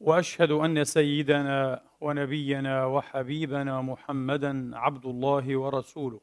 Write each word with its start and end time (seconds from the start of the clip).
وأشهد 0.00 0.50
أن 0.50 0.84
سيدنا 0.84 1.82
ونبينا 2.00 2.84
وحبيبنا 2.84 3.80
محمدا 3.82 4.78
عبد 4.78 5.06
الله 5.06 5.56
ورسوله. 5.56 6.20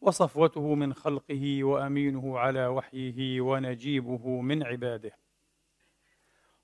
وصفوته 0.00 0.74
من 0.74 0.94
خلقه 0.94 1.64
وأمينه 1.64 2.38
على 2.38 2.66
وحيه 2.66 3.40
ونجيبه 3.40 4.40
من 4.40 4.62
عباده. 4.62 5.12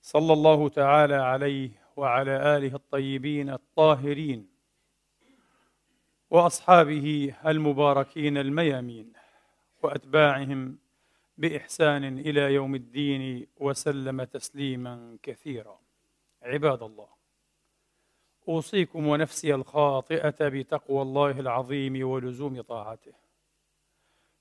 صلى 0.00 0.32
الله 0.32 0.68
تعالى 0.68 1.14
عليه 1.14 1.70
وعلى 1.96 2.56
آله 2.56 2.74
الطيبين 2.74 3.50
الطاهرين. 3.50 4.48
وأصحابه 6.30 7.34
المباركين 7.46 8.38
الميامين. 8.38 9.12
وأتباعهم 9.82 10.78
بإحسان 11.38 12.18
إلى 12.18 12.54
يوم 12.54 12.74
الدين 12.74 13.46
وسلم 13.56 14.24
تسليما 14.24 15.18
كثيرا. 15.22 15.80
عباد 16.42 16.82
الله 16.82 17.08
أوصيكم 18.48 19.06
ونفسي 19.06 19.54
الخاطئة 19.54 20.48
بتقوى 20.48 21.02
الله 21.02 21.40
العظيم 21.40 22.08
ولزوم 22.08 22.60
طاعته. 22.60 23.14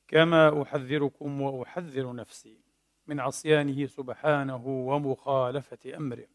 كما 0.08 0.62
أحذركم 0.62 1.42
وأحذر 1.42 2.16
نفسي 2.16 2.60
من 3.08 3.20
عصيانه 3.20 3.86
سبحانه 3.86 4.68
ومخالفة 4.68 5.98
أمره. 5.98 6.28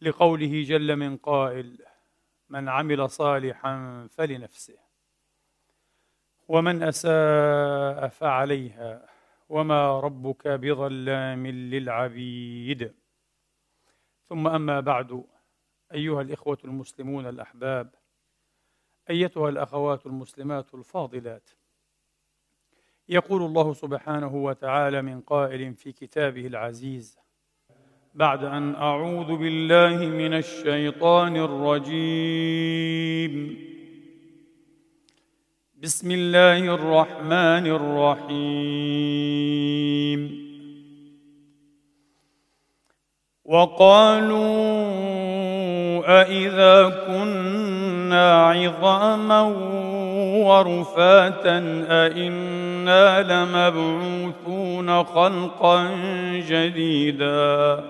لقوله 0.00 0.62
جل 0.62 0.96
من 0.96 1.16
قائل 1.16 1.86
من 2.48 2.68
عمل 2.68 3.10
صالحا 3.10 4.06
فلنفسه 4.10 4.78
ومن 6.48 6.82
أساء 6.82 8.08
فعليها 8.08 9.09
وما 9.50 10.00
ربك 10.00 10.48
بظلام 10.48 11.46
للعبيد. 11.46 12.92
ثم 14.22 14.46
اما 14.46 14.80
بعد 14.80 15.24
ايها 15.92 16.22
الاخوه 16.22 16.58
المسلمون 16.64 17.26
الاحباب 17.26 17.94
ايتها 19.10 19.48
الاخوات 19.48 20.06
المسلمات 20.06 20.74
الفاضلات. 20.74 21.50
يقول 23.08 23.42
الله 23.42 23.72
سبحانه 23.72 24.34
وتعالى 24.34 25.02
من 25.02 25.20
قائل 25.20 25.74
في 25.74 25.92
كتابه 25.92 26.46
العزيز 26.46 27.18
بعد 28.14 28.44
ان 28.44 28.74
اعوذ 28.74 29.36
بالله 29.36 30.06
من 30.06 30.34
الشيطان 30.34 31.36
الرجيم. 31.36 32.90
بسم 35.82 36.10
الله 36.10 36.74
الرحمن 36.74 37.66
الرحيم. 38.26 39.00
وقالوا 43.44 44.40
أإذا 46.20 46.88
كنا 47.06 48.46
عظاما 48.46 49.42
ورفاتا 50.46 51.58
أإنا 51.88 53.22
لمبعوثون 53.22 55.04
خلقا 55.04 55.90
جديدا. 56.48 57.84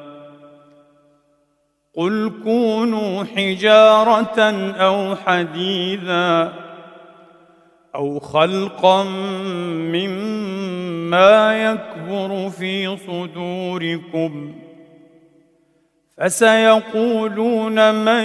قل 1.96 2.32
كونوا 2.44 3.24
حجارة 3.24 4.40
أو 4.76 5.16
حديدا. 5.16 6.52
أو 7.94 8.20
خلقا 8.20 9.02
مما 9.92 11.62
يكبر 11.70 12.50
في 12.50 12.96
صدوركم 12.96 14.54
فسيقولون 16.18 17.94
من 17.94 18.24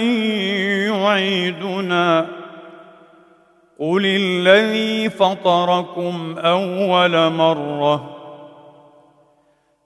يعيدنا 0.94 2.26
قل 3.78 4.06
الذي 4.06 5.10
فطركم 5.10 6.38
أول 6.38 7.32
مرة 7.32 8.16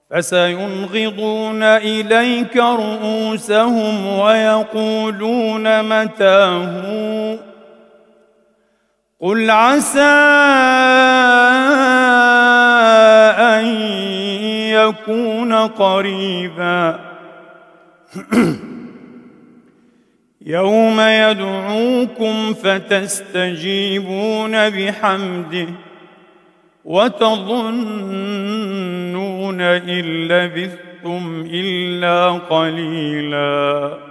فسينغضون 0.09 1.63
إليك 1.63 2.57
رؤوسهم 2.57 4.07
ويقولون 4.19 5.83
متاه 5.83 7.50
قل 9.21 9.49
عسى 9.49 9.99
أن 13.37 13.65
يكون 14.73 15.53
قريبا. 15.53 16.99
يوم 20.45 20.99
يدعوكم 20.99 22.53
فتستجيبون 22.53 23.89
بحمده 24.69 25.67
وتظنون 26.85 27.61
إن 29.61 30.27
لبثتم 30.27 31.45
إلا 31.51 32.31
قليلاً. 32.31 34.10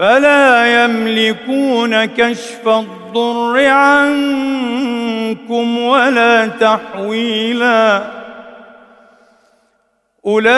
فلا 0.00 0.84
يملكون 0.84 2.04
كشف 2.04 2.68
الضر 2.68 3.66
عنكم 3.66 4.98
ولا 5.78 6.46
تحويلا. 6.46 8.02
أولئك 10.26 10.50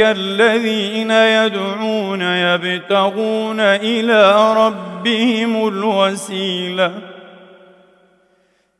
الذين 0.00 1.10
يدعون 1.10 2.22
يبتغون 2.22 3.60
إلى 3.60 4.52
ربهم 4.54 5.68
الوسيلة. 5.68 7.15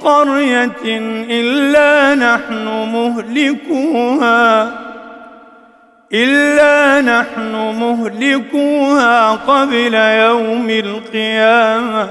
قرية 0.00 0.98
إلا 1.30 2.14
نحن 2.14 2.64
مهلكوها 2.92 4.72
إلا 6.12 7.00
نحن 7.00 7.52
مهلكوها 7.80 9.30
قبل 9.30 9.94
يوم 9.94 10.70
القيامة 10.70 12.08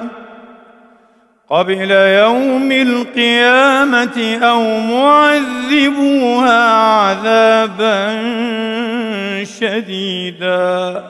قبل 1.49 1.91
يوم 1.91 2.71
القيامة 2.71 4.37
أو 4.43 4.79
معذبوها 4.79 6.71
عذابا 6.73 8.17
شديدا. 9.59 11.03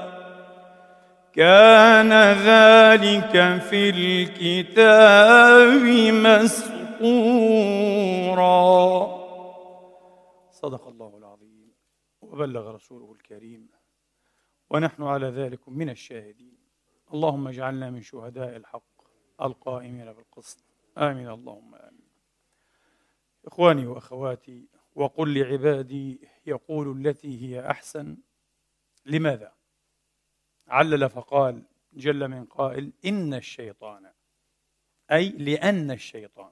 كان 1.33 2.13
ذلك 2.33 3.61
في 3.61 3.89
الكتاب 3.89 5.81
مسطورا. 6.13 7.31
صدق 10.51 10.87
الله 10.87 11.17
العظيم. 11.17 11.71
وبلغ 12.21 12.71
رسوله 12.71 13.11
الكريم. 13.11 13.69
ونحن 14.69 15.03
على 15.03 15.27
ذلك 15.27 15.69
من 15.69 15.89
الشاهدين. 15.89 16.57
اللهم 17.13 17.47
اجعلنا 17.47 17.89
من 17.89 18.01
شهداء 18.01 18.55
الحق 18.55 19.01
القائمين 19.41 20.13
بالقسط. 20.13 20.63
آمين. 20.97 21.29
اللهم 21.29 21.75
آمين. 21.75 22.11
إخواني 23.45 23.87
وأخواتي 23.87 24.67
وقل 24.95 25.39
لعبادي 25.39 26.29
يقول 26.45 27.07
التي 27.07 27.41
هي 27.41 27.69
أحسن. 27.69 28.17
لماذا؟ 29.05 29.60
علل 30.71 31.09
فقال 31.09 31.63
جل 31.94 32.27
من 32.27 32.45
قائل 32.45 32.94
إن 33.06 33.33
الشيطان 33.33 34.12
أي 35.12 35.29
لأن 35.29 35.91
الشيطان 35.91 36.51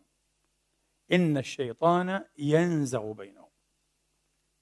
إن 1.12 1.38
الشيطان 1.38 2.26
ينزغ 2.38 3.12
بينهم. 3.12 3.50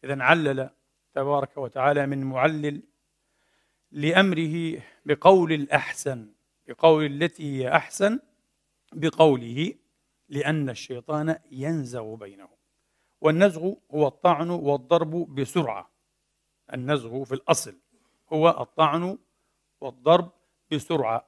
إذا 0.04 0.24
علل 0.24 0.70
تبارك 1.14 1.58
وتعالى 1.58 2.06
من 2.06 2.24
معلل 2.24 2.84
لأمره 3.92 4.82
بقول 5.06 5.54
الأحسن 5.54 6.34
بقول 6.68 7.06
التي 7.06 7.44
هي 7.44 7.72
أحسن 7.72 8.20
بقوله 8.94 9.74
لأن 10.30 10.70
الشيطان 10.70 11.40
ينزغ 11.52 12.16
بينهم. 12.16 12.58
والنزغ 13.22 13.74
هو 13.92 14.08
الطعن 14.08 14.50
والضرب 14.50 15.36
بسرعة. 15.36 15.92
النزغ 16.74 17.24
في 17.24 17.32
الأصل 17.32 17.80
هو 18.34 18.50
الطعن 18.50 19.18
والضرب 19.82 20.32
بسرعة. 20.72 21.28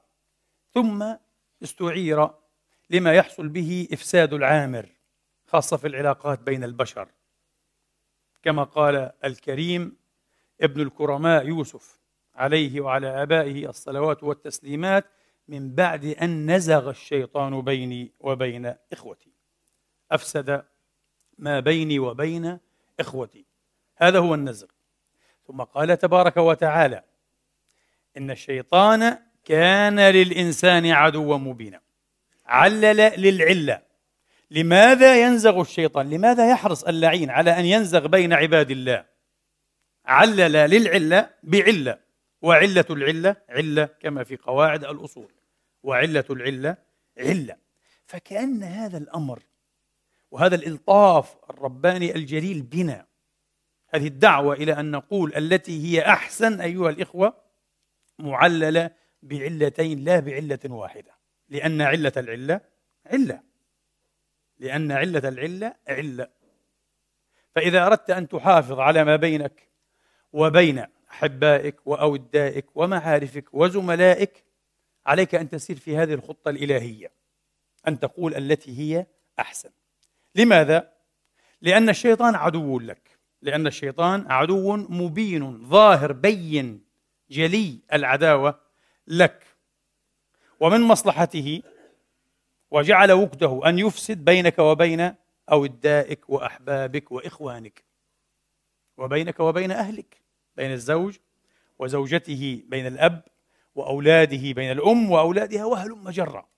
ثم 0.74 1.14
استعير 1.62 2.28
لما 2.90 3.14
يحصل 3.14 3.48
به 3.48 3.88
إفساد 3.92 4.32
العامر 4.32 4.88
خاصة 5.46 5.76
في 5.76 5.86
العلاقات 5.86 6.40
بين 6.40 6.64
البشر. 6.64 7.08
كما 8.42 8.64
قال 8.64 9.12
الكريم 9.24 9.96
ابن 10.60 10.80
الكرماء 10.80 11.46
يوسف 11.46 12.00
عليه 12.34 12.80
وعلى 12.80 13.22
آبائه 13.22 13.68
الصلوات 13.68 14.22
والتسليمات 14.22 15.04
من 15.48 15.74
بعد 15.74 16.04
أن 16.04 16.50
نزغ 16.56 16.90
الشيطان 16.90 17.60
بيني 17.60 18.12
وبين 18.20 18.74
إخوتي. 18.92 19.32
أفسد 20.12 20.64
ما 21.38 21.60
بيني 21.60 21.98
وبين 21.98 22.58
إخوتي. 23.00 23.46
هذا 23.96 24.18
هو 24.18 24.34
النزغ. 24.34 24.66
ثم 25.46 25.62
قال 25.62 25.98
تبارك 25.98 26.36
وتعالى 26.36 27.04
إن 28.16 28.30
الشيطان 28.30 29.18
كان 29.44 30.00
للإنسان 30.00 30.86
عدوا 30.86 31.36
مبينا. 31.36 31.80
علل 32.46 32.96
للعلة. 32.96 33.82
لماذا 34.50 35.22
ينزغ 35.22 35.60
الشيطان؟ 35.60 36.10
لماذا 36.10 36.50
يحرص 36.50 36.84
اللعين 36.84 37.30
على 37.30 37.58
أن 37.58 37.64
ينزغ 37.64 38.06
بين 38.06 38.32
عباد 38.32 38.70
الله؟ 38.70 39.04
علل 40.04 40.52
للعلة 40.52 41.30
بعلة. 41.42 41.98
وعلة 42.42 42.84
العلة 42.90 43.36
علة 43.48 43.84
كما 43.84 44.24
في 44.24 44.36
قواعد 44.36 44.84
الأصول. 44.84 45.32
وعلة 45.82 46.24
العلة 46.30 46.76
علة. 47.18 47.56
فكأن 48.06 48.62
هذا 48.62 48.98
الأمر 48.98 49.42
وهذا 50.30 50.54
الإلطاف 50.54 51.36
الرباني 51.50 52.14
الجليل 52.14 52.62
بنا. 52.62 53.06
هذه 53.94 54.06
الدعوة 54.06 54.54
إلى 54.54 54.72
أن 54.72 54.90
نقول 54.90 55.36
التي 55.36 55.84
هي 55.86 56.02
أحسن 56.02 56.60
أيها 56.60 56.90
الإخوة 56.90 57.49
معللة 58.22 58.90
بعلتين 59.22 60.04
لا 60.04 60.20
بعلة 60.20 60.58
واحدة. 60.64 61.12
لأن 61.48 61.80
علة 61.80 62.12
العلة 62.16 62.60
علة. 63.06 63.42
لأن 64.58 64.92
علة 64.92 65.28
العلة 65.28 65.74
علة. 65.88 66.28
فإذا 67.54 67.86
أردت 67.86 68.10
أن 68.10 68.28
تحافظ 68.28 68.78
على 68.78 69.04
ما 69.04 69.16
بينك 69.16 69.68
وبين 70.32 70.84
أحبائك 71.10 71.86
وأودائك 71.86 72.66
ومعارفك 72.74 73.54
وزملائك 73.54 74.44
عليك 75.06 75.34
أن 75.34 75.48
تسير 75.48 75.76
في 75.76 75.96
هذه 75.96 76.14
الخطة 76.14 76.48
الإلهية. 76.48 77.12
أن 77.88 78.00
تقول 78.00 78.34
التي 78.34 78.78
هي 78.78 79.06
أحسن. 79.38 79.70
لماذا؟ 80.34 80.92
لأن 81.60 81.88
الشيطان 81.88 82.34
عدو 82.34 82.78
لك. 82.78 83.18
لأن 83.42 83.66
الشيطان 83.66 84.30
عدو 84.30 84.76
مبين 84.76 85.68
ظاهر 85.68 86.12
بين. 86.12 86.89
جلي 87.30 87.78
العداوة 87.92 88.60
لك 89.06 89.46
ومن 90.60 90.80
مصلحته 90.80 91.62
وجعل 92.70 93.12
وكده 93.12 93.60
أن 93.68 93.78
يفسد 93.78 94.24
بينك 94.24 94.58
وبين 94.58 95.14
أودائك 95.52 96.30
وأحبابك 96.30 97.12
وإخوانك 97.12 97.84
وبينك 98.96 99.40
وبين 99.40 99.70
أهلك 99.70 100.16
بين 100.56 100.72
الزوج 100.72 101.16
وزوجته 101.78 102.62
بين 102.66 102.86
الأب 102.86 103.22
وأولاده 103.74 104.52
بين 104.52 104.70
الأم 104.70 105.10
وأولادها 105.10 105.64
وهل 105.64 105.90
مجرة 105.90 106.48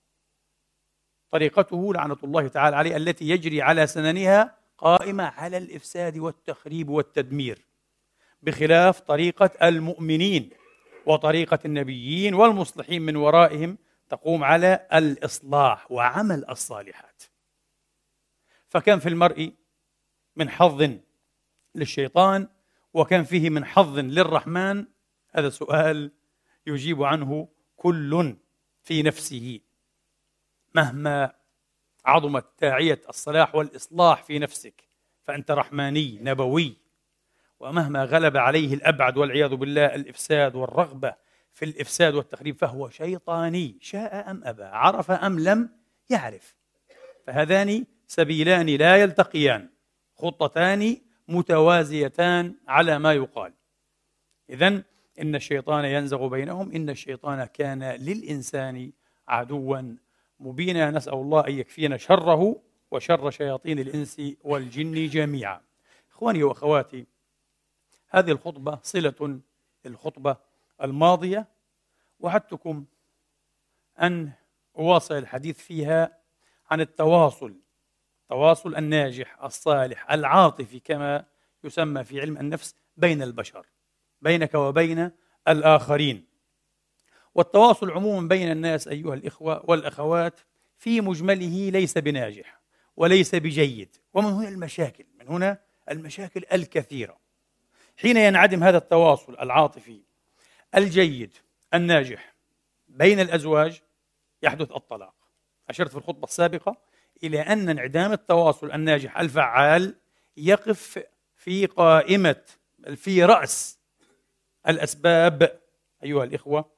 طريقته 1.31 1.93
لعنة 1.93 2.17
الله 2.23 2.47
تعالى 2.47 2.75
عليه 2.75 2.97
التي 2.97 3.29
يجري 3.29 3.61
على 3.61 3.87
سننها 3.87 4.57
قائمة 4.77 5.23
على 5.23 5.57
الإفساد 5.57 6.17
والتخريب 6.17 6.89
والتدمير 6.89 7.65
بخلاف 8.43 8.99
طريقة 8.99 9.67
المؤمنين. 9.67 10.49
وطريقة 11.05 11.59
النبيين 11.65 12.33
والمصلحين 12.33 13.01
من 13.01 13.15
ورائهم 13.15 13.77
تقوم 14.09 14.43
على 14.43 14.87
الإصلاح 14.93 15.91
وعمل 15.91 16.49
الصالحات. 16.49 17.23
فكم 18.69 18.99
في 18.99 19.09
المرء 19.09 19.53
من 20.35 20.49
حظ 20.49 20.89
للشيطان 21.75 22.47
وكم 22.93 23.23
فيه 23.23 23.49
من 23.49 23.65
حظ 23.65 23.99
للرحمن 23.99 24.85
هذا 25.29 25.49
سؤال 25.49 26.11
يجيب 26.67 27.03
عنه 27.03 27.47
كل 27.77 28.35
في 28.83 29.03
نفسه. 29.03 29.59
مهما 30.75 31.33
عظمت 32.05 32.45
داعية 32.61 33.01
الصلاح 33.09 33.55
والإصلاح 33.55 34.23
في 34.23 34.39
نفسك 34.39 34.83
فأنت 35.23 35.51
رحماني 35.51 36.19
نبوي. 36.21 36.82
ومهما 37.63 38.03
غلب 38.03 38.37
عليه 38.37 38.73
الأبعد 38.73 39.17
والعياذ 39.17 39.55
بالله 39.55 39.85
الإفساد 39.85 40.55
والرغبة 40.55 41.13
في 41.53 41.65
الإفساد 41.65 42.15
والتخريب 42.15 42.57
فهو 42.57 42.89
شيطاني 42.89 43.77
شاء 43.81 44.31
أم 44.31 44.41
أبى 44.43 44.63
عرف 44.63 45.11
أم 45.11 45.39
لم 45.39 45.69
يعرف. 46.09 46.55
فهذان 47.27 47.85
سبيلان 48.07 48.65
لا 48.65 48.97
يلتقيان 48.97 49.69
خطتان 50.15 50.97
متوازيتان 51.27 52.55
على 52.67 52.99
ما 52.99 53.13
يقال. 53.13 53.53
إذا 54.49 54.83
إن 55.21 55.35
الشيطان 55.35 55.85
ينزغ 55.85 56.27
بينهم 56.27 56.71
إن 56.71 56.89
الشيطان 56.89 57.45
كان 57.45 57.83
للإنسان 57.83 58.91
عدوا 59.27 59.95
مبينا. 60.39 60.91
نسأل 60.91 61.13
الله 61.13 61.47
أن 61.47 61.53
يكفينا 61.53 61.97
شره 61.97 62.61
وشر 62.91 63.29
شياطين 63.29 63.79
الإنس 63.79 64.21
والجن 64.43 65.07
جميعا. 65.07 65.61
إخواني 66.11 66.43
وأخواتي 66.43 67.05
هذه 68.13 68.31
الخطبة 68.31 68.79
صلة 68.83 69.39
للخطبة 69.85 70.37
الماضية 70.81 71.47
وعدتكم 72.19 72.85
أن 74.01 74.31
أواصل 74.77 75.15
الحديث 75.15 75.57
فيها 75.57 76.17
عن 76.71 76.81
التواصل 76.81 77.55
التواصل 78.21 78.75
الناجح 78.75 79.43
الصالح 79.43 80.11
العاطفي 80.11 80.79
كما 80.79 81.25
يسمى 81.63 82.03
في 82.03 82.21
علم 82.21 82.37
النفس 82.37 82.75
بين 82.97 83.21
البشر 83.21 83.65
بينك 84.21 84.55
وبين 84.55 85.11
الآخرين. 85.47 86.25
والتواصل 87.35 87.91
عموما 87.91 88.27
بين 88.27 88.51
الناس 88.51 88.87
أيها 88.87 89.13
الإخوة 89.13 89.69
والأخوات 89.69 90.39
في 90.77 91.01
مجمله 91.01 91.69
ليس 91.69 91.97
بناجح 91.97 92.61
وليس 92.97 93.35
بجيد 93.35 93.95
ومن 94.13 94.29
هنا 94.29 94.49
المشاكل 94.49 95.05
من 95.19 95.27
هنا 95.27 95.57
المشاكل 95.91 96.43
الكثيرة. 96.53 97.17
حين 97.97 98.17
ينعدم 98.17 98.63
هذا 98.63 98.77
التواصل 98.77 99.37
العاطفي 99.39 100.01
الجيد 100.75 101.33
الناجح 101.73 102.33
بين 102.87 103.19
الأزواج 103.19 103.81
يحدث 104.43 104.71
الطلاق. 104.71 105.15
أشرت 105.69 105.91
في 105.91 105.97
الخطبة 105.97 106.23
السابقة 106.23 106.77
إلى 107.23 107.41
أن 107.41 107.69
انعدام 107.69 108.11
التواصل 108.11 108.71
الناجح 108.71 109.19
الفعال 109.19 109.95
يقف 110.37 111.03
في 111.35 111.65
قائمة 111.65 112.41
في 112.95 113.23
رأس 113.23 113.79
الأسباب 114.67 115.59
أيها 116.03 116.23
الإخوة 116.23 116.71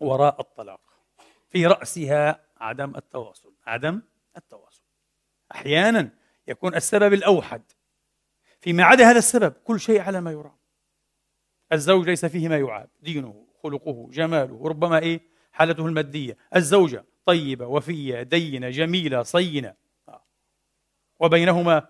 وراء 0.00 0.40
الطلاق. 0.40 0.80
في 1.50 1.66
رأسها 1.66 2.44
عدم 2.56 2.96
التواصل 2.96 3.54
عدم 3.66 4.02
التواصل. 4.36 4.82
أحيانا 5.52 6.10
يكون 6.48 6.74
السبب 6.74 7.12
الأوحد 7.12 7.62
فيما 8.60 8.84
عدا 8.84 9.10
هذا 9.10 9.18
السبب 9.18 9.52
كل 9.52 9.80
شيء 9.80 10.00
على 10.00 10.20
ما 10.20 10.32
يرام. 10.32 10.58
الزوج 11.72 12.08
ليس 12.08 12.24
فيه 12.24 12.48
ما 12.48 12.58
يعاب 12.58 12.90
دينه 13.00 13.46
خلقه 13.62 14.08
جماله 14.10 14.68
ربما 14.68 14.98
إيه؟ 14.98 15.20
حالته 15.52 15.86
المادية. 15.86 16.36
الزوجة 16.56 17.04
طيبة 17.24 17.66
وفية 17.66 18.22
دينة 18.22 18.70
جميلة 18.70 19.22
صينة. 19.22 19.74
وبينهما 21.20 21.88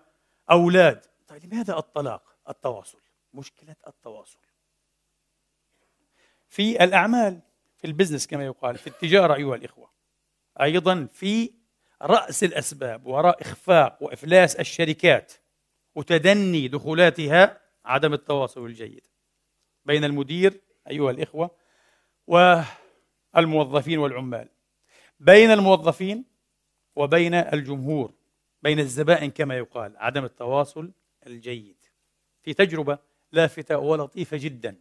أولاد. 0.51 1.05
طيب 1.27 1.45
لماذا 1.45 1.77
الطلاق؟ 1.77 2.35
التواصل. 2.49 2.99
مشكلة 3.33 3.75
التواصل. 3.87 4.39
في 6.47 6.83
الأعمال 6.83 7.39
في 7.77 7.87
ال 7.87 7.91
business 7.91 8.27
كما 8.27 8.45
يقال 8.45 8.77
في 8.77 8.87
التجارة 8.87 9.35
أيها 9.35 9.55
الإخوة 9.55 9.91
أيضا 10.61 11.07
في 11.13 11.53
رأس 12.01 12.43
الأسباب 12.43 13.05
وراء 13.05 13.41
إخفاق 13.41 14.03
وإفلاس 14.03 14.55
الشركات. 14.55 15.33
وتدني 15.99 16.67
دخولاتها 16.67 17.61
عدم 17.85 18.13
التواصل 18.13 18.65
الجيد 18.65 19.07
بين 19.85 20.03
المدير 20.03 20.61
أيها 20.89 21.11
الإخوة 21.11 21.51
والموظفين 22.27 23.99
والعمال. 23.99 24.49
بين 25.19 25.51
الموظفين 25.51 26.25
وبين 26.95 27.33
الجمهور 27.33 28.13
بين 28.61 28.79
الزبائن 28.79 29.31
كما 29.31 29.57
يقال 29.57 29.97
عدم 29.97 30.25
التواصل 30.25 30.91
الجيد. 31.27 31.85
في 32.43 32.53
تجربة 32.53 32.99
لافتة 33.31 33.77
ولطيفة 33.77 34.37
جدا. 34.37 34.79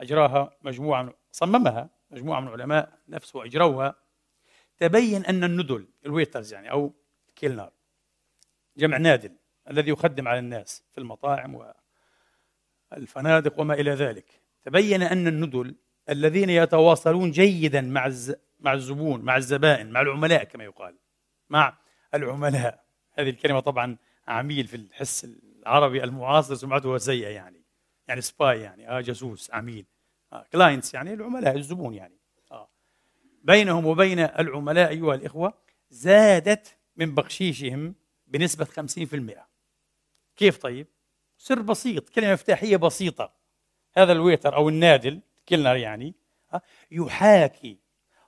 أجراها 0.00 0.56
مجموعة 0.62 1.14
صممها 1.32 1.90
مجموعة 2.10 2.40
من 2.40 2.48
علماء 2.48 2.98
نفس 3.08 3.36
وأجروها. 3.36 3.94
تبين 4.78 5.24
أن 5.24 5.44
الندل 5.44 5.88
ال 6.06 6.12
waiters 6.12 6.52
يعني 6.52 6.70
أو 6.70 6.92
Kellner 7.36 7.70
جمع 8.76 8.96
نادل. 8.96 9.41
الذي 9.70 9.90
يخدم 9.90 10.28
على 10.28 10.38
الناس 10.38 10.84
في 10.92 10.98
المطاعم 10.98 11.72
والفنادق 12.92 13.60
وما 13.60 13.74
إلى 13.74 13.90
ذلك. 13.90 14.26
تبين 14.64 15.02
أن 15.02 15.26
الندل 15.26 15.74
الذين 16.10 16.50
يتواصلون 16.50 17.30
جيدا 17.30 17.80
مع 17.80 18.06
الز... 18.06 18.34
مع 18.60 18.72
الزبون 18.72 19.20
مع 19.20 19.36
الزبائن 19.36 19.90
مع 19.90 20.00
العملاء 20.00 20.44
كما 20.44 20.64
يقال 20.64 20.98
مع 21.48 21.78
العملاء. 22.14 22.84
هذه 23.12 23.30
الكلمة 23.30 23.60
طبعا 23.60 23.96
عميل 24.28 24.66
في 24.66 24.76
الحس 24.76 25.24
العربي 25.62 26.04
المعاصر 26.04 26.54
سمعته 26.54 26.98
سيئة 26.98 27.28
يعني 27.28 27.62
يعني 28.08 28.20
spy 28.20 28.60
يعني 28.60 28.88
آه 28.88 29.00
جاسوس 29.00 29.50
عميل 29.50 29.86
آه 30.32 30.46
clients 30.52 30.94
يعني 30.94 31.14
العملاء 31.14 31.56
الزبون 31.56 31.94
يعني 31.94 32.18
آه. 32.52 32.70
بينهم 33.42 33.86
وبين 33.86 34.18
العملاء 34.18 34.88
أيها 34.90 35.14
الإخوة 35.14 35.54
زادت 35.90 36.76
من 36.96 37.14
بخشيشهم 37.14 37.94
بنسبة 38.26 38.64
50% 38.64 39.51
كيف 40.36 40.58
طيب؟ 40.58 40.86
سر 41.38 41.62
بسيط 41.62 42.08
كلمة 42.08 42.32
مفتاحية 42.32 42.76
بسيطة 42.76 43.32
هذا 43.94 44.12
الويتر 44.12 44.56
أو 44.56 44.68
النادل 44.68 45.20
كلنر 45.48 45.76
يعني 45.76 46.14
يحاكي 46.90 47.78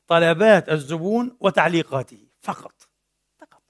طلبات 0.07 0.69
الزبون 0.69 1.37
وتعليقاته 1.41 2.27
فقط 2.41 2.89
فقط 3.39 3.63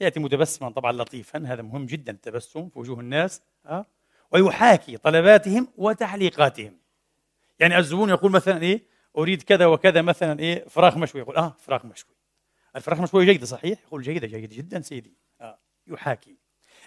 يأتي 0.00 0.20
متبسما 0.20 0.70
طبعا 0.70 0.92
لطيفا 0.92 1.38
هذا 1.46 1.62
مهم 1.62 1.86
جدا 1.86 2.12
التبسم 2.12 2.68
في 2.68 2.78
وجوه 2.78 3.00
الناس؟ 3.00 3.42
ويحاكي 4.32 4.96
طلباتهم 4.96 5.68
وتعليقاتهم 5.76 6.78
يعني 7.58 7.78
الزبون 7.78 8.08
يقول 8.08 8.32
مثلا 8.32 8.62
إيه 8.62 8.82
أريد 9.18 9.42
كذا 9.42 9.66
وكذا 9.66 10.02
مثلا 10.02 10.40
إيه 10.40 10.68
فراخ 10.68 10.96
مشوي 10.96 11.20
يقول 11.20 11.36
آه 11.36 11.56
فراخ 11.58 11.84
مشوي 11.84 12.16
الفراخ 12.76 13.00
مشوي 13.00 13.24
جيده 13.24 13.46
صحيح 13.46 13.78
يقول 13.86 14.02
جيده 14.02 14.26
جيده 14.26 14.56
جدا 14.56 14.80
سيدي 14.80 15.16
آه. 15.40 15.58
يحاكي 15.86 16.36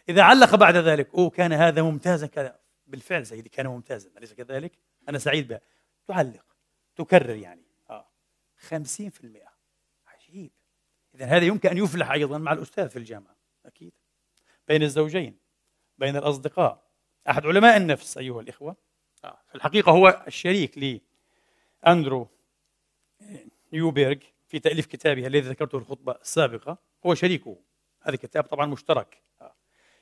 إذا 0.09 0.21
علق 0.21 0.55
بعد 0.55 0.75
ذلك 0.75 1.15
أوه 1.15 1.29
كان 1.29 1.53
هذا 1.53 1.81
ممتازا 1.81 2.27
كذا. 2.27 2.59
بالفعل 2.87 3.25
سيدي 3.25 3.49
كان 3.49 3.67
ممتازا. 3.67 4.09
أليس 4.17 4.33
كذلك؟ 4.33 4.71
أنا 5.09 5.19
سعيد 5.19 5.47
به 5.47 5.59
تعلق 6.07 6.45
تكرر 6.95 7.35
يعني. 7.35 7.65
آه. 7.89 8.07
50% 8.57 9.49
عجيب. 10.07 10.51
اذا 11.15 11.25
هذا 11.25 11.45
يمكن 11.45 11.69
أن 11.69 11.77
يفلح 11.77 12.11
أيضا 12.11 12.37
مع 12.37 12.53
الأستاذ 12.53 12.89
في 12.89 12.99
الجامعة. 12.99 13.35
أكيد. 13.65 13.93
بين 14.67 14.83
الزوجين 14.83 15.37
بين 15.97 16.15
الأصدقاء. 16.15 16.85
أحد 17.29 17.45
علماء 17.45 17.77
النفس 17.77 18.17
أيها 18.17 18.41
الإخوة. 18.41 18.75
آه. 19.23 19.39
في 19.47 19.55
الحقيقة 19.55 19.91
هو 19.91 20.23
الشريك 20.27 21.01
لاندرو 21.83 22.27
نيوبيرغ 23.73 24.17
في 24.47 24.59
تأليف 24.59 24.85
كتابه 24.85 25.27
الذي 25.27 25.49
ذكرته 25.49 25.79
في 25.79 25.85
الخطبة 25.85 26.11
السابقة. 26.21 26.77
هو 27.05 27.15
شريكه. 27.15 27.57
هذا 28.01 28.13
الكتاب 28.13 28.43
طبعا 28.43 28.65
مشترك. 28.65 29.17
آه. 29.17 29.24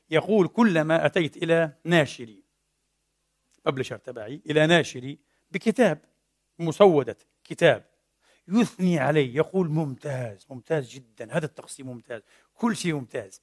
يقول 0.10 0.48
كلما 0.48 1.06
أتيت 1.06 1.38
إلى 1.38 1.74
ناشري 1.84 2.44
ببلشر 3.66 3.98
تبعي 3.98 4.42
إلى 4.50 4.68
ناشري 4.68 5.20
بكتاب 5.52 6.02
مسودة 6.60 7.18
كتاب 7.44 7.86
يثني 8.48 9.00
عليه 9.00 9.36
يقول 9.36 9.70
ممتاز 9.70 10.48
ممتاز 10.50 10.90
جدا 10.90 11.38
هذا 11.38 11.46
التقسيم 11.46 11.88
ممتاز 11.88 12.22
كل 12.54 12.76
شيء 12.76 12.94
ممتاز. 12.94 13.42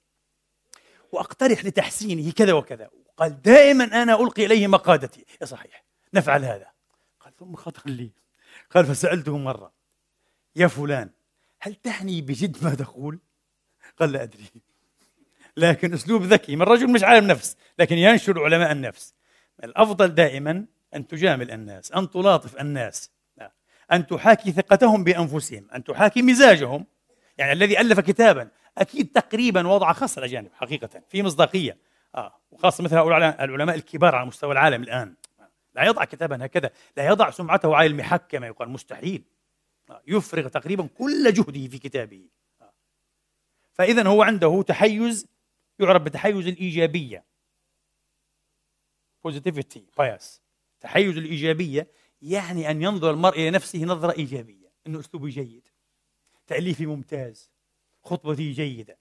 وأقترح 1.12 1.64
لتحسينه 1.64 2.32
كذا 2.32 2.52
وكذا. 2.52 2.90
قال 3.16 3.42
دائما 3.42 3.84
أنا 3.84 4.20
ألقي 4.20 4.46
إليه 4.46 4.66
مقادتي. 4.66 5.24
يا 5.40 5.46
صحيح 5.46 5.84
نفعل 6.14 6.44
هذا. 6.44 6.70
قال 7.20 7.36
ثم 7.36 7.56
خطر 7.56 7.90
لي. 7.90 8.10
قال 8.70 8.86
فسألته 8.86 9.38
مرة 9.38 9.72
يا 10.56 10.66
فلان 10.66 11.10
هل 11.60 11.74
تعني 11.74 12.20
بجد 12.20 12.64
ما 12.64 12.74
تقول؟ 12.74 13.18
قال 13.98 14.12
لا 14.12 14.22
أدري. 14.22 14.50
لكن 15.56 15.94
أسلوب 15.94 16.22
ذكي 16.22 16.56
من 16.56 16.62
رجل 16.62 16.90
مش 16.90 17.04
عالم 17.04 17.26
نفس 17.26 17.56
لكن 17.78 17.98
ينشر 17.98 18.44
علماء 18.44 18.72
النفس. 18.72 19.14
الأفضل 19.64 20.08
دائما 20.08 20.64
أن 20.94 21.06
تجامل 21.06 21.50
الناس 21.50 21.92
أن 21.92 22.10
تلاطف 22.10 22.60
الناس. 22.60 23.10
أن 23.92 24.06
تحاكي 24.06 24.52
ثقتهم 24.52 25.04
بأنفسهم 25.04 25.66
أن 25.74 25.84
تحاكي 25.84 26.22
مزاجهم. 26.22 26.86
يعني 27.38 27.52
الذي 27.52 27.80
ألف 27.80 28.00
كتابا 28.00 28.48
أكيد 28.78 29.12
تقريبا 29.12 29.68
وضع 29.68 29.92
خاص 29.92 30.18
الاجانب 30.18 30.50
حقيقة 30.54 31.02
في 31.08 31.22
مصداقية. 31.22 31.76
آه 32.14 32.34
وخاصه 32.50 32.84
مثل 32.84 32.96
هؤلاء 32.96 33.44
العلماء 33.44 33.76
الكبار 33.76 34.14
على 34.14 34.26
مستوى 34.26 34.52
العالم 34.52 34.82
الآن. 34.82 35.14
لا 35.74 35.84
يضع 35.84 36.04
كتابا 36.04 36.44
هكذا 36.46 36.70
لا 36.96 37.06
يضع 37.06 37.30
سمعته 37.30 37.76
على 37.76 37.86
المحك 37.86 38.22
كما 38.28 38.46
يقال 38.46 38.68
مستحيل. 38.68 39.22
آه. 39.90 40.02
يفرغ 40.06 40.48
تقريبا 40.48 40.88
كل 40.98 41.32
جهده 41.32 41.68
في 41.68 41.78
كتابه. 41.78 42.22
آه. 42.62 42.72
فاذا 43.72 44.08
هو 44.08 44.22
عنده 44.22 44.62
تحيز 44.62 45.26
يعرف 45.80 46.02
بتحيز 46.02 46.46
الإيجابية. 46.46 47.24
positivity 49.24 49.86
bias 49.98 50.42
تحيز 50.80 51.16
الإيجابية 51.16 51.90
يعني 52.22 52.70
أن 52.70 52.82
ينظر 52.82 53.10
المرء 53.10 53.34
إلى 53.34 53.50
نفسه 53.50 53.84
نظرة 53.84 54.12
إيجابية 54.12 54.72
إنه 54.86 55.00
أسلوبه 55.00 55.28
جيد. 55.28 55.68
تأليفي 56.46 56.86
ممتاز. 56.86 57.50
خطبتي 58.02 58.52
جيدة. 58.52 58.98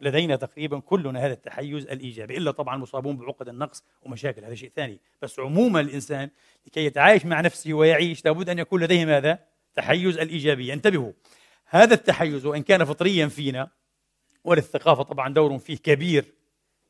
لدينا 0.00 0.36
تقريبا 0.36 0.80
كلنا 0.80 1.26
هذا 1.26 1.32
التحيز 1.32 1.86
الإيجابي 1.86 2.36
إلا 2.36 2.50
طبعا 2.50 2.76
مصابون 2.76 3.16
بعقد 3.16 3.48
النقص 3.48 3.84
ومشاكل 4.02 4.44
هذا 4.44 4.54
شيء 4.54 4.72
ثاني. 4.76 5.00
بس 5.22 5.38
عموما 5.38 5.80
الإنسان 5.80 6.30
لكي 6.66 6.84
يتعايش 6.84 7.26
مع 7.26 7.40
نفسه 7.40 7.72
ويعيش 7.72 8.24
لابد 8.24 8.48
أن 8.48 8.58
يكون 8.58 8.82
لديه 8.82 9.04
ماذا؟ 9.04 9.38
تحيز 9.74 10.18
الإيجابية. 10.18 10.72
انتبهوا 10.72 11.12
هذا 11.64 11.94
التحيز 11.94 12.46
وإن 12.46 12.62
كان 12.62 12.84
فطريا 12.84 13.26
فينا 13.26 13.70
وللثقافة 14.44 15.02
طبعا 15.02 15.34
دور 15.34 15.58
فيه 15.58 15.76
كبير 15.76 16.34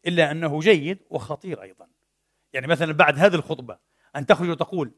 إلا 0.07 0.31
أنه 0.31 0.61
جيد 0.61 0.99
وخطير 1.11 1.63
أيضا. 1.63 1.87
يعني 2.53 2.67
مثلا 2.67 2.93
بعد 2.93 3.19
هذه 3.19 3.35
الخطبة 3.35 3.79
أن 4.17 4.27
تخرج 4.27 4.49
وتقول 4.49 4.93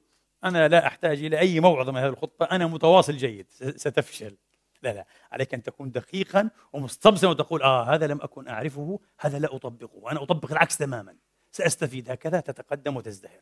أنا 0.44 0.68
لا 0.68 0.86
أحتاج 0.86 1.24
إلى 1.24 1.38
أي 1.38 1.60
موعظة 1.60 1.92
من 1.92 1.98
هذه 1.98 2.08
الخطبة 2.08 2.46
أنا 2.46 2.66
متواصل 2.66 3.16
جيد 3.16 3.46
ستفشل. 3.76 4.36
لا 4.82 4.92
لا 4.92 5.06
عليك 5.32 5.54
أن 5.54 5.62
تكون 5.62 5.90
دقيقا 5.90 6.50
ومستبصرا 6.72 7.30
وتقول 7.30 7.62
آه 7.62 7.94
هذا 7.94 8.06
لم 8.06 8.20
أكن 8.22 8.48
أعرفه 8.48 9.00
هذا 9.18 9.38
لا 9.38 9.56
أطبقه 9.56 9.96
وأنا 9.96 10.22
أطبق 10.22 10.52
العكس 10.52 10.76
تماما. 10.76 11.16
سأستفيد 11.52 12.10
هكذا 12.10 12.40
تتقدم 12.40 12.96
وتزدهر. 12.96 13.40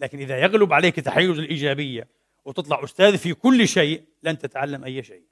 لكن 0.00 0.18
إذا 0.18 0.38
يغلب 0.38 0.72
عليك 0.72 1.00
تحيز 1.00 1.38
الإيجابية 1.38 2.08
وتطلع 2.44 2.84
أستاذ 2.84 3.18
في 3.18 3.34
كل 3.34 3.68
شيء 3.68 4.04
لن 4.22 4.38
تتعلم 4.38 4.84
أي 4.84 5.02
شيء. 5.02 5.24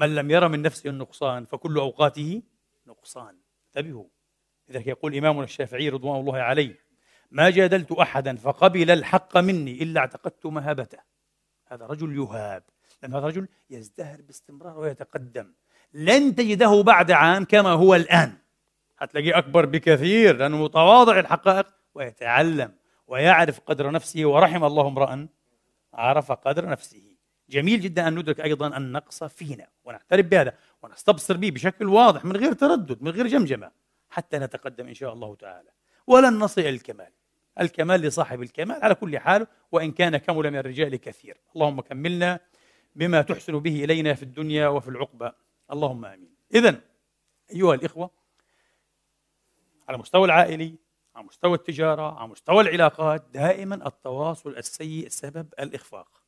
من 0.00 0.14
لم 0.14 0.30
يرى 0.30 0.48
من 0.48 0.62
نفسه 0.62 0.90
النقصان 0.90 1.44
فكل 1.44 1.78
أوقاته 1.78 2.42
نقصان. 2.86 3.36
انتبهوا. 3.66 4.04
لذلك 4.68 4.86
يقول 4.86 5.16
إمامنا 5.16 5.44
الشافعي 5.44 5.88
رضوان 5.88 6.20
الله 6.20 6.38
عليه 6.38 6.78
ما 7.30 7.50
جادلت 7.50 7.92
أحدا 7.92 8.36
فقبل 8.36 8.90
الحق 8.90 9.36
مني 9.36 9.82
إلا 9.82 10.00
اعتقدت 10.00 10.46
مهابته. 10.46 10.98
هذا 11.66 11.86
رجل 11.86 12.16
يهاب. 12.16 12.62
لأن 13.02 13.14
هذا 13.14 13.22
الرجل 13.22 13.48
يزدهر 13.70 14.22
باستمرار 14.22 14.78
ويتقدم. 14.78 15.52
لن 15.92 16.34
تجده 16.34 16.82
بعد 16.82 17.10
عام 17.10 17.44
كما 17.44 17.70
هو 17.70 17.94
الآن. 17.94 18.38
هتلاقيه 18.98 19.38
أكبر 19.38 19.66
بكثير 19.66 20.36
لأنه 20.36 20.64
متواضع 20.64 21.18
الحقائق 21.18 21.66
ويتعلم 21.94 22.74
ويعرف 23.06 23.60
قدر 23.60 23.90
نفسه 23.90 24.26
ورحم 24.26 24.64
الله 24.64 24.88
امرأ 24.88 25.28
عرف 25.92 26.32
قدر 26.32 26.68
نفسه. 26.68 27.09
جميل 27.50 27.80
جدا 27.80 28.08
أن 28.08 28.18
ندرك 28.18 28.40
أيضا 28.40 28.76
النقص 28.76 29.24
فينا 29.24 29.68
ونعترف 29.84 30.26
بهذا 30.26 30.54
ونستبصر 30.82 31.36
به 31.36 31.50
بشكل 31.50 31.88
واضح 31.88 32.24
من 32.24 32.36
غير 32.36 32.52
تردد 32.52 33.02
من 33.02 33.10
غير 33.10 33.26
جمجمة 33.26 33.70
حتى 34.10 34.38
نتقدم 34.38 34.88
إن 34.88 34.94
شاء 34.94 35.12
الله 35.12 35.34
تعالى. 35.34 35.70
ولن 36.06 36.38
نصل 36.38 36.60
إلى 36.60 36.70
الكمال. 36.70 37.12
الكمال 37.60 38.00
لصاحب 38.00 38.42
الكمال 38.42 38.84
على 38.84 38.94
كل 38.94 39.18
حال 39.18 39.46
وإن 39.72 39.92
كان 39.92 40.16
كمل 40.16 40.50
من 40.50 40.56
الرجال 40.56 40.96
كثير. 40.96 41.36
اللهم 41.56 41.80
كملنا 41.80 42.40
بما 42.96 43.22
تحسن 43.22 43.58
به 43.58 43.84
إلينا 43.84 44.14
في 44.14 44.22
الدنيا 44.22 44.68
وفي 44.68 44.88
العقبة 44.88 45.32
اللهم 45.72 46.04
آمين. 46.04 46.34
إذا 46.54 46.80
أيها 47.52 47.74
الإخوة 47.74 48.10
على 49.88 49.98
مستوى 49.98 50.24
العائلي 50.24 50.74
على 51.14 51.24
مستوى 51.24 51.54
التجارة 51.54 52.18
على 52.18 52.28
مستوى 52.28 52.60
العلاقات 52.60 53.24
دائما 53.32 53.86
التواصل 53.86 54.56
السيء 54.56 55.08
سبب 55.08 55.48
الإخفاق. 55.60 56.19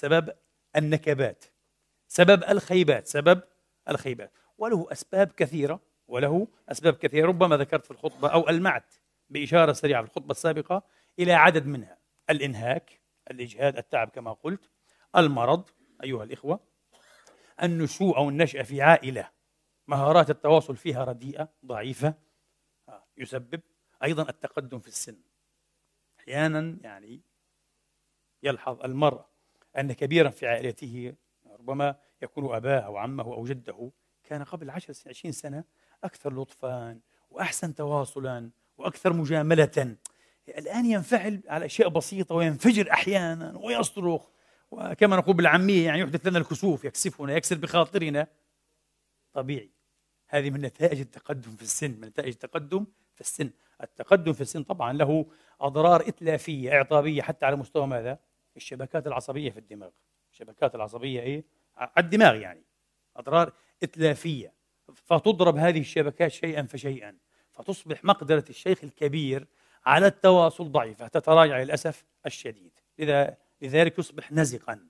سبب 0.00 0.32
النكبات 0.76 1.44
سبب 2.08 2.44
الخيبات 2.44 3.06
سبب 3.06 3.42
الخيبات. 3.88 4.32
وله 4.58 4.86
أسباب 4.92 5.32
كثيرة 5.32 5.80
وله 6.08 6.48
أسباب 6.68 6.94
كثيرة. 6.94 7.26
ربما 7.26 7.56
ذكرت 7.56 7.84
في 7.84 7.90
الخطبة 7.90 8.28
أو 8.28 8.48
ألمعت 8.48 8.94
بإشارة 9.30 9.72
سريعة 9.72 10.02
في 10.02 10.08
الخطبة 10.08 10.30
السابقة 10.30 10.82
إلى 11.18 11.32
عدد 11.32 11.66
منها. 11.66 11.98
الإنهاك 12.30 13.00
الإجهاد 13.30 13.76
التعب 13.76 14.08
كما 14.08 14.32
قلت. 14.32 14.70
المرض 15.16 15.68
أيها 16.04 16.24
الإخوة. 16.24 16.60
النشوء 17.62 18.16
أو 18.16 18.28
النشأة 18.28 18.62
في 18.62 18.82
عائلة. 18.82 19.30
مهارات 19.88 20.30
التواصل 20.30 20.76
فيها 20.76 21.04
رديئة 21.04 21.48
ضعيفة. 21.66 22.14
آه، 22.88 23.06
يسبب 23.16 23.60
أيضا 24.02 24.28
التقدم 24.28 24.78
في 24.78 24.88
السن. 24.88 25.16
أحيانا 26.20 26.78
يعني 26.82 27.20
يلحظ 28.42 28.84
المرء 28.84 29.29
أن 29.78 29.92
كبيرا 29.92 30.30
في 30.30 30.46
عائلته 30.46 31.12
ربما 31.46 31.96
يكون 32.22 32.54
أباه 32.54 32.80
أو 32.80 32.96
عمه 32.96 33.24
أو 33.24 33.44
جده 33.44 33.90
كان 34.24 34.44
قبل 34.44 34.70
عشر 34.70 34.94
عشرين 35.06 35.32
سنة 35.32 35.64
أكثر 36.04 36.40
لطفا 36.40 37.00
وأحسن 37.30 37.74
تواصلا 37.74 38.50
وأكثر 38.78 39.12
مجاملة. 39.12 39.96
الآن 40.48 40.86
ينفعل 40.86 41.42
على 41.48 41.66
أشياء 41.66 41.88
بسيطة 41.88 42.34
وينفجر 42.34 42.90
أحيانا 42.92 43.58
ويصرخ 43.58 44.28
وكما 44.70 45.16
نقول 45.16 45.36
بالعامية 45.36 45.84
يعني 45.84 46.00
يحدث 46.00 46.26
لنا 46.26 46.38
الكسوف 46.38 46.84
يكسفنا 46.84 47.32
يكسر 47.32 47.56
بخاطرنا. 47.56 48.26
طبيعي 49.32 49.70
هذه 50.28 50.50
من 50.50 50.60
نتائج 50.60 51.00
التقدم 51.00 51.56
في 51.56 51.62
السن 51.62 51.90
من 51.90 52.08
نتائج 52.08 52.32
التقدم 52.32 52.86
في 53.14 53.20
السن. 53.20 53.50
التقدم 53.82 54.32
في 54.32 54.40
السن 54.40 54.62
طبعا 54.62 54.92
له 54.92 55.26
أضرار 55.60 56.08
إتلافية 56.08 56.72
إعطابية 56.72 57.22
حتى 57.22 57.46
على 57.46 57.56
مستوى 57.56 57.86
ماذا؟ 57.86 58.18
الشبكات 58.56 59.06
العصبية 59.06 59.50
في 59.50 59.58
الدماغ. 59.58 59.90
الشبكات 60.32 60.74
العصبية 60.74 61.20
إيه؟ 61.20 61.44
على 61.76 61.90
الدماغ 61.98 62.34
يعني. 62.34 62.64
أضرار 63.16 63.52
إتلافية. 63.82 64.54
فتضرب 64.94 65.56
هذه 65.56 65.80
الشبكات 65.80 66.30
شيئا 66.30 66.62
فشيئا. 66.62 67.18
فتصبح 67.52 68.04
مقدرة 68.04 68.44
الشيخ 68.50 68.84
الكبير 68.84 69.46
على 69.86 70.06
التواصل 70.06 70.72
ضعيفة. 70.72 71.08
تتراجع 71.08 71.62
للأسف 71.62 72.04
الشديد. 72.26 72.72
لذا 72.98 73.36
لذلك 73.62 73.98
يصبح 73.98 74.32
نزقا. 74.32 74.88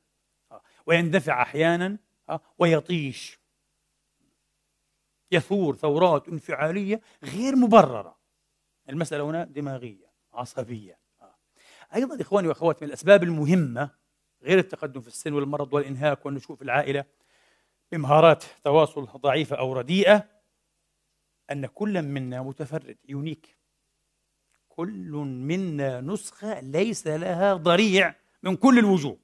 آه، 0.52 0.62
ويندفع 0.86 1.42
أحيانا 1.42 1.98
آه، 2.28 2.40
ويطيش. 2.58 3.40
يثور 5.32 5.76
ثورات 5.76 6.28
انفعالية 6.28 7.00
غير 7.22 7.56
مبررة. 7.56 8.18
المسألة 8.88 9.24
هنا 9.24 9.44
دماغية 9.44 10.12
عصبية. 10.32 10.98
أيضا 11.94 12.20
إخواني 12.20 12.48
وأخواتي 12.48 12.84
من 12.84 12.88
الأسباب 12.88 13.22
المهمة 13.22 13.90
غير 14.42 14.58
التقدم 14.58 15.00
في 15.00 15.08
السن 15.08 15.32
والمرض 15.32 15.74
والإنهاك 15.74 16.26
والنشوء 16.26 16.56
في 16.56 16.62
العائلة 16.62 17.04
بمهارات 17.92 18.44
تواصل 18.64 19.04
ضعيفة 19.04 19.56
أو 19.56 19.72
رديئة 19.72 20.28
أن 21.50 21.66
كل 21.66 22.02
منا 22.02 22.42
متفرد 22.42 22.98
يونيك. 23.08 23.56
كل 24.68 25.10
منا 25.46 26.00
نسخة 26.00 26.60
ليس 26.60 27.06
لها 27.06 27.54
ضريع 27.54 28.14
من 28.42 28.56
كل 28.56 28.78
الوجوه. 28.78 29.18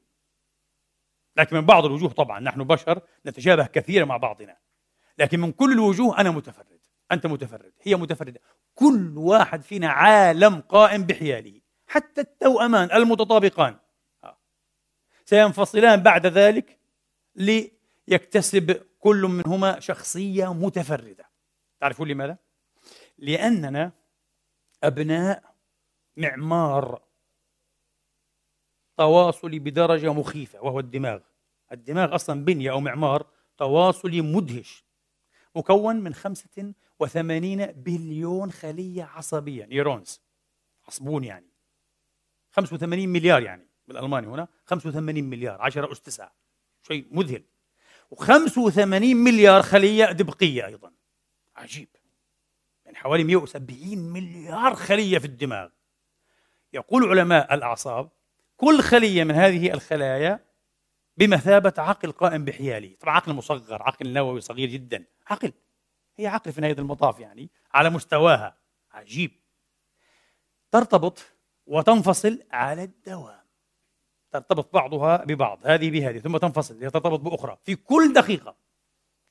لكن 1.36 1.56
من 1.56 1.66
بعض 1.66 1.84
الوجوه 1.84 2.10
طبعا 2.10 2.40
نحن 2.40 2.64
بشر 2.64 3.02
نتشابه 3.26 3.66
كثيرا 3.66 4.04
مع 4.04 4.16
بعضنا. 4.16 4.56
لكن 5.18 5.40
من 5.40 5.52
كل 5.52 5.72
الوجوه 5.72 6.20
أنا 6.20 6.30
متفرد 6.30 6.80
أنت 7.12 7.26
متفرد 7.26 7.72
هي 7.82 7.94
متفردة. 7.96 8.40
كل 8.74 9.18
واحد 9.18 9.62
فينا 9.62 9.88
عالم 9.88 10.60
قائم 10.60 11.02
بحياله. 11.02 11.60
حتى 11.86 12.20
التوأمان 12.20 12.92
المتطابقان. 12.92 13.76
آه. 14.24 14.38
سينفصلان 15.24 16.02
بعد 16.02 16.26
ذلك 16.26 16.78
ليكتسب 17.36 18.82
كل 19.00 19.22
منهما 19.22 19.80
شخصية 19.80 20.52
متفردة. 20.52 21.28
تعرفون 21.80 22.08
لماذا؟ 22.08 22.38
لأننا 23.18 23.92
أبناء 24.84 25.54
معمار 26.16 27.02
تواصلي 28.96 29.58
بدرجة 29.58 30.12
مخيفة 30.12 30.60
وهو 30.60 30.80
الدماغ. 30.80 31.20
الدماغ 31.72 32.14
أصلا 32.14 32.44
بنية 32.44 32.70
أو 32.70 32.80
معمار 32.80 33.26
تواصلي 33.58 34.20
مدهش 34.20 34.84
مكون 35.56 35.96
من 35.96 36.14
85 36.14 37.66
بليون 37.66 38.52
خلية 38.52 39.04
عصبية 39.04 39.64
نيرونز 39.64 40.20
عصبون 40.88 41.24
يعني. 41.24 41.55
85 42.56 43.08
مليار 43.08 43.42
يعني 43.42 43.68
بالألماني 43.88 44.26
هنا 44.26 44.48
85 44.64 45.24
مليار 45.24 45.62
10 45.62 45.92
أس 45.92 46.00
9 46.00 46.32
شيء 46.82 47.06
مذهل. 47.10 47.44
و85 48.14 48.78
مليار 49.14 49.62
خلية 49.62 50.04
دبقية 50.04 50.66
أيضا. 50.66 50.92
عجيب. 51.56 51.88
يعني 52.84 52.96
حوالي 52.96 53.24
170 53.24 53.98
مليار 53.98 54.74
خلية 54.74 55.18
في 55.18 55.24
الدماغ. 55.24 55.68
يقول 56.72 57.08
علماء 57.08 57.54
الأعصاب 57.54 58.10
كل 58.56 58.80
خلية 58.80 59.24
من 59.24 59.34
هذه 59.34 59.72
الخلايا 59.72 60.46
بمثابة 61.16 61.74
عقل 61.78 62.12
قائم 62.12 62.44
بحياله 62.44 62.96
طبعا 63.00 63.14
عقل 63.14 63.32
مصغر 63.32 63.82
عقل 63.82 64.12
نووي 64.12 64.40
صغير 64.40 64.68
جدا. 64.68 65.04
عقل. 65.26 65.52
هي 66.16 66.26
عقل 66.26 66.52
في 66.52 66.60
نهاية 66.60 66.78
المطاف 66.78 67.20
يعني 67.20 67.50
على 67.72 67.90
مستواها. 67.90 68.56
عجيب. 68.92 69.30
ترتبط 70.72 71.35
وتنفصل 71.66 72.42
على 72.50 72.82
الدوام. 72.82 73.46
ترتبط 74.30 74.74
بعضها 74.74 75.24
ببعض 75.24 75.60
هذه 75.64 75.90
بهذه 75.90 76.18
ثم 76.18 76.36
تنفصل 76.36 76.80
ترتبط 76.80 77.20
بأخرى 77.20 77.58
في 77.64 77.76
كل 77.76 78.12
دقيقة. 78.12 78.56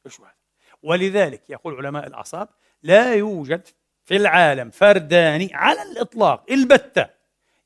إيش 0.06 0.20
هذا 0.20 0.36
ولذلك 0.84 1.50
يقول 1.50 1.76
علماء 1.76 2.08
الأعصاب 2.08 2.50
لا 2.84 3.14
يوجد 3.14 3.68
في 4.04 4.16
العالم 4.16 4.70
فردان 4.70 5.50
على 5.54 5.82
الإطلاق 5.82 6.52
البتة 6.52 7.10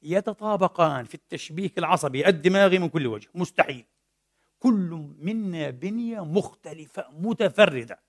يتطابقان 0.01 1.05
في 1.05 1.15
التشبيك 1.15 1.77
العصبي 1.77 2.27
الدماغي 2.27 2.79
من 2.79 2.89
كل 2.89 3.07
وجه. 3.07 3.29
مستحيل. 3.35 3.85
كل 4.59 5.09
منا 5.19 5.69
بنية 5.69 6.25
مختلفة 6.25 7.05
متفردة. 7.11 7.99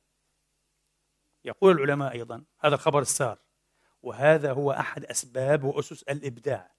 يقول 1.45 1.77
العلماء 1.77 2.13
أيضا 2.13 2.45
هذا 2.61 2.75
الخبر 2.75 3.01
السار. 3.01 3.39
وهذا 4.03 4.53
هو 4.53 4.73
أحد 4.73 5.05
أسباب 5.05 5.65
وأسس 5.65 6.03
الإبداع. 6.03 6.71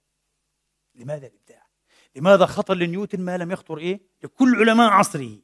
لماذا 0.95 1.27
الإبداع؟ 1.27 1.67
لماذا 2.15 2.45
خطر 2.45 2.73
لنيوتن 2.73 3.21
ما 3.21 3.37
لم 3.37 3.51
يخطر 3.51 3.77
إيه؟ 3.77 4.01
لكل 4.23 4.55
علماء 4.55 4.89
عصره. 4.89 5.37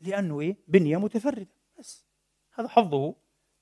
لأنه 0.00 0.40
إيه؟ 0.40 0.56
بنية 0.68 0.96
متفردة. 0.96 1.48
بس. 1.78 2.06
هذا 2.54 2.68
حظه. 2.68 3.14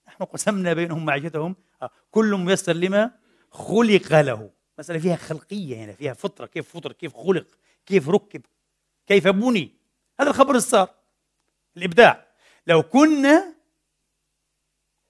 نحن 0.08 0.24
قسمنا 0.24 0.72
بينهم 0.72 1.04
معيشتهم. 1.04 1.56
آه، 1.82 1.90
كل 2.10 2.36
ميسر 2.36 2.72
لما 2.72 3.10
خلق 3.50 4.20
له. 4.20 4.50
مسألة 4.78 4.98
فيها 4.98 5.16
خلقية 5.16 5.84
هنا 5.84 5.92
فيها 5.92 6.12
فطرة. 6.12 6.46
كيف 6.46 6.68
فطر؟ 6.76 6.92
كيف 6.92 7.16
خلق؟ 7.16 7.46
كيف 7.86 8.08
ركب؟ 8.08 8.42
كيف 9.06 9.28
بني؟ 9.28 9.76
هذا 10.20 10.30
الخبر 10.30 10.54
السار 10.54 10.94
الإبداع. 11.76 12.26
لو 12.66 12.82
كنا 12.82 13.54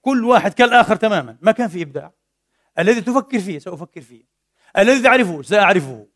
كل 0.01 0.25
واحد 0.25 0.53
كالآخر 0.53 0.95
تماما 0.95 1.37
ما 1.41 1.51
كان 1.51 1.67
في 1.67 1.81
إبداع. 1.81 2.13
الذي 2.79 3.01
تفكر 3.01 3.39
فيه 3.39 3.59
سأفكر 3.59 4.01
فيه. 4.01 4.23
الذي 4.77 5.03
تعرفه 5.03 5.41
سأعرفه. 5.41 6.07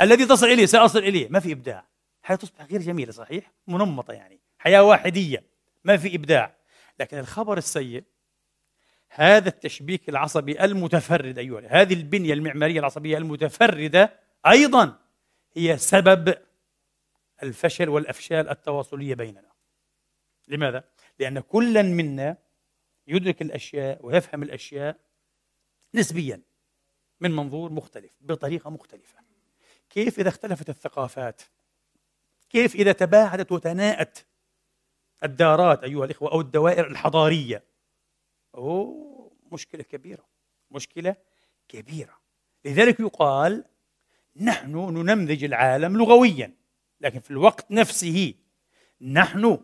الذي 0.00 0.26
تصل 0.26 0.46
إليه 0.46 0.66
سأصل 0.66 0.98
إليه. 0.98 1.28
ما 1.28 1.40
في 1.40 1.52
إبداع. 1.52 1.86
حياة 2.22 2.36
تصبح 2.36 2.64
غير 2.64 2.80
جميلة 2.80 3.12
صحيح؟ 3.12 3.52
منمطة 3.66 4.12
يعني. 4.12 4.40
حياة 4.58 4.82
واحدية. 4.82 5.44
ما 5.84 5.96
في 5.96 6.14
إبداع. 6.14 6.56
لكن 7.00 7.18
الخبر 7.18 7.58
السيء 7.58 8.04
هذا 9.08 9.48
التشبيك 9.48 10.08
العصبي 10.08 10.64
المتفرد 10.64 11.38
أيها 11.38 11.62
هذه 11.68 11.94
البنية 11.94 12.32
المعمارية 12.32 12.80
العصبية 12.80 13.18
المتفردة 13.18 14.20
أيضا 14.46 14.98
هي 15.52 15.78
سبب 15.78 16.34
الفشل 17.42 17.88
والأفشال 17.88 18.48
التواصلية 18.48 19.14
بيننا. 19.14 19.52
لماذا؟ 20.48 20.84
لأن 21.18 21.40
كلا 21.40 21.82
منا 21.82 22.36
يدرك 23.06 23.42
الأشياء 23.42 24.06
ويفهم 24.06 24.42
الأشياء 24.42 24.96
نسبيا 25.96 26.42
من 27.20 27.30
منظور 27.30 27.72
مختلف 27.72 28.12
بطريقة 28.20 28.70
مختلفة. 28.70 29.18
كيف 29.90 30.18
إذا 30.18 30.28
اختلفت 30.28 30.68
الثقافات؟ 30.68 31.42
كيف 32.50 32.74
إذا 32.74 32.92
تباعدت 32.92 33.52
وتناءت 33.52 34.26
الدارات 35.24 35.84
أيها 35.84 36.04
الإخوة 36.04 36.32
أو 36.32 36.40
الدوائر 36.40 36.86
الحضارية؟ 36.86 37.64
أوه 38.54 39.32
مشكلة 39.52 39.82
كبيرة 39.82 40.26
مشكلة 40.70 41.16
كبيرة. 41.68 42.18
لذلك 42.64 43.00
يقال 43.00 43.64
نحن 44.36 44.76
ننمذج 44.76 45.44
العالم 45.44 45.96
لغويا 45.96 46.54
لكن 47.00 47.20
في 47.20 47.30
الوقت 47.30 47.70
نفسه 47.70 48.34
نحن 49.00 49.58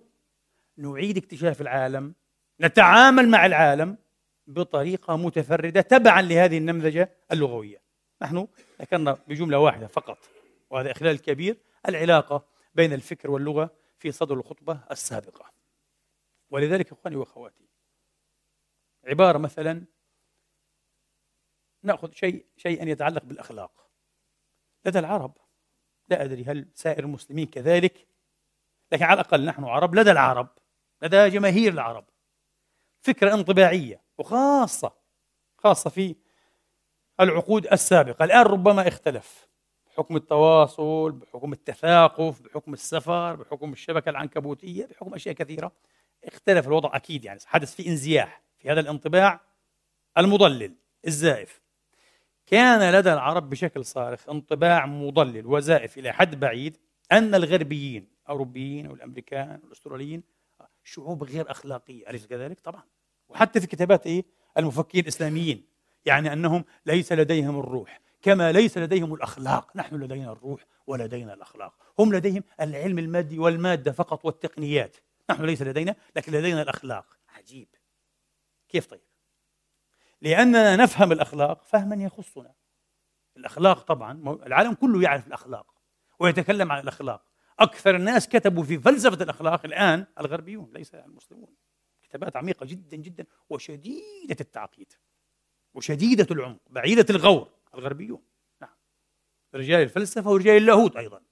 نعيد 0.76 1.16
اكتشاف 1.16 1.60
العالم 1.60 2.14
نتعامل 2.60 3.28
مع 3.28 3.46
العالم 3.46 3.96
بطريقة 4.46 5.16
متفردة 5.16 5.80
تبعا 5.80 6.22
لهذه 6.22 6.58
النمذجة 6.58 7.16
اللغوية. 7.32 7.82
نحن 8.22 8.48
ذكرنا 8.80 9.18
بجملة 9.28 9.58
واحدة 9.58 9.86
فقط 9.86 10.18
وهذا 10.70 10.90
إخلال 10.90 11.20
كبير 11.20 11.56
العلاقة 11.88 12.46
بين 12.74 12.92
الفكر 12.92 13.30
واللغة 13.30 13.70
في 13.98 14.12
صدر 14.12 14.34
الخطبة 14.34 14.80
السابقة. 14.90 15.52
ولذلك 16.50 16.92
إخواني 16.92 17.16
وأخواتي 17.16 17.68
عبارة 19.04 19.38
مثلا 19.38 19.84
نأخذ 21.82 22.12
شيء 22.12 22.46
شيئا 22.56 22.88
يتعلق 22.88 23.24
بالأخلاق. 23.24 23.90
لدى 24.84 24.98
العرب 24.98 25.36
لا 26.08 26.24
أدري 26.24 26.44
هل 26.44 26.68
سائر 26.74 27.04
المسلمين 27.04 27.46
كذلك 27.46 28.06
لكن 28.92 29.04
على 29.04 29.20
الأقل 29.20 29.44
نحن 29.44 29.64
عرب 29.64 29.94
لدى 29.94 30.10
العرب 30.10 30.48
لدى 31.02 31.28
جماهير 31.28 31.72
العرب 31.72 32.04
فكرة 33.00 33.34
انطباعية. 33.34 34.01
وخاصة 34.18 34.92
خاصة 35.58 35.90
في 35.90 36.16
العقود 37.20 37.66
السابقة. 37.66 38.24
الآن 38.24 38.42
ربما 38.42 38.88
اختلف 38.88 39.48
بحكم 39.86 40.16
التواصل 40.16 41.12
بحكم 41.12 41.52
التثاقف 41.52 42.42
بحكم 42.42 42.72
السفر 42.72 43.36
بحكم 43.36 43.72
الشبكة 43.72 44.08
العنكبوتية 44.08 44.86
بحكم 44.86 45.14
أشياء 45.14 45.34
كثيرة. 45.34 45.72
اختلف 46.24 46.66
الوضع 46.66 46.96
أكيد 46.96 47.24
يعني. 47.24 47.40
حدث 47.46 47.74
في 47.74 47.86
انزياح 47.86 48.42
في 48.58 48.70
هذا 48.70 48.80
الانطباع 48.80 49.40
المضلل 50.18 50.74
الزائف. 51.06 51.60
كان 52.46 52.94
لدى 52.94 53.12
العرب 53.12 53.50
بشكل 53.50 53.84
صارخ 53.84 54.28
انطباع 54.28 54.86
مضلل 54.86 55.46
وزائف 55.46 55.98
إلى 55.98 56.12
حد 56.12 56.40
بعيد 56.40 56.76
أن 57.12 57.34
الغربيين 57.34 58.08
أوروبيين 58.28 58.86
أو 58.86 58.94
الأمريكان 58.94 59.60
والأستراليين 59.62 60.22
شعوب 60.84 61.24
غير 61.24 61.50
أخلاقية 61.50 62.10
أليس 62.10 62.26
كذلك؟ 62.26 62.60
طبعا. 62.60 62.82
وحتى 63.34 63.60
في 63.60 63.66
كتابات 63.66 64.06
إيه؟ 64.06 64.24
المفكرين 64.58 65.02
الإسلاميين. 65.02 65.66
يعني 66.04 66.32
أنهم 66.32 66.64
ليس 66.86 67.12
لديهم 67.12 67.60
الروح 67.60 68.00
كما 68.22 68.52
ليس 68.52 68.78
لديهم 68.78 69.14
الأخلاق. 69.14 69.76
نحن 69.76 69.96
لدينا 69.96 70.32
الروح 70.32 70.66
ولدينا 70.86 71.34
الأخلاق. 71.34 71.74
هم 71.98 72.14
لديهم 72.14 72.42
العلم 72.60 72.98
المادي 72.98 73.38
والمادة 73.38 73.92
فقط 73.92 74.24
والتقنيات. 74.24 74.96
نحن 75.30 75.44
ليس 75.44 75.62
لدينا 75.62 75.96
لكن 76.16 76.32
لدينا 76.32 76.62
الأخلاق. 76.62 77.06
عجيب. 77.28 77.68
كيف 78.68 78.86
طيب؟ 78.86 79.00
لأننا 80.22 80.76
نفهم 80.76 81.12
الأخلاق 81.12 81.64
فهما 81.64 82.04
يخصنا. 82.04 82.54
الأخلاق 83.36 83.82
طبعا 83.82 84.38
العالم 84.46 84.74
كله 84.74 85.02
يعرف 85.02 85.26
الأخلاق 85.26 85.74
ويتكلم 86.18 86.72
عن 86.72 86.82
الأخلاق. 86.82 87.24
أكثر 87.58 87.96
الناس 87.96 88.28
كتبوا 88.28 88.62
في 88.62 88.78
فلسفة 88.78 89.24
الأخلاق 89.24 89.64
الآن 89.64 90.06
الغربيون 90.20 90.72
ليس 90.72 90.94
المسلمون. 90.94 91.54
كتابات 92.12 92.36
عميقة 92.36 92.66
جدا 92.66 92.96
جدا 92.96 93.26
وشديدة 93.50 94.36
التعقيد 94.40 94.92
وشديدة 95.74 96.26
العمق 96.30 96.60
بعيدة 96.70 97.06
الغور 97.10 97.50
الغربيون. 97.74 98.22
نعم. 98.60 98.74
رجال 99.54 99.82
الفلسفة 99.82 100.30
ورجال 100.30 100.56
اللاهوت 100.56 100.96
أيضا. 100.96 101.22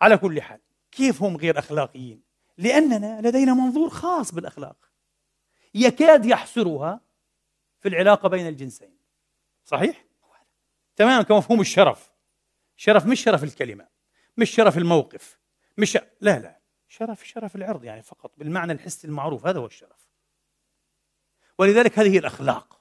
على 0.00 0.18
كل 0.18 0.42
حال 0.42 0.60
كيف 0.92 1.22
هم 1.22 1.36
غير 1.36 1.58
أخلاقيين؟ 1.58 2.22
لأننا 2.58 3.28
لدينا 3.28 3.54
منظور 3.54 3.88
خاص 3.88 4.34
بالأخلاق. 4.34 4.76
يكاد 5.74 6.26
يحصرها 6.26 7.00
في 7.80 7.88
العلاقة 7.88 8.28
بين 8.28 8.46
الجنسين. 8.46 8.98
صحيح؟ 9.64 10.04
تماما 10.96 11.22
كمفهوم 11.22 11.60
الشرف. 11.60 12.10
شرف 12.76 13.06
مش 13.06 13.22
شرف 13.22 13.44
الكلمة 13.44 13.88
مش 14.36 14.50
شرف 14.50 14.78
الموقف 14.78 15.38
مش 15.78 15.98
لا 16.20 16.38
لا. 16.38 16.59
شرف 16.90 17.28
شرف 17.28 17.56
العرض 17.56 17.84
يعني 17.84 18.02
فقط 18.02 18.32
بالمعنى 18.38 18.72
الحسي 18.72 19.06
المعروف 19.06 19.46
هذا 19.46 19.58
هو 19.58 19.66
الشرف 19.66 20.08
ولذلك 21.58 21.98
هذه 21.98 22.18
الأخلاق 22.18 22.80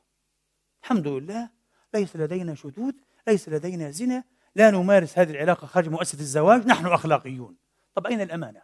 الحمد 0.84 1.08
لله 1.08 1.50
ليس 1.94 2.16
لدينا 2.16 2.56
شذوذ 2.56 2.94
ليس 3.28 3.50
لدينا 3.50 3.92
زنا 3.92 4.24
لا 4.56 4.72
نمارس 4.72 5.20
هذه 5.20 5.32
العلاقة 5.32 5.68
خارج 5.68 5.90
مؤسسة 5.90 6.20
الزواج 6.20 6.66
نحن 6.66 6.86
أخلاقيون 6.86 7.58
طب 7.96 8.08
أين 8.08 8.22
الأمانة؟ 8.22 8.62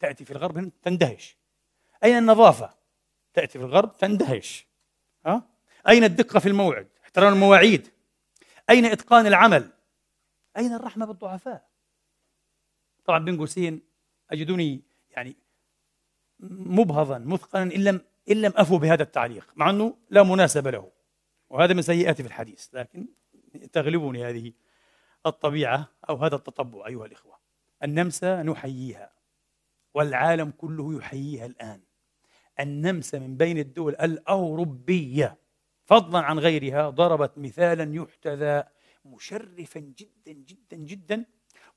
تأتي 0.00 0.24
في 0.24 0.30
الغرب 0.30 0.72
تندهش 0.82 1.36
أين 2.04 2.18
النظافة؟ 2.18 2.74
تأتي 3.34 3.58
في 3.58 3.64
الغرب 3.64 3.96
تندهش 3.96 4.66
ها؟ 5.26 5.48
أين 5.88 6.04
الدقة 6.04 6.40
في 6.40 6.48
الموعد؟ 6.48 6.88
احترام 7.04 7.32
المواعيد 7.32 7.88
أين 8.70 8.84
إتقان 8.84 9.26
العمل؟ 9.26 9.72
أين 10.56 10.72
الرحمة 10.72 11.06
بالضعفاء؟ 11.06 11.68
طبعا 13.04 13.18
بين 13.18 13.38
قوسين 13.38 13.93
أجدني 14.34 14.82
يعني 15.10 15.36
مبهضا 16.50 17.18
مثقلا 17.18 17.62
إن 17.62 17.84
لم 17.84 18.00
إن 18.30 18.42
لم 18.42 18.52
أفو 18.56 18.78
بهذا 18.78 19.02
التعليق 19.02 19.52
مع 19.56 19.70
أنه 19.70 19.96
لا 20.10 20.22
مناسبة 20.22 20.70
له. 20.70 20.92
وهذا 21.50 21.74
من 21.74 21.82
سيئاتي 21.82 22.22
في 22.22 22.28
الحديث 22.28 22.68
لكن 22.72 23.08
تغلبني 23.72 24.24
هذه 24.24 24.52
الطبيعة 25.26 25.88
أو 26.08 26.16
هذا 26.16 26.36
التطبع 26.36 26.86
أيها 26.86 27.06
الإخوة. 27.06 27.38
النمسا 27.82 28.42
نحييها 28.42 29.12
والعالم 29.94 30.50
كله 30.50 30.96
يحييها 30.96 31.46
الآن. 31.46 31.80
النمسا 32.60 33.18
من 33.18 33.36
بين 33.36 33.58
الدول 33.58 33.94
الأوروبية 33.94 35.38
فضلا 35.84 36.18
عن 36.18 36.38
غيرها 36.38 36.90
ضربت 36.90 37.38
مثالا 37.38 37.94
يحتذى 37.94 38.64
مشرفا 39.04 39.80
جدا 39.80 40.32
جدا 40.32 40.76
جدا 40.76 41.24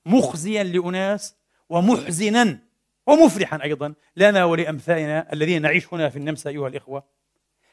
مخزيا 0.06 0.64
لأناس 0.64 1.36
ومحزنا 1.70 2.60
ومفرحا 3.08 3.64
أيضا 3.64 3.94
لنا 4.16 4.46
ولأمثالنا 4.46 5.34
الذين 5.34 5.62
نعيش 5.62 5.94
هنا 5.94 6.10
في 6.10 6.18
النمسا 6.18 6.50
أيها 6.50 6.68
الإخوة 6.68 7.04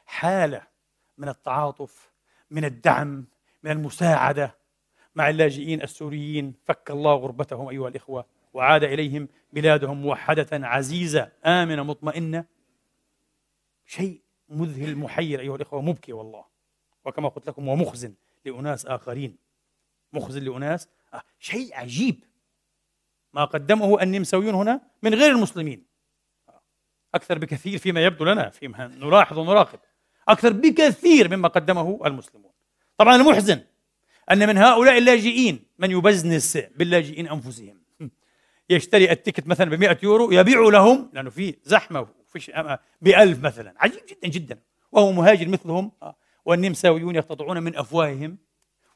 حالة 0.06 0.62
من 1.18 1.28
التعاطف 1.28 2.12
من 2.50 2.64
الدعم 2.64 3.26
من 3.62 3.70
المساعدة 3.70 4.56
مع 5.14 5.28
اللاجئين 5.28 5.82
السوريين. 5.82 6.54
فك 6.64 6.90
الله 6.90 7.14
غربتهم 7.14 7.68
أيها 7.68 7.88
الإخوة 7.88 8.26
وعاد 8.52 8.84
إليهم 8.84 9.28
بلادهم 9.52 10.02
موحدة 10.02 10.48
عزيزة 10.52 11.32
آمنة 11.44 11.82
مطمئنة. 11.82 12.44
شيء 13.86 14.20
مذهل 14.48 14.96
محير 14.96 15.40
أيها 15.40 15.56
الإخوة 15.56 15.82
مبكي 15.82 16.12
والله. 16.12 16.44
وكما 17.04 17.28
قلت 17.28 17.48
لكم 17.48 17.68
ومخزن 17.68 18.14
لأناس 18.44 18.86
آخرين. 18.86 19.36
مخزن 20.12 20.42
لأناس 20.42 20.88
آه 21.14 21.22
شيء 21.38 21.74
عجيب. 21.74 22.24
ما 23.34 23.44
قدمه 23.44 24.02
النمساويون 24.02 24.54
هنا 24.54 24.80
من 25.02 25.14
غير 25.14 25.30
المسلمين. 25.30 25.86
أكثر 27.14 27.38
بكثير 27.38 27.78
فيما 27.78 28.04
يبدو 28.04 28.24
لنا 28.24 28.50
فيما 28.50 28.86
نلاحظ 28.86 29.38
ونراقب. 29.38 29.78
أكثر 30.28 30.52
بكثير 30.52 31.36
مما 31.36 31.48
قدمه 31.48 32.00
المسلمون. 32.06 32.52
طبعا 32.98 33.16
المحزن 33.16 33.60
أن 34.30 34.48
من 34.48 34.58
هؤلاء 34.58 34.98
اللاجئين 34.98 35.64
من 35.78 35.90
يبزنس 35.90 36.58
باللاجئين 36.76 37.28
أنفسهم. 37.28 37.82
يشتري 38.70 39.10
ال 39.10 39.15
ticket 39.15 39.46
مثلا 39.46 39.70
ب 39.70 39.74
100 39.74 39.98
يورو 40.02 40.30
يبيع 40.30 40.60
لهم 40.60 41.10
لأنه 41.12 41.30
في 41.30 41.54
زحمة 41.62 42.00
وفي 42.00 42.74
ب 43.00 43.08
1000 43.08 43.42
مثلا. 43.44 43.74
عجيب 43.76 44.00
جدا 44.08 44.28
جدا. 44.28 44.58
وهو 44.92 45.12
مهاجر 45.12 45.48
مثلهم 45.48 45.92
آه. 46.02 46.16
والنمساويون 46.44 47.16
يقتطعون 47.16 47.62
من 47.62 47.76
أفواههم 47.76 48.38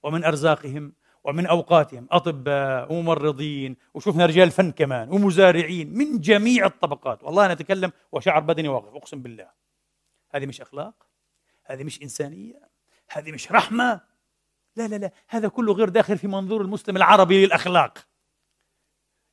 ومن 0.03 0.24
أرزاقهم. 0.24 0.92
ومن 1.28 1.46
أوقاتهم 1.46 2.06
أطباء 2.10 2.92
وممرضين 2.92 3.76
وشفنا 3.94 4.26
رجال 4.26 4.50
فن 4.50 4.70
كمان 4.72 5.12
ومزارعين 5.12 5.98
من 5.98 6.20
جميع 6.20 6.66
الطبقات. 6.66 7.24
والله 7.24 7.44
أنا 7.44 7.52
أتكلم 7.52 7.92
وشعر 8.12 8.40
بدني 8.40 8.68
واقف 8.68 8.94
أقسم 8.94 9.22
بالله. 9.22 9.50
هذه 10.30 10.46
مش 10.46 10.60
أخلاق 10.60 10.94
هذه 11.64 11.84
مش 11.84 12.02
إنسانية 12.02 12.68
هذه 13.10 13.32
مش 13.32 13.52
رحمة. 13.52 14.00
لا 14.76 14.88
لا 14.88 14.96
لا 14.96 15.10
هذا 15.28 15.48
كله 15.48 15.72
غير 15.72 15.88
داخل 15.88 16.18
في 16.18 16.28
منظور 16.28 16.62
المسلم 16.62 16.96
العربي 16.96 17.46
للأخلاق. 17.46 17.98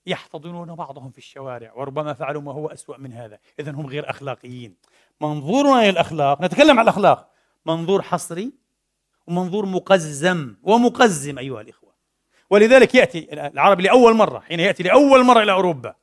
يحتضنون 0.06 0.76
بعضهم 0.76 1.12
في 1.12 1.18
الشوارع 1.18 1.74
وربما 1.74 2.14
فعلوا 2.14 2.42
ما 2.42 2.52
هو 2.52 2.68
أسوأ 2.68 2.98
من 2.98 3.14
هذا. 3.14 3.40
إذا 3.60 3.72
هم 3.72 3.86
غير 3.88 4.10
أخلاقيين. 4.10 4.76
منظورنا 5.22 5.92
للأخلاق 5.92 6.42
نتكلم 6.42 6.80
عن 6.80 6.84
الأخلاق. 6.84 7.32
منظور 7.66 8.02
حصري 8.02 8.54
ومنظور 9.28 9.66
مقزم 9.66 10.56
ومقزم 10.64 11.38
أيها 11.38 11.62
الإخوة. 11.62 11.85
ولذلك 12.56 12.96
يأتي 12.96 13.34
العربي 13.34 13.84
لأول 13.84 14.14
مرة 14.14 14.40
حين 14.40 14.60
يأتي 14.60 14.84
لأول 14.84 15.24
مرة 15.24 15.44
إلى 15.44 15.52
أوروبا. 15.52 15.96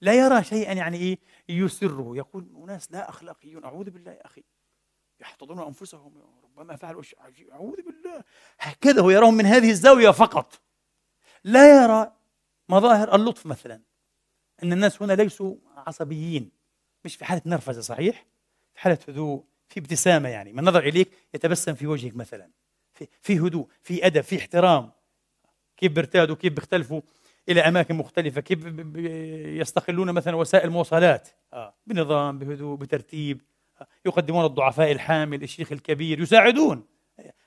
لا 0.00 0.14
يرى 0.14 0.44
شيئا 0.44 0.72
يعني 0.72 0.96
إيه؟ 0.96 1.18
يسره 1.48 2.16
يقول 2.16 2.48
أناس 2.64 2.92
لا 2.92 3.08
أخلاقيون 3.08 3.64
أعوذ 3.64 3.90
بالله 3.90 4.12
يا 4.12 4.26
أخي. 4.26 4.44
يحتضنون 5.20 5.66
أنفسهم 5.66 6.22
ربما 6.44 6.76
فعلوا 6.76 7.00
أشياء 7.00 7.52
أعوذ 7.52 7.76
بالله. 7.76 8.24
هكذا 8.58 9.02
هو 9.02 9.10
يراهم 9.10 9.34
من 9.34 9.46
هذه 9.46 9.70
الزاوية 9.70 10.10
فقط. 10.10 10.60
لا 11.44 11.82
يرى 11.82 12.12
مظاهر 12.68 13.14
اللطف 13.14 13.46
مثلا 13.46 13.80
أن 14.62 14.72
الناس 14.72 15.02
هنا 15.02 15.12
ليسوا 15.12 15.56
عصبيين. 15.76 16.50
مش 17.04 17.16
في 17.16 17.24
حالة 17.24 17.42
نرفزة 17.46 17.80
صحيح؟ 17.80 18.26
في 18.74 18.80
حالة 18.80 18.98
هدوء 19.08 19.44
في 19.68 19.80
ابتسامة 19.80 20.28
يعني. 20.28 20.52
من 20.52 20.64
نظر 20.64 20.80
إليك 20.80 21.10
يتبسم 21.34 21.74
في 21.74 21.86
وجهك 21.86 22.16
مثلا. 22.16 22.50
في, 22.94 23.08
في 23.22 23.38
هدوء 23.38 23.68
في 23.82 24.06
أدب 24.06 24.20
في 24.20 24.38
احترام. 24.38 24.92
كيف 25.80 25.92
بيرتادوا 25.92 26.36
كيف 26.36 26.52
بيختلفوا 26.52 27.00
إلى 27.48 27.60
أماكن 27.60 27.94
مختلفة 27.94 28.40
كيف 28.40 28.58
يستقلون 29.60 30.12
مثلا 30.12 30.36
وسائل 30.36 30.68
المواصلات 30.68 31.28
آه. 31.52 31.74
بنظام 31.86 32.38
بهدوء 32.38 32.76
بترتيب 32.76 33.42
آه. 33.80 33.86
يقدمون 34.06 34.44
الضعفاء 34.44 34.92
الحامل 34.92 35.42
الشيخ 35.42 35.72
الكبير 35.72 36.20
يساعدون. 36.20 36.86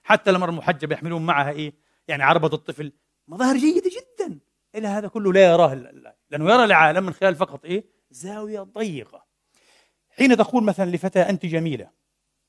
حتى 0.03 0.29
المرأة 0.29 0.49
المحجبة 0.49 0.93
يحملون 0.93 1.25
معها 1.25 1.51
إيه؟ 1.51 1.73
يعني 2.07 2.23
عربة 2.23 2.47
الطفل. 2.53 2.91
مظاهر 3.27 3.57
جيدة 3.57 3.89
جدا. 3.89 4.39
إلى 4.75 4.87
هذا 4.87 5.07
كله 5.07 5.33
لا 5.33 5.51
يراه 5.51 5.73
لأنه 6.29 6.53
يرى 6.53 6.63
العالم 6.63 7.05
من 7.05 7.13
خلال 7.13 7.35
فقط 7.35 7.65
إيه؟ 7.65 7.85
زاوية 8.11 8.61
ضيقة. 8.61 9.25
حين 10.09 10.37
تقول 10.37 10.63
مثلا 10.63 10.89
لفتاة 10.89 11.29
أنت 11.29 11.45
جميلة 11.45 11.89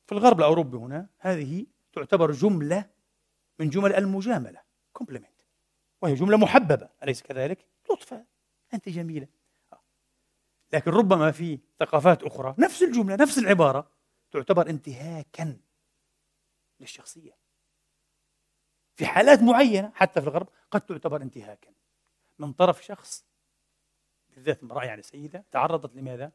في 0.06 0.12
الغرب 0.12 0.38
الأوروبي 0.38 0.76
هنا 0.76 1.08
هذه 1.18 1.66
تعتبر 1.92 2.32
جملة 2.32 2.90
من 3.58 3.68
جمل 3.68 3.94
المجاملة. 3.94 4.60
كومبلمنت 4.92 5.33
وهي 6.04 6.14
جملة 6.14 6.36
محببة 6.36 6.88
أليس 7.02 7.22
كذلك؟ 7.22 7.66
لطفا 7.90 8.24
أنت 8.74 8.88
جميلة. 8.88 9.28
لكن 10.72 10.90
ربما 10.90 11.30
في 11.30 11.58
ثقافات 11.78 12.22
أخرى 12.22 12.54
نفس 12.58 12.82
الجملة 12.82 13.16
نفس 13.16 13.38
العبارة 13.38 13.90
تعتبر 14.30 14.70
انتهاكا 14.70 15.56
للشخصية. 16.80 17.36
في 18.96 19.06
حالات 19.06 19.42
معينة 19.42 19.92
حتى 19.94 20.20
في 20.20 20.26
الغرب 20.26 20.48
قد 20.70 20.80
تعتبر 20.80 21.22
انتهاكا. 21.22 21.72
من 22.38 22.52
طرف 22.52 22.84
شخص 22.84 23.24
بالذات 24.28 24.62
امرأة 24.62 24.84
يعني 24.84 25.02
سيدة 25.02 25.44
تعرضت 25.50 25.96
لماذا؟ 25.96 26.32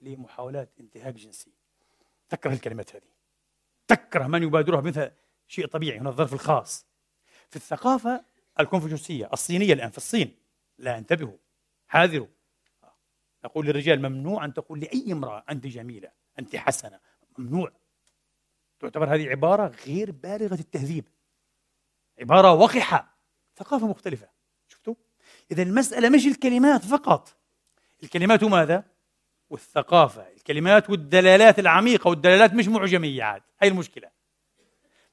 لمحاولات 0.00 0.70
انتهاك 0.80 1.14
جنسي. 1.14 1.52
تكره 2.28 2.52
الكلمات 2.52 2.96
هذه. 2.96 3.10
تكره 3.86 4.26
من 4.26 4.42
يبادرها 4.42 4.80
مثل 4.80 5.10
شيء 5.48 5.66
طبيعي 5.66 5.98
هنا 5.98 6.10
الظرف 6.10 6.32
الخاص. 6.32 6.86
في 7.50 7.56
الثقافة 7.56 8.24
الكونفوشيوسية 8.60 9.30
الصينية 9.32 9.72
الآن 9.72 9.90
في 9.90 9.96
الصين. 9.96 10.36
لا 10.78 10.98
انتبهوا. 10.98 11.36
حاذروا. 11.88 12.26
نقول 13.44 13.66
للرجال 13.66 14.02
ممنوع 14.02 14.44
أن 14.44 14.54
تقول 14.54 14.80
لأي 14.80 15.12
امرأة 15.12 15.44
أنت 15.50 15.66
جميلة 15.66 16.10
أنت 16.38 16.56
حسنة. 16.56 17.00
ممنوع. 17.38 17.72
تعتبر 18.80 19.14
هذه 19.14 19.28
عبارة 19.28 19.72
غير 19.86 20.10
بالغة 20.10 20.60
التهذيب. 20.60 21.04
عبارة 22.20 22.52
وقحة 22.52 23.16
ثقافة 23.56 23.86
مختلفة. 23.86 24.28
شفتوا؟ 24.68 24.94
إذا 25.50 25.62
المسألة 25.62 26.08
مش 26.08 26.26
الكلمات 26.26 26.84
فقط. 26.84 27.36
الكلمات 28.02 28.44
ماذا؟ 28.44 28.84
والثقافة. 29.50 30.28
الكلمات 30.28 30.90
والدلالات 30.90 31.58
العميقة 31.58 32.08
والدلالات 32.08 32.54
مش 32.54 32.68
معجمية 32.68 33.22
عاد. 33.22 33.42
هاي 33.62 33.68
المشكلة. 33.68 34.17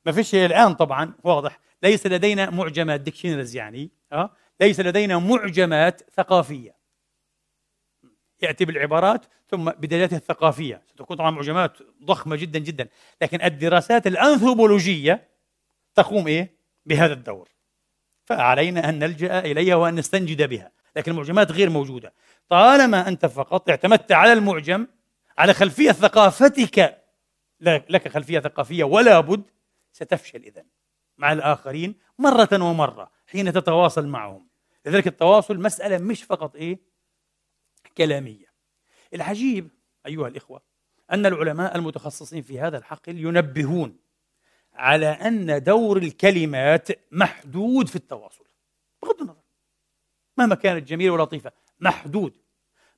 ما 0.05 0.11
فيش 0.11 0.35
الآن 0.35 0.73
طبعا 0.73 1.13
واضح. 1.23 1.59
ليس 1.83 2.07
لدينا 2.07 2.49
معجمات 2.49 3.01
ديكشنريز 3.01 3.55
يعني 3.55 3.91
أه؟ 4.11 4.29
ليس 4.61 4.79
لدينا 4.79 5.17
معجمات 5.19 6.01
ثقافية. 6.11 6.75
يأتي 8.41 8.65
بالعبارات 8.65 9.25
ثم 9.49 9.65
بدلالاتها 9.71 10.17
الثقافية. 10.17 10.81
ستكون 10.87 11.17
طبعا 11.17 11.31
معجمات 11.31 11.77
ضخمة 12.03 12.35
جدا 12.35 12.59
جدا. 12.59 12.87
لكن 13.21 13.41
الدراسات 13.41 14.07
الأنثروبولوجية 14.07 15.27
تقوم 15.95 16.27
إيه؟ 16.27 16.55
بهذا 16.85 17.13
الدور. 17.13 17.49
فعلينا 18.25 18.89
أن 18.89 18.99
نلجأ 18.99 19.39
إليها 19.39 19.75
وأن 19.75 19.95
نستنجد 19.95 20.49
بها. 20.49 20.71
لكن 20.95 21.11
المعجمات 21.11 21.51
غير 21.51 21.69
موجودة. 21.69 22.13
طالما 22.49 23.07
أنت 23.07 23.25
فقط 23.25 23.69
اعتمدت 23.69 24.11
على 24.11 24.33
المعجم 24.33 24.87
على 25.37 25.53
خلفية 25.53 25.91
ثقافتك 25.91 27.01
لك 27.61 28.07
خلفية 28.07 28.39
ثقافية 28.39 28.83
ولا 28.83 29.19
بد 29.19 29.43
ستفشل 29.95 30.43
إذا 30.43 30.63
مع 31.17 31.33
الآخرين 31.33 31.95
مرة 32.19 32.49
ومرة 32.53 33.11
حين 33.27 33.53
تتواصل 33.53 34.07
معهم. 34.07 34.47
لذلك 34.85 35.07
التواصل 35.07 35.57
مسألة 35.57 35.97
مش 35.97 36.23
فقط 36.23 36.55
إيه؟ 36.55 36.79
كلامية. 37.97 38.45
العجيب 39.13 39.69
أيها 40.05 40.27
الإخوة 40.27 40.61
أن 41.11 41.25
العلماء 41.25 41.75
المتخصصين 41.75 42.41
في 42.41 42.59
هذا 42.59 42.77
الحقل 42.77 43.17
ينبهون 43.17 43.97
على 44.73 45.07
أن 45.07 45.63
دور 45.63 45.97
الكلمات 45.97 46.87
محدود 47.11 47.87
في 47.87 47.95
التواصل. 47.95 48.45
بغض 49.01 49.21
النظر. 49.21 49.43
مهما 50.37 50.55
كانت 50.55 50.87
جميلة 50.87 51.13
ولطيفة 51.13 51.51
محدود. 51.79 52.33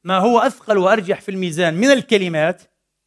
ما 0.03 0.17
هو 0.17 0.39
أثقل 0.39 0.77
وأرجح 0.77 1.21
في 1.21 1.31
الميزان 1.31 1.73
من 1.73 1.91
الكلمات؟ 1.91 2.61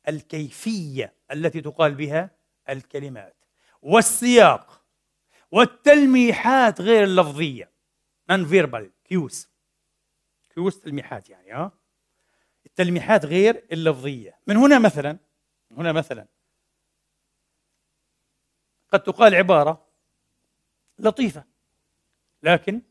الكيفية 0.09 1.13
التي 1.33 1.61
تقال 1.61 1.95
بها 1.95 2.31
الكلمات. 2.69 3.40
والسياق 3.83 4.85
والتلميحات 5.51 6.81
غير 6.81 7.05
اللفظية. 7.05 7.71
Non 8.33 8.45
verbal 8.47 8.85
cues. 9.09 9.47
Cues 10.55 10.81
تلميحات 10.83 11.29
يعني 11.31 11.53
ها 11.53 11.73
التلميحات 12.67 13.25
غير 13.25 13.67
اللفظية. 13.73 14.39
من 14.47 14.57
هنا 14.57 14.79
مثلا 14.79 15.19
من 15.71 15.77
هنا 15.79 15.93
مثلا 15.93 16.27
قد 18.93 19.03
تقال 19.03 19.35
عبارة 19.35 19.87
لطيفة 20.99 21.45
لكن 22.43 22.83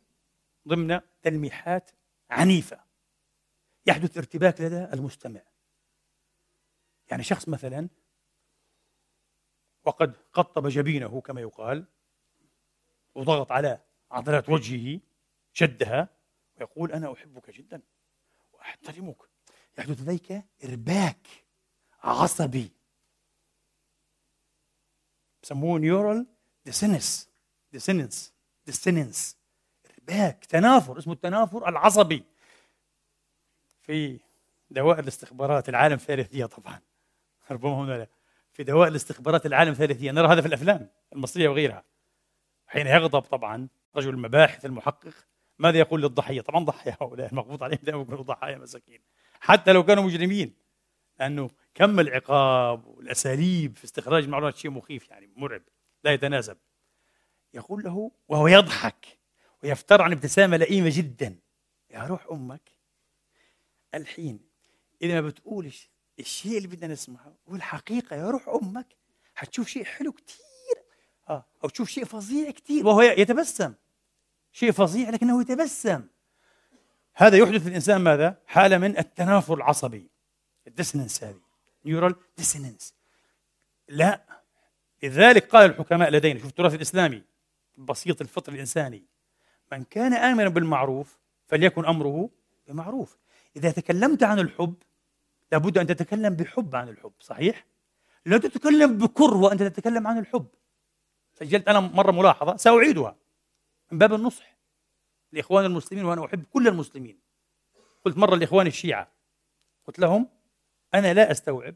ضمن 0.67 0.99
تلميحات 1.21 1.91
عنيفة 2.29 2.79
يحدث 3.85 4.17
ارتباك 4.17 4.61
لدى 4.61 4.83
المستمع. 4.93 5.41
يعني 7.11 7.23
شخص 7.23 7.49
مثلا 7.49 7.89
وقد 9.85 10.13
قطب 10.33 10.67
جبينه 10.67 11.21
كما 11.21 11.41
يقال 11.41 11.85
وضغط 13.15 13.51
على 13.51 13.79
عضلات 14.11 14.49
وجهه 14.49 14.99
شدها 15.53 16.09
ويقول 16.57 16.91
أنا 16.91 17.13
أحبك 17.13 17.49
جدا 17.49 17.81
وأحترمك. 18.53 19.17
يحدث 19.77 20.01
لديك 20.01 20.43
إرباك 20.63 21.27
عصبي. 22.03 22.71
يسموه 25.43 25.79
neural 25.79 26.25
dissonance 26.65 27.29
dissonance 27.71 28.33
dissonance 28.65 29.37
إرباك 29.91 30.45
تنافر 30.45 30.97
اسمه 30.97 31.13
التنافر 31.13 31.69
العصبي 31.69 32.23
في 33.81 34.19
دوائر 34.71 34.99
الاستخبارات 34.99 35.69
العالم 35.69 35.95
الثالثية 35.95 36.45
طبعا. 36.45 36.81
ربما 37.51 37.73
هنا 37.73 38.07
في 38.59 38.63
دوائر 38.63 38.91
الاستخبارات 38.91 39.45
العالم 39.45 39.71
الثالثية. 39.71 40.11
نرى 40.11 40.27
هذا 40.27 40.41
في 40.41 40.47
الأفلام 40.47 40.89
المصرية 41.13 41.49
وغيرها. 41.49 41.83
حين 42.67 42.87
يغضب 42.87 43.21
طبعا 43.21 43.67
رجل 43.95 44.09
المباحث 44.09 44.65
المحقق 44.65 45.13
ماذا 45.59 45.79
يقول 45.79 46.01
للضحية؟ 46.01 46.41
طبعا 46.41 46.65
ضحايا 46.65 46.97
هؤلاء 47.01 47.29
المقبوض 47.31 47.63
عليهم 47.63 47.79
دائما 47.83 48.01
يكونوا 48.01 48.23
ضحايا 48.23 48.57
مساكين. 48.57 49.01
حتى 49.39 49.73
لو 49.73 49.83
كانوا 49.83 50.03
مجرمين 50.03 50.53
لأنه 51.19 51.49
كم 51.73 51.99
العقاب 51.99 52.85
والأساليب 52.87 53.77
في 53.77 53.83
استخراج 53.83 54.23
المعلومات 54.23 54.55
شيء 54.57 54.71
مخيف 54.71 55.09
يعني 55.09 55.29
مرعب 55.35 55.61
لا 56.03 56.13
يتناسب. 56.13 56.57
يقول 57.53 57.83
له 57.83 58.11
وهو 58.27 58.47
يضحك 58.47 59.05
ويفتر 59.63 60.01
عن 60.01 60.11
ابتسامة 60.11 60.57
لئيمة 60.57 60.91
جدا 60.93 61.39
يا 61.89 62.03
روح 62.03 62.27
أمك 62.31 62.71
الحين 63.95 64.39
إذا 65.01 65.21
ما 65.21 65.27
بتقولش 65.27 65.89
الشيء 66.19 66.57
اللي 66.57 66.67
بدنا 66.67 66.93
نسمعه. 66.93 67.35
والحقيقة 67.47 68.15
يا 68.15 68.29
روح 68.29 68.49
أمك 68.49 68.87
حتشوف 69.35 69.67
شيء 69.67 69.83
حلو 69.83 70.11
كثير 70.11 70.83
آه 71.29 71.45
أو 71.63 71.69
تشوف 71.69 71.89
شيء 71.89 72.05
فظيع 72.05 72.51
كثير 72.51 72.87
وهو 72.87 73.01
يتبسم. 73.01 73.73
شيء 74.51 74.71
فظيع 74.71 75.09
لكنه 75.09 75.41
يتبسم. 75.41 76.07
هذا 77.13 77.37
يحدث 77.37 77.61
في 77.61 77.69
الإنسان 77.69 78.01
ماذا؟ 78.01 78.37
حالة 78.47 78.77
من 78.77 78.97
التنافر 78.97 79.53
العصبي. 79.53 80.09
ال 80.67 80.72
dissonance 80.72 81.23
هذه. 81.23 81.41
neural 81.85 82.15
dissonance 82.37 82.93
لا. 83.87 84.23
لذلك 85.03 85.47
قال 85.47 85.69
الحكماء 85.69 86.11
لدينا 86.11 86.39
شوف 86.39 86.49
التراث 86.49 86.73
الإسلامي 86.73 87.23
البسيط 87.77 88.21
الفطر 88.21 88.53
الإنساني. 88.53 89.03
من 89.71 89.83
كان 89.83 90.13
آمنا 90.13 90.49
بالمعروف 90.49 91.19
فليكن 91.47 91.85
أمره 91.85 92.29
بمعروف. 92.67 93.17
إذا 93.55 93.71
تكلمت 93.71 94.23
عن 94.23 94.39
الحب 94.39 94.73
لابد 95.51 95.77
أن 95.77 95.87
تتكلم 95.87 96.35
بحب 96.35 96.75
عن 96.75 96.89
الحب 96.89 97.13
صحيح؟ 97.19 97.65
لا 98.25 98.37
تتكلم 98.37 98.97
بكره 98.97 99.37
وأنت 99.37 99.63
تتكلم 99.63 100.07
عن 100.07 100.17
الحب. 100.17 100.47
سجلت 101.33 101.67
أنا 101.67 101.79
مرة 101.79 102.11
ملاحظة 102.11 102.57
سأعيدها 102.57 103.15
من 103.91 103.97
باب 103.97 104.13
النصح 104.13 104.57
لإخوان 105.31 105.65
المسلمين 105.65 106.05
وأنا 106.05 106.25
أحب 106.25 106.43
كل 106.43 106.67
المسلمين. 106.67 107.19
قلت 108.05 108.17
مرة 108.17 108.35
لإخوان 108.35 108.67
الشيعة 108.67 109.11
قلت 109.87 109.99
لهم 109.99 110.29
أنا 110.93 111.13
لا 111.13 111.31
أستوعب 111.31 111.75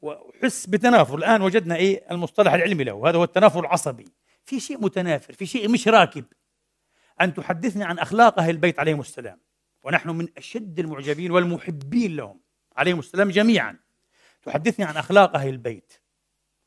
وأحس 0.00 0.66
بتنافر. 0.66 1.18
الآن 1.18 1.42
وجدنا 1.42 1.76
إيه؟ 1.76 2.10
المصطلح 2.10 2.52
العلمي 2.52 2.84
له 2.84 3.08
هذا 3.08 3.18
هو 3.18 3.24
التنافر 3.24 3.60
العصبي. 3.60 4.04
في 4.44 4.60
شيء 4.60 4.80
متنافر 4.80 5.32
في 5.32 5.46
شيء 5.46 5.68
مش 5.68 5.88
راكب. 5.88 6.24
أن 7.20 7.34
تحدثني 7.34 7.84
عن 7.84 7.98
أخلاق 7.98 8.38
أهل 8.38 8.50
البيت 8.50 8.78
عليهم 8.78 9.00
السلام 9.00 9.40
ونحن 9.82 10.10
من 10.10 10.28
أشد 10.36 10.78
المعجبين 10.78 11.30
والمحبين 11.30 12.16
لهم. 12.16 12.40
عليهم 12.76 12.98
السلام 12.98 13.30
جميعا 13.30 13.78
تحدثني 14.42 14.84
عن 14.84 14.96
أخلاق 14.96 15.36
أهل 15.36 15.48
البيت 15.48 15.92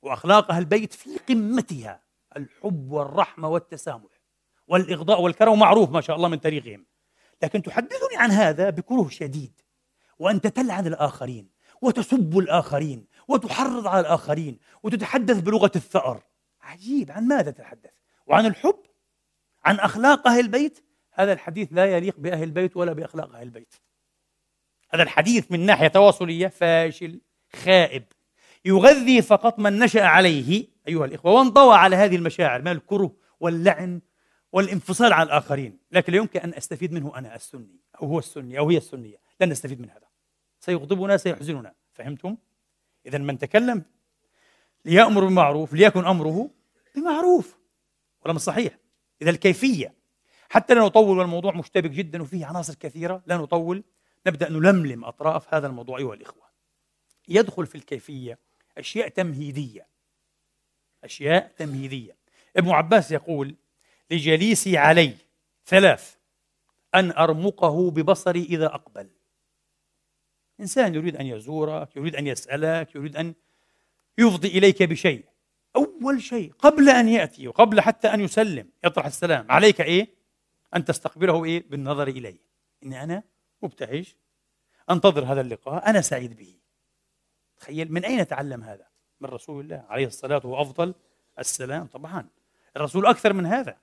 وأخلاق 0.01 0.51
أهل 0.51 0.61
البيت 0.61 0.93
في 0.93 1.17
قمتها 1.29 2.03
الحب 2.37 2.91
والرحمة 2.91 3.47
والتسامح 3.47 4.11
والإغضاء 4.67 5.21
والكرم 5.21 5.59
معروف 5.59 5.89
ما 5.89 6.01
شاء 6.01 6.15
الله 6.15 6.27
من 6.27 6.39
تاريخهم 6.39 6.85
لكن 7.43 7.61
تحدثني 7.61 8.17
عن 8.17 8.31
هذا 8.31 8.69
بكره 8.69 9.09
شديد 9.09 9.61
وأنت 10.19 10.47
تلعن 10.47 10.87
الآخرين 10.87 11.49
وتسب 11.81 12.37
الآخرين 12.37 13.05
وتحرض 13.27 13.87
على 13.87 13.99
الآخرين 13.99 14.59
وتتحدث 14.83 15.39
بلغة 15.39 15.71
الثأر 15.75 16.23
عجيب 16.61 17.11
عن 17.11 17.27
ماذا 17.27 17.51
تتحدث؟ 17.51 17.91
وعن 18.27 18.45
الحب؟ 18.45 18.79
عن 19.65 19.79
أخلاق 19.79 20.27
أهل 20.27 20.39
البيت؟ 20.39 20.83
هذا 21.11 21.33
الحديث 21.33 21.69
لا 21.71 21.85
يليق 21.85 22.19
بأهل 22.19 22.43
البيت 22.43 22.77
ولا 22.77 22.93
بأخلاق 22.93 23.35
أهل 23.35 23.43
البيت 23.43 23.75
هذا 24.95 25.03
الحديث 25.03 25.51
من 25.51 25.65
ناحية 25.65 25.87
تواصلية 25.87 26.47
فاشل 26.47 27.21
خائب. 27.63 28.03
يغذي 28.65 29.21
فقط 29.21 29.59
من 29.59 29.79
نشأ 29.79 30.03
عليه 30.03 30.67
أيها 30.87 31.05
الإخوة 31.05 31.31
وانطوى 31.31 31.75
على 31.75 31.95
هذه 31.95 32.15
المشاعر 32.15 32.61
من 32.61 32.67
الكره 32.67 33.15
واللعن 33.39 34.01
والانفصال 34.51 35.13
عن 35.13 35.25
الآخرين. 35.25 35.77
لكن 35.91 36.11
لا 36.13 36.17
يمكن 36.17 36.39
أن 36.39 36.53
أستفيد 36.53 36.93
منه 36.93 37.17
أنا 37.17 37.35
السني 37.35 37.79
أو 38.01 38.07
هو 38.07 38.19
السني 38.19 38.59
أو 38.59 38.69
هي 38.69 38.77
السنية. 38.77 39.17
لن 39.41 39.49
نستفيد 39.49 39.81
من 39.81 39.89
هذا. 39.89 40.07
سيغضبنا 40.59 41.17
سيحزننا. 41.17 41.73
فهمتم؟ 41.93 42.37
إذا 43.05 43.17
من 43.17 43.37
تكلم 43.37 43.83
ليأمر 44.85 45.25
بالمعروف 45.25 45.73
ليكن 45.73 46.05
أمره 46.05 46.49
بمعروف 46.95 47.57
ولا 48.25 48.33
مش 48.33 48.41
صحيح. 48.41 48.77
إذا 49.21 49.29
الكيفية 49.29 49.93
حتى 50.49 50.73
لا 50.73 50.81
نطول 50.81 51.17
والموضوع 51.17 51.51
مشتبك 51.55 51.89
جدا 51.89 52.21
وفيه 52.21 52.45
عناصر 52.45 52.75
كثيرة 52.75 53.23
لا 53.27 53.37
نطول. 53.37 53.83
نبدأ 54.27 54.49
نلملم 54.49 55.05
أطراف 55.05 55.53
هذا 55.53 55.67
الموضوع 55.67 55.97
أيها 55.97 56.13
الإخوة. 56.13 56.45
يدخل 57.27 57.65
في 57.65 57.75
الكيفية 57.75 58.39
أشياء 58.77 59.07
تمهيدية. 59.07 59.87
أشياء 61.03 61.51
تمهيدية. 61.57 62.15
ابن 62.57 62.69
عباس 62.69 63.11
يقول 63.11 63.55
لجليسي 64.11 64.77
علي 64.77 65.15
ثلاث 65.65 66.15
أن 66.95 67.11
أرمقه 67.11 67.91
ببصري 67.91 68.43
إذا 68.43 68.65
أقبل. 68.65 69.09
إنسان 70.59 70.95
يريد 70.95 71.15
أن 71.15 71.25
يزورك 71.25 71.95
يريد 71.95 72.15
أن 72.15 72.27
يسألك 72.27 72.95
يريد 72.95 73.17
أن 73.17 73.33
يفضي 74.17 74.47
إليك 74.47 74.83
بشيء. 74.83 75.25
أول 75.75 76.21
شيء 76.21 76.53
قبل 76.59 76.89
أن 76.89 77.07
يأتي 77.07 77.47
وقبل 77.47 77.81
حتى 77.81 78.07
أن 78.07 78.21
يسلم 78.21 78.69
يطرح 78.83 79.05
السلام 79.05 79.51
عليك 79.51 79.81
إيه؟ 79.81 80.07
أن 80.75 80.85
تستقبله 80.85 81.45
إيه؟ 81.45 81.69
بالنظر 81.69 82.07
إليه. 82.07 82.37
إني 82.83 83.03
أنا 83.03 83.23
مبتهج 83.65 84.15
أنتظر 84.89 85.25
هذا 85.25 85.41
اللقاء 85.41 85.89
أنا 85.89 86.01
سعيد 86.01 86.37
به. 86.37 86.59
تخيل 87.57 87.91
من 87.91 88.05
أين 88.05 88.27
تعلم 88.27 88.63
هذا؟ 88.63 88.87
من 89.21 89.29
رسول 89.29 89.63
الله 89.63 89.85
عليه 89.89 90.05
الصلاة 90.05 90.45
وأفضل 90.45 90.95
السلام. 91.39 91.87
طبعا 91.87 92.29
الرسول 92.77 93.05
أكثر 93.05 93.33
من 93.33 93.45
هذا. 93.45 93.77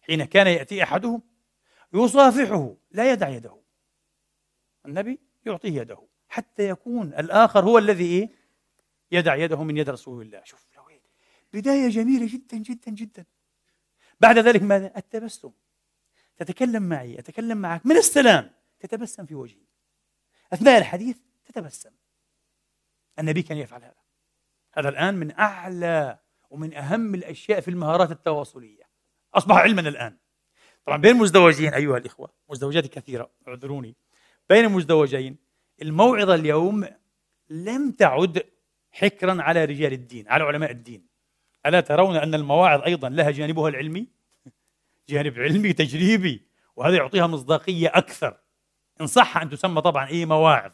حين 0.00 0.24
كان 0.24 0.46
يأتي 0.46 0.82
أحدهم 0.82 1.22
يصافحه 1.92 2.74
لا 2.90 3.12
يدع 3.12 3.28
يده. 3.28 3.60
النبي 4.86 5.18
يعطيه 5.46 5.80
يده. 5.80 5.98
حتى 6.28 6.68
يكون 6.68 7.14
الآخر 7.14 7.64
هو 7.64 7.78
الذي 7.78 8.04
إيه؟ 8.04 8.30
يدع 9.12 9.34
يده 9.34 9.62
من 9.62 9.76
يد 9.76 9.90
رسول 9.90 10.22
الله. 10.22 10.42
شوف 10.44 10.66
لوين 10.76 11.00
بداية 11.52 11.88
جميلة 11.88 12.26
جدا 12.32 12.56
جدا 12.56 12.90
جدا. 12.90 13.24
بعد 14.20 14.38
ذلك 14.38 14.62
ماذا؟ 14.62 14.92
التبسم 14.96 15.50
تتكلم 16.36 16.82
معي 16.82 17.18
أتكلم 17.18 17.58
معك. 17.58 17.86
من 17.86 17.96
السلام؟ 17.96 18.57
تتبسم 18.80 19.26
في 19.26 19.34
وجهي. 19.34 19.66
أثناء 20.52 20.78
الحديث 20.78 21.18
تتبسم. 21.46 21.90
النبي 23.18 23.42
كان 23.42 23.58
يفعل 23.58 23.82
هذا. 23.82 23.94
هذا 24.74 24.88
الآن 24.88 25.14
من 25.14 25.38
أعلى 25.38 26.18
ومن 26.50 26.74
أهم 26.74 27.14
الأشياء 27.14 27.60
في 27.60 27.68
المهارات 27.68 28.10
التواصلية. 28.10 28.82
أصبح 29.34 29.56
علما 29.56 29.80
الآن. 29.80 30.16
طبعا 30.86 30.96
بين 30.96 31.10
المزدوجين 31.10 31.74
أيها 31.74 31.96
الإخوة 31.96 32.32
مزدوجات 32.50 32.86
كثيرة 32.86 33.30
اعذروني. 33.48 33.96
بين 34.48 34.64
المزدوجين 34.64 35.36
الموعظة 35.82 36.34
اليوم 36.34 36.88
لم 37.50 37.90
تعد 37.90 38.42
حكرا 38.92 39.42
على 39.42 39.64
رجال 39.64 39.92
الدين 39.92 40.28
على 40.28 40.44
علماء 40.44 40.70
الدين. 40.70 41.06
ألا 41.66 41.80
ترون 41.80 42.16
أن 42.16 42.34
المواعظ 42.34 42.82
أيضا 42.82 43.08
لها 43.08 43.30
جانبها 43.30 43.68
العلمي؟ 43.68 44.08
جانب 45.08 45.38
علمي 45.38 45.72
تجريبي 45.72 46.48
وهذا 46.76 46.96
يعطيها 46.96 47.26
مصداقية 47.26 47.88
أكثر. 47.88 48.40
إن 49.00 49.06
صح 49.06 49.36
أن 49.36 49.50
تسمى 49.50 49.80
طبعا 49.80 50.08
إيه 50.08 50.26
مواعظ. 50.26 50.72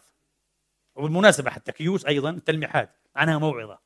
وبالمناسبة 0.94 1.50
حتى 1.50 1.72
كيوس 1.72 2.06
أيضا 2.06 2.40
تلميحات 2.46 2.90
معناها 3.16 3.38
موعظة. 3.38 3.78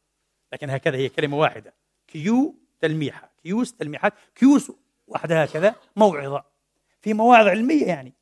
لكن 0.52 0.70
هكذا 0.70 0.96
هي 0.96 1.08
كلمة 1.08 1.36
واحدة. 1.36 1.74
cue 2.06 2.54
تلميحة. 2.80 3.32
cues 3.42 3.74
تلميحات. 3.74 4.12
cues 4.34 4.72
وحدها 5.06 5.44
هكذا 5.44 5.74
موعظة. 5.96 6.44
في 7.00 7.14
مواعظ 7.14 7.46
علمية 7.46 7.86
يعني. 7.86 8.14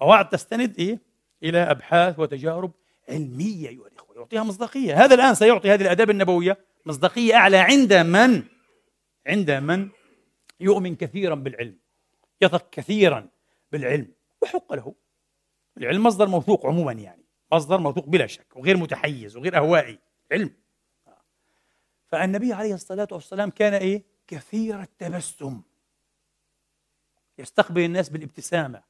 مواعظ 0.00 0.26
تستند 0.26 0.78
إيه؟ 0.78 0.98
إلى 1.42 1.58
أبحاث 1.58 2.18
وتجارب 2.18 2.72
علمية 3.08 3.68
أيها 3.68 3.86
الإخوة. 3.86 4.16
يعطيها 4.16 4.42
مصداقية. 4.42 5.04
هذا 5.04 5.14
الآن 5.14 5.34
سيعطي 5.34 5.70
هذه 5.70 5.82
الآداب 5.82 6.10
النبوية 6.10 6.58
مصداقية 6.86 7.34
أعلى 7.34 7.56
عند 7.56 7.92
من؟ 7.92 8.42
عند 9.26 9.50
من 9.50 9.88
يؤمن 10.60 10.96
كثيرا 10.96 11.34
بالعلم. 11.34 11.78
يثق 12.40 12.70
كثيرا 12.70 13.28
بالعلم. 13.72 14.12
وحق 14.42 14.72
له. 14.72 14.94
العلم 15.76 16.02
مصدر 16.02 16.28
موثوق 16.28 16.66
عموما 16.66 16.92
يعني. 16.92 17.24
مصدر 17.52 17.78
موثوق 17.78 18.08
بلا 18.08 18.26
شك 18.26 18.56
وغير 18.56 18.76
متحيز 18.76 19.36
وغير 19.36 19.56
أهوائي. 19.56 19.98
علم. 20.32 20.54
فالنبي 22.06 22.52
عليه 22.52 22.74
الصلاة 22.74 23.08
والسلام 23.12 23.50
كان 23.50 23.74
إيه؟ 23.74 24.04
كثير 24.26 24.80
التبسم. 24.80 25.62
يستقبل 27.38 27.80
الناس 27.80 28.08
بالابتسامة 28.08 28.82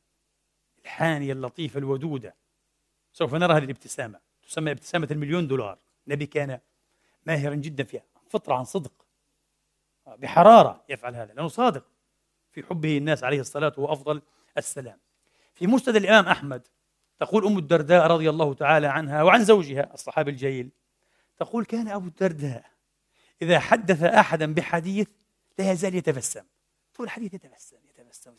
الحانية 0.84 1.32
اللطيفة 1.32 1.78
الودودة. 1.78 2.34
سوف 3.12 3.34
نرى 3.34 3.54
هذه 3.54 3.64
الابتسامة. 3.64 4.20
تسمى 4.42 4.70
ابتسامة 4.70 5.08
المليون 5.10 5.48
دولار. 5.48 5.78
النبي 6.06 6.26
كان 6.26 6.60
ماهرا 7.26 7.54
جدا 7.54 7.84
فيها. 7.84 8.04
فطرة 8.28 8.54
عن 8.54 8.64
صدق. 8.64 9.06
بحرارة 10.06 10.84
يفعل 10.88 11.14
هذا 11.14 11.32
لأنه 11.32 11.48
صادق 11.48 11.86
في 12.52 12.62
حبه 12.62 12.98
الناس 12.98 13.24
عليه 13.24 13.40
الصلاة 13.40 13.72
وأفضل 13.78 14.22
السلام. 14.58 14.98
في 15.60 15.66
مسند 15.66 15.96
الإمام 15.96 16.28
أحمد 16.28 16.68
تقول 17.18 17.46
أم 17.46 17.58
الدرداء 17.58 18.06
رضي 18.06 18.30
الله 18.30 18.54
تعالى 18.54 18.86
عنها 18.86 19.22
وعن 19.22 19.44
زوجها 19.44 19.94
الصحابي 19.94 20.30
الجليل 20.30 20.70
تقول 21.36 21.64
كان 21.64 21.88
أبو 21.88 22.06
الدرداء 22.08 22.70
إذا 23.42 23.58
حدث 23.58 24.02
أحدا 24.02 24.54
بحديث 24.54 25.08
لا 25.58 25.72
يزال 25.72 25.94
يتبسم. 25.94 26.44
طول 26.94 27.06
الحديث 27.06 27.34
يتبسم 27.34 27.76
يتبسم. 27.88 28.34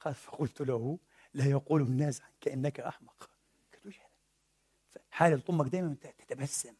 قال 0.00 0.14
فقلت 0.14 0.60
له 0.60 0.98
لا 1.34 1.44
يقول 1.44 1.82
الناس 1.82 2.22
عنك 2.22 2.48
إنك 2.48 2.80
أحمق. 2.80 3.30
قلت 3.84 3.96
هذا 3.96 5.04
حالة 5.10 5.42
أمك 5.50 5.66
دائما 5.66 5.96
تتبسم. 6.18 6.74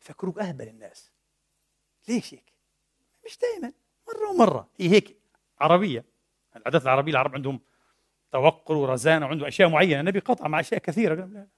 فكروك 0.00 0.38
أهبل 0.38 0.68
الناس. 0.68 1.12
ليش 2.08 2.34
هيك؟ 2.34 2.52
مش 3.26 3.38
دائما 3.38 3.72
مرة 4.08 4.30
ومرة. 4.30 4.68
هي 4.76 4.90
هيك 4.90 5.16
عربية. 5.60 6.04
العادات 6.56 6.82
العربية 6.82 7.12
العرب 7.12 7.34
عندهم 7.34 7.60
توقر 8.32 8.74
ورزانة 8.74 9.26
وعنده 9.26 9.48
أشياء 9.48 9.68
معينة. 9.68 10.00
النبي 10.00 10.18
قطع 10.18 10.48
مع 10.48 10.60
أشياء 10.60 10.80
كثيرة. 10.80 11.14
لا 11.14 11.48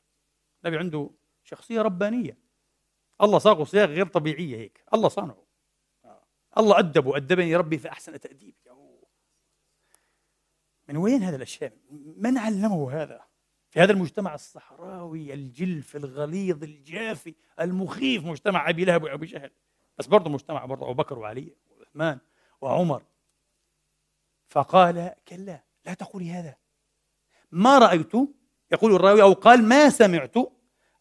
النبي 0.64 0.78
عنده 0.78 1.10
شخصية 1.44 1.82
ربانية. 1.82 2.38
الله 3.22 3.38
صاغه 3.38 3.64
صياغة 3.64 3.90
غير 3.90 4.06
طبيعية 4.06 4.56
هيك. 4.56 4.84
الله 4.94 5.08
صانعه. 5.08 5.44
الله 6.58 6.78
أدبه. 6.78 7.16
أدبني 7.16 7.56
ربي 7.56 7.78
في 7.78 7.88
أحسن 7.88 8.20
تأديب. 8.20 8.54
من 10.88 10.96
وين 10.96 11.22
هذا 11.22 11.36
الأشياء؟ 11.36 11.72
من 12.16 12.38
علمه 12.38 13.02
هذا؟ 13.02 13.24
في 13.70 13.80
هذا 13.80 13.92
المجتمع 13.92 14.34
الصحراوي 14.34 15.34
الجلف 15.34 15.96
الغليظ 15.96 16.62
الجافي 16.62 17.34
المخيف. 17.60 18.24
مجتمع 18.24 18.68
أبي 18.68 18.84
لهب 18.84 19.02
وأبي 19.02 19.26
جهل. 19.26 19.50
بس 19.98 20.06
برضه 20.06 20.30
مجتمع 20.30 20.64
برضه 20.64 20.86
أبو 20.86 20.94
بكر 20.94 21.18
وعلي 21.18 21.56
وعثمان 21.70 22.18
وعمر. 22.60 23.02
فقال 24.48 25.14
كلا. 25.28 25.64
لا 25.86 25.94
تقولي 25.94 26.30
هذا. 26.30 26.63
ما 27.54 27.78
رأيت؟ 27.78 28.12
يقول 28.72 28.94
الراوي 28.94 29.22
أو 29.22 29.32
قال 29.32 29.64
ما 29.64 29.90
سمعت؟ 29.90 30.34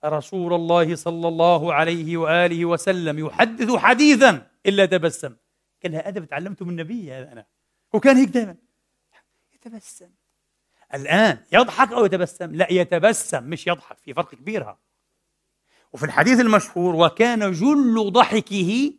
رسول 0.06 0.54
الله 0.54 0.96
صلى 0.96 1.28
الله 1.28 1.74
عليه 1.74 2.18
وآله 2.18 2.66
وسلم 2.66 3.20
يحدث 3.20 3.72
حديثا 3.76 4.48
إلا 4.66 4.86
تبسم. 4.86 5.36
قال 5.84 5.92
لها 5.92 6.08
أدب 6.08 6.26
تعلمته 6.26 6.66
من 6.66 6.72
النبي 6.72 7.14
هذا 7.14 7.32
أنا. 7.32 7.46
وكان 7.94 8.18
هيك 8.18 8.30
دائما. 8.30 8.56
يتبسم. 9.54 10.10
الآن 10.94 11.38
يضحك 11.52 11.92
أو 11.92 12.06
يتبسم؟ 12.06 12.56
لا 12.56 12.68
يتبسم 12.72 13.44
مش 13.44 13.68
يضحك 13.68 13.98
في 14.00 14.14
فرق 14.14 14.36
كبير 14.36 14.64
ها. 14.64 14.80
وفي 15.94 16.06
الحديث 16.06 16.40
المشهور 16.40 16.96
وكان 16.96 17.52
جل 17.52 18.12
ضحكه 18.12 18.94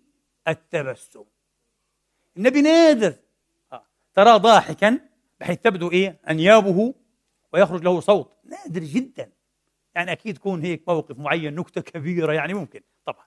التبسم. 0.49 1.25
النبي 2.37 2.63
نادر. 2.63 3.15
آه. 3.73 3.87
ترى 4.15 4.39
ضاحكا 4.39 5.01
بحيث 5.41 5.59
تبدو 5.59 5.91
إيه؟ 5.91 6.21
أنيابه 6.31 6.95
ويخرج 7.55 7.83
له 7.83 8.01
صوت 8.01 8.33
نادر 8.45 8.81
جدا 8.81 9.31
يعني 9.95 10.13
أكيد 10.13 10.37
يكون 10.37 10.63
هيك 10.63 10.89
موقف 10.89 11.19
معين 11.19 11.55
نكتة 11.55 11.81
كبيرة 11.81 12.33
يعني 12.33 12.55
ممكن 12.55 12.81
طبعا 13.05 13.27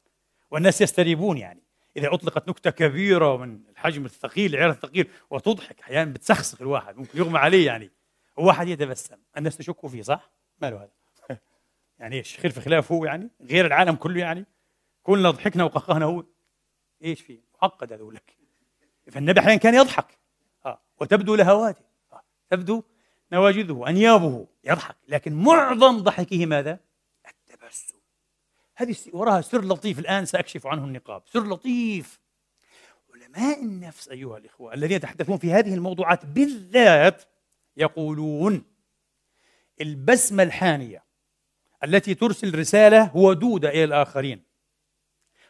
والناس 0.52 0.82
يستريبون 0.82 1.38
يعني 1.38 1.64
إذا 1.98 2.14
أطلقت 2.14 2.50
نكتة 2.50 2.70
كبيرة 2.70 3.38
من 3.38 3.62
الحجم 3.70 4.06
الثقيل 4.06 4.54
العيار 4.54 4.70
الثقيل 4.70 5.10
وتضحك 5.30 5.82
أحيانا 5.82 6.14
بتسخسخ 6.14 6.62
الواحد 6.62 6.98
ممكن 6.98 7.20
يغمى 7.20 7.38
عليه 7.38 7.66
يعني 7.66 7.92
وواحد 8.38 8.68
يتبسم 8.68 9.18
الناس 9.38 9.58
تشكوا 9.58 9.90
فيه 9.90 10.02
صح؟ 10.02 10.32
ماله 10.62 10.78
هذا؟ 10.78 10.92
يعني 12.00 12.16
إيش 12.16 12.40
خلف 12.40 12.60
خلاف 12.60 12.92
هو 12.92 13.06
يعني؟ 13.06 13.30
غير 13.42 13.66
العالم 13.66 13.96
كله 13.96 14.20
يعني؟ 14.20 14.46
كلنا 15.04 15.32
ضحكنا 15.32 15.64
وقهقهنا 15.64 16.06
هو 16.06 16.24
إيش 17.04 17.22
فيه؟ 17.22 17.40
معقد 17.62 17.94
هذا 17.94 18.04
لك 18.04 18.38
فالنبي 19.12 19.40
أحيانا 19.40 19.56
كان 19.56 19.76
يضحك 19.76 20.18
آه. 20.66 20.82
وتبدو 21.02 21.36
لهواته 21.36 21.84
آه. 22.14 22.22
تبدو 22.50 22.84
نواجذه 23.32 23.84
أنيابه 23.88 24.48
يضحك. 24.64 24.96
لكن 25.08 25.34
معظم 25.34 25.98
ضحكه 25.98 26.46
ماذا؟ 26.46 26.80
التبسم. 27.28 27.98
هذه 28.76 28.96
وراها 29.14 29.42
سر 29.42 29.66
لطيف 29.66 30.00
الآن 30.00 30.26
سأكشف 30.26 30.68
عنه 30.68 30.86
النقاب. 30.86 31.24
سر 31.26 31.48
لطيف. 31.48 32.20
علماء 33.16 33.64
النفس 33.64 34.10
أيها 34.10 34.38
الإخوة 34.38 34.74
الذين 34.74 34.98
يتحدثون 34.98 35.38
في 35.38 35.54
هذه 35.54 35.74
الموضوعات 35.74 36.26
بالذات 36.26 37.24
يقولون 37.78 38.64
البسمة 39.82 40.44
الحانية 40.44 41.04
التي 41.84 42.16
ترسل 42.16 42.60
رسالة 42.60 43.18
ودودة 43.18 43.70
إلى 43.70 43.84
الآخرين 43.84 44.44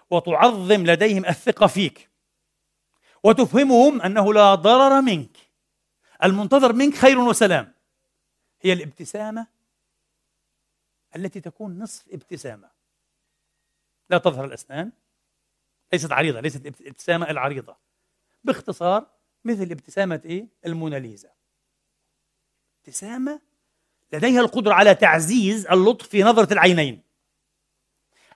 وتعظم 0.09 0.85
لديهم 0.85 1.25
الثقة 1.25 1.67
فيك 1.67 2.09
وتفهمهم 3.23 4.01
أنه 4.01 4.33
لا 4.33 4.55
ضرر 4.55 5.01
منك. 5.01 5.37
المنتظر 6.23 6.73
منك 6.73 6.95
خير 6.95 7.19
وسلام. 7.19 7.73
هي 8.61 8.73
الابتسامة 8.73 9.47
التي 11.15 11.41
تكون 11.41 11.79
نصف 11.79 12.05
ابتسامة. 12.11 12.69
لا 14.09 14.17
تظهر 14.17 14.45
الأسنان 14.45 14.91
ليست 15.93 16.11
عريضة 16.11 16.39
ليست 16.39 16.81
الابتسامة 16.81 17.29
العريضة. 17.29 17.77
باختصار 18.43 19.07
مثل 19.45 19.63
ابتسامة 19.71 20.21
إيه؟ 20.25 20.47
الموناليزا. 20.65 21.31
ابتسامة 22.77 23.41
لديها 24.13 24.41
القدرة 24.41 24.73
على 24.73 24.95
تعزيز 24.95 25.67
اللطف 25.67 26.07
في 26.07 26.23
نظرة 26.23 26.53
العينين. 26.53 27.01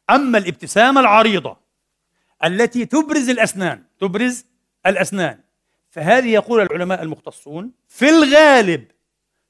أما 0.09 0.37
الابتسامة 0.37 1.01
العريضة 1.01 1.57
التي 2.43 2.85
تبرز 2.85 3.29
الأسنان 3.29 3.83
تبرز 3.99 4.45
الأسنان 4.85 5.43
فهذه 5.91 6.33
يقول 6.33 6.61
العلماء 6.61 7.01
المختصون 7.01 7.71
في 7.87 8.09
الغالب 8.09 8.91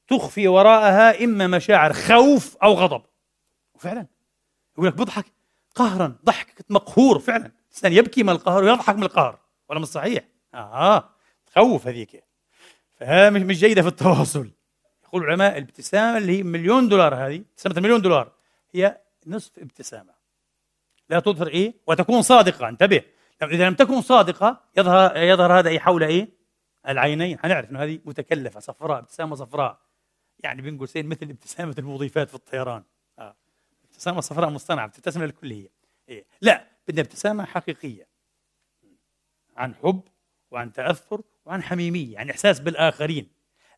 تخفي 0.08 0.48
وراءها 0.48 1.24
إما 1.24 1.46
مشاعر 1.46 1.92
خوف 1.92 2.56
أو 2.56 2.72
غضب. 2.72 3.02
وفعلا 3.74 4.06
يقول 4.74 4.86
لك 4.86 4.94
بضحك 4.94 5.26
قهرا 5.74 6.16
ضحك 6.24 6.64
مقهور 6.70 7.18
فعلا. 7.18 7.52
الإنسان 7.68 7.92
يبكي 7.92 8.22
من 8.22 8.30
القهر 8.30 8.64
ويضحك 8.64 8.96
من 8.96 9.02
القهر. 9.02 9.38
ولا 9.68 9.80
مش 9.80 9.86
صحيح؟ 9.88 10.24
آه 10.54 11.08
تخوف 11.46 11.86
هذيك. 11.86 12.24
فهذا 12.94 13.30
مش 13.30 13.58
جيدة 13.58 13.82
في 13.82 13.88
التواصل. 13.88 14.50
يقول 15.04 15.24
العلماء 15.24 15.58
الابتسامة 15.58 16.18
اللي 16.18 16.38
هي 16.38 16.42
مليون 16.42 16.88
دولار 16.88 17.14
هذه 17.14 17.36
ابتسامة 17.36 17.76
المليون 17.76 18.02
دولار 18.02 18.32
هي 18.74 19.00
نصف 19.26 19.58
ابتسامة. 19.58 20.12
لا 21.10 21.20
تظهر 21.20 21.46
إيه؟ 21.46 21.74
وتكون 21.86 22.22
صادقة. 22.22 22.68
انتبه. 22.68 23.02
إذا 23.50 23.68
لم 23.68 23.74
تكن 23.74 24.00
صادقة 24.00 24.60
يظهر 24.76 25.16
يظهر 25.16 25.58
هذا 25.58 25.80
حول 25.80 26.04
إيه 26.04 26.28
العينين. 26.88 27.38
حنعرف 27.38 27.70
أنه 27.70 27.82
هذه 27.82 28.00
متكلفة 28.04 28.60
صفراء 28.60 28.98
ابتسامة 28.98 29.34
صفراء. 29.34 29.80
يعني 30.38 30.62
بين 30.62 30.78
قوسين 30.78 31.06
مثل 31.06 31.30
ابتسامة 31.30 31.74
المضيفات 31.78 32.28
في 32.28 32.34
الطيران. 32.34 32.82
آه. 33.18 33.36
ابتسامة 33.84 34.20
صفراء 34.20 34.50
مصطنعة 34.50 34.86
بتبتسم 34.86 35.22
للكل 35.22 35.52
هي. 35.52 35.68
إيه؟ 36.08 36.24
لا 36.40 36.66
بدنا 36.88 37.00
ابتسامة 37.00 37.44
حقيقية. 37.44 38.06
عن 39.56 39.74
حب 39.74 40.02
وعن 40.50 40.72
تأثر 40.72 41.22
وعن 41.46 41.62
حميمية 41.62 42.18
عن 42.18 42.30
إحساس 42.30 42.60
بالآخرين. 42.60 43.28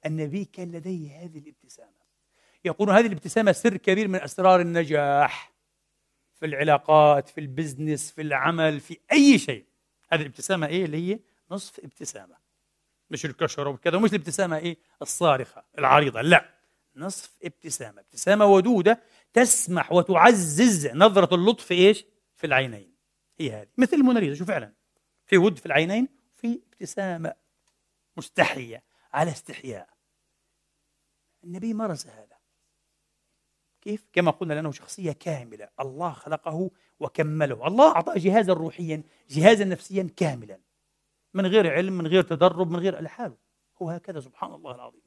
النبي 0.07 0.45
كان 0.45 0.73
لديه 0.73 1.25
هذه 1.25 1.39
الابتسامة. 1.39 2.05
يقول 2.65 2.91
هذه 2.91 3.07
الابتسامة 3.07 3.53
سر 3.53 3.77
كبير 3.77 4.09
من 4.09 4.21
أسرار 4.21 4.61
النجاح. 4.61 5.54
في 6.45 6.49
العلاقات 6.49 7.29
في 7.29 7.41
البزنس 7.41 8.11
في 8.11 8.23
العمل 8.23 8.81
في 8.81 8.99
أي 9.13 9.39
شيء. 9.39 9.67
هذه 10.13 10.21
الابتسامة 10.21 10.67
إيه؟ 10.67 10.85
اللي 10.85 10.97
هي 10.97 11.21
نصف 11.51 11.81
ابتسامة. 11.81 12.37
مش 13.11 13.25
الكشرة 13.25 13.71
وكذا 13.71 13.97
ومش 13.97 14.11
الابتسامة 14.11 14.57
إيه؟ 14.57 14.77
الصارخة 15.03 15.65
العريضة 15.79 16.21
لا. 16.21 16.55
نصف 16.97 17.37
ابتسامة. 17.45 18.01
ابتسامة 18.01 18.45
ودودة 18.45 19.03
تسمح 19.33 19.93
وتعزز 19.93 20.87
نظرة 20.87 21.35
اللطف 21.35 21.73
إيش؟ 21.73 22.05
في 22.37 22.47
العينين. 22.47 22.95
هي 23.39 23.51
هذه. 23.53 23.69
مثل 23.77 23.97
الموناليزا 23.97 24.35
شو 24.35 24.45
فعلا. 24.45 24.73
في 25.27 25.39
ود 25.39 25.59
في 25.59 25.67
العينين 25.67 26.09
في 26.35 26.61
ابتسامة 26.73 27.35
مستحية 28.17 28.83
على 29.13 29.31
استحياء. 29.31 29.89
النبي 31.45 31.75
مارس 31.75 32.07
هذا 32.07 32.24
كيف؟ 33.85 34.07
كما 34.13 34.31
قلنا 34.31 34.55
لأنه 34.55 34.73
شخصية 34.73 35.13
كاملة. 35.13 35.69
الله 35.81 36.11
خلقه 36.11 36.71
وكمله. 37.01 37.67
الله 37.67 37.97
أعطاه 37.97 38.15
جهازا 38.17 38.53
روحيا 38.53 39.03
جهازا 39.31 39.65
نفسيا 39.65 40.09
كاملا. 40.17 40.59
من 41.35 41.47
غير 41.47 41.73
علم 41.73 41.99
من 41.99 42.07
غير 42.07 42.23
تدرب 42.23 42.71
من 42.71 42.79
غير 42.79 43.03
لحاله 43.03 43.37
هو 43.83 43.91
هكذا 43.91 44.21
سبحان 44.21 44.55
الله 44.55 44.75
العظيم. 44.75 45.03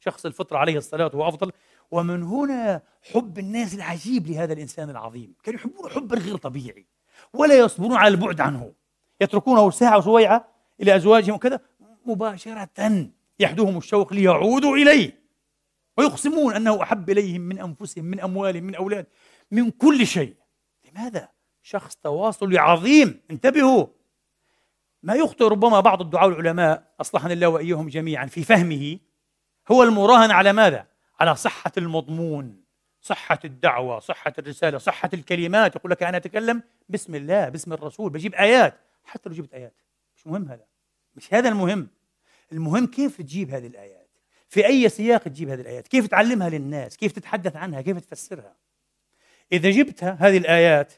شخص 0.00 0.26
الفطرة 0.26 0.58
عليه 0.58 0.76
الصلاة 0.78 1.10
هو 1.14 1.28
أفضل 1.28 1.52
ومن 1.90 2.22
هنا 2.22 2.82
حب 3.12 3.38
الناس 3.38 3.74
العجيب 3.74 4.26
لهذا 4.26 4.52
الإنسان 4.52 4.90
العظيم. 4.90 5.34
كانوا 5.42 5.60
يحبون 5.60 5.90
حبا 5.90 6.18
غير 6.18 6.36
طبيعي. 6.36 6.86
ولا 7.32 7.58
يصبرون 7.58 7.96
على 7.96 8.14
البعد 8.14 8.40
عنه. 8.40 8.72
يتركونه 9.20 9.70
ساعة 9.70 9.98
وسويعة 9.98 10.48
إلى 10.80 10.96
أزواجهم 10.96 11.34
وكذا. 11.34 11.60
مباشرة 12.06 13.08
يحدوهم 13.38 13.78
الشوق 13.78 14.12
ليعودوا 14.12 14.76
إليه. 14.76 15.25
ويقسمون 15.96 16.54
أنه 16.54 16.82
أحب 16.82 17.10
إليهم 17.10 17.40
من 17.40 17.58
أنفسهم 17.58 18.04
من 18.04 18.20
أموالهم 18.20 18.64
من 18.64 18.74
أولاد 18.74 19.06
من 19.50 19.70
كل 19.70 20.06
شيء. 20.06 20.36
لماذا؟ 20.84 21.28
شخص 21.62 21.96
تواصلي 21.96 22.58
عظيم. 22.58 23.20
انتبهوا. 23.30 23.86
ما 25.02 25.14
يخطئ 25.14 25.44
ربما 25.44 25.80
بعض 25.80 26.00
الدعاء 26.00 26.28
العلماء 26.28 26.94
أصلحنا 27.00 27.32
الله 27.32 27.48
وإياهم 27.48 27.88
جميعا 27.88 28.26
في 28.26 28.44
فهمه 28.44 28.98
هو 29.70 29.82
المراهن 29.82 30.30
على 30.30 30.52
ماذا؟ 30.52 30.86
على 31.20 31.36
صحة 31.36 31.72
المضمون 31.78 32.62
صحة 33.00 33.38
الدعوة 33.44 33.98
صحة 33.98 34.32
الرسالة 34.38 34.78
صحة 34.78 35.10
الكلمات. 35.14 35.76
يقول 35.76 35.90
لك 35.90 36.02
أنا 36.02 36.16
أتكلم 36.16 36.62
بسم 36.88 37.14
الله 37.14 37.48
باسم 37.48 37.72
الرسول 37.72 38.10
بجيب 38.10 38.34
آيات. 38.34 38.80
حتى 39.04 39.28
لو 39.28 39.34
جبت 39.34 39.54
آيات 39.54 39.74
مش 40.16 40.26
مهم 40.26 40.48
هذا 40.48 40.64
مش 41.14 41.34
هذا 41.34 41.48
المهم. 41.48 41.88
المهم 42.52 42.86
كيف 42.86 43.16
تجيب 43.16 43.50
هذه 43.50 43.66
الآيات؟ 43.66 43.95
في 44.48 44.66
أي 44.66 44.88
سياق 44.88 45.22
تجيب 45.22 45.48
هذه 45.48 45.60
الآيات؟ 45.60 45.88
كيف 45.88 46.06
تعلمها 46.06 46.48
للناس؟ 46.48 46.96
كيف 46.96 47.12
تتحدث 47.12 47.56
عنها؟ 47.56 47.80
كيف 47.80 47.98
تفسرها؟ 48.00 48.56
إذا 49.52 49.70
جبت 49.70 50.04
هذه 50.04 50.36
الآيات 50.36 50.92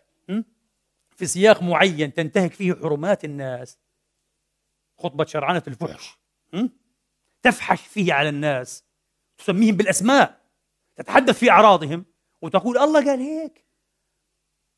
في 1.16 1.26
سياق 1.26 1.62
معين 1.62 2.14
تنتهك 2.14 2.52
فيه 2.52 2.74
حرمات 2.74 3.24
الناس 3.24 3.78
خطبة 4.98 5.24
شرعنة 5.24 5.62
الفحش 5.68 6.18
تفحش 7.42 7.80
فيه 7.80 8.12
على 8.12 8.28
الناس 8.28 8.84
تسميهم 9.38 9.76
بالأسماء 9.76 10.40
تتحدث 10.96 11.38
في 11.38 11.50
أعراضهم 11.50 12.04
وتقول 12.42 12.78
الله 12.78 13.04
قال 13.04 13.20
هيك. 13.20 13.64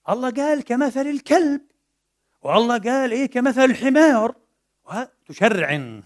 الله 0.09 0.31
قال 0.31 0.65
كمثل 0.65 1.07
الكلب 1.07 1.61
والله 2.43 2.79
قال 2.79 3.13
إيه 3.13 3.27
كمثل 3.27 3.65
الحمار 3.65 4.37
تشرع 5.27 6.01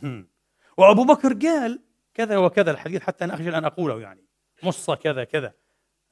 وأبو 0.76 1.04
بكر 1.04 1.32
قال 1.48 1.83
كذا 2.14 2.38
وكذا 2.38 2.70
الحديث 2.70 3.02
حتى 3.02 3.24
أنا 3.24 3.34
أخجل 3.34 3.54
أن 3.54 3.64
أقوله 3.64 4.00
يعني. 4.00 4.24
مصة 4.62 4.94
كذا 4.94 5.24
كذا. 5.24 5.52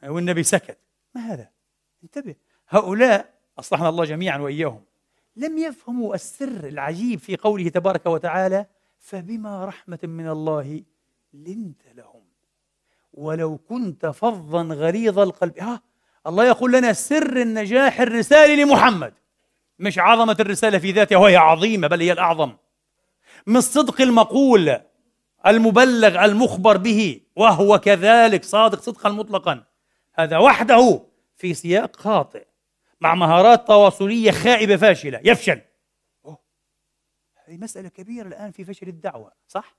والنبي 0.04 0.42
سكت. 0.42 0.78
ما 1.14 1.20
هذا؟ 1.20 1.50
انتبه. 2.04 2.34
هؤلاء 2.68 3.34
أصلحنا 3.58 3.88
الله 3.88 4.04
جميعا 4.04 4.38
وإياهم. 4.38 4.84
لم 5.36 5.58
يفهموا 5.58 6.14
السر 6.14 6.66
العجيب 6.68 7.18
في 7.18 7.36
قوله 7.36 7.68
تبارك 7.68 8.06
وتعالى 8.06 8.66
فبما 8.98 9.64
رحمة 9.64 9.98
من 10.02 10.28
الله 10.28 10.82
لنت 11.32 11.82
لهم. 11.94 12.22
ولو 13.12 13.58
كنت 13.58 14.06
فظا 14.06 14.62
غليظ 14.62 15.18
القلب. 15.18 15.58
ها 15.58 15.82
الله 16.26 16.46
يقول 16.46 16.72
لنا 16.72 16.92
سر 16.92 17.36
النجاح 17.36 18.00
الرسالي 18.00 18.64
لمحمد. 18.64 19.14
مش 19.78 19.98
عظمة 19.98 20.36
الرسالة 20.40 20.78
في 20.78 20.92
ذاتها 20.92 21.18
وهي 21.18 21.36
عظيمة 21.36 21.88
بل 21.88 22.00
هي 22.00 22.12
الأعظم. 22.12 22.56
من 23.46 23.56
الصدق 23.56 24.00
المقول 24.00 24.80
المبلغ 25.46 26.24
المخبر 26.24 26.76
به 26.76 27.20
وهو 27.36 27.78
كذلك 27.78 28.44
صادق 28.44 28.80
صدقا 28.80 29.10
مطلقا. 29.10 29.64
هذا 30.14 30.38
وحده 30.38 31.06
في 31.36 31.54
سياق 31.54 31.96
خاطئ 31.96 32.46
مع 33.00 33.14
مهارات 33.14 33.66
تواصلية 33.66 34.30
خائبة 34.30 34.76
فاشلة. 34.76 35.20
يفشل. 35.24 35.60
أوه. 36.24 36.38
هذه 37.44 37.56
مسألة 37.56 37.88
كبيرة 37.88 38.28
الآن 38.28 38.50
في 38.50 38.64
فشل 38.64 38.88
الدعوة 38.88 39.32
صح؟ 39.48 39.76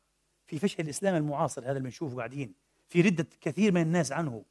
في 0.47 0.59
فشل 0.59 0.83
الإسلام 0.83 1.15
المعاصر 1.15 1.63
هذا 1.63 1.71
اللي 1.71 1.83
بنشوفه 1.83 2.17
قاعدين. 2.17 2.53
في 2.87 3.01
ردة 3.01 3.27
كثير 3.41 3.71
من 3.71 3.81
الناس 3.81 4.11
عنه. 4.11 4.45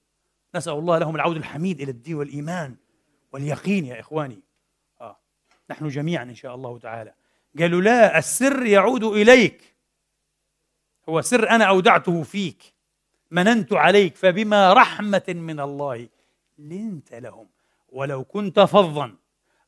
نسأل 0.55 0.73
الله 0.73 0.99
لهم 0.99 1.17
العود 1.17 1.37
الحميد 1.37 1.81
إلى 1.81 1.91
الدين 1.91 2.15
والإيمان 2.15 2.77
واليقين 3.33 3.85
يا 3.85 4.01
إخواني. 4.01 4.43
آه. 5.01 5.21
نحن 5.71 5.89
جميعا 5.89 6.25
إن 6.25 6.35
شاء 6.35 6.55
الله 6.55 6.79
تعالى. 6.79 7.15
قالوا 7.59 7.81
لا 7.81 8.19
السر 8.19 8.67
يعود 8.67 9.05
إليك. 9.05 9.72
هو 11.09 11.21
سر 11.21 11.51
أنا 11.51 11.65
أودعته 11.65 12.23
فيك 12.23 12.63
مننت 13.31 13.73
عليك 13.73 14.17
فبما 14.17 14.73
رحمة 14.73 15.23
من 15.29 15.61
الله 15.61 16.09
لنت 16.59 17.15
لهم. 17.15 17.49
ولو 17.89 18.25
كنت 18.25 18.61
فظا 18.61 19.15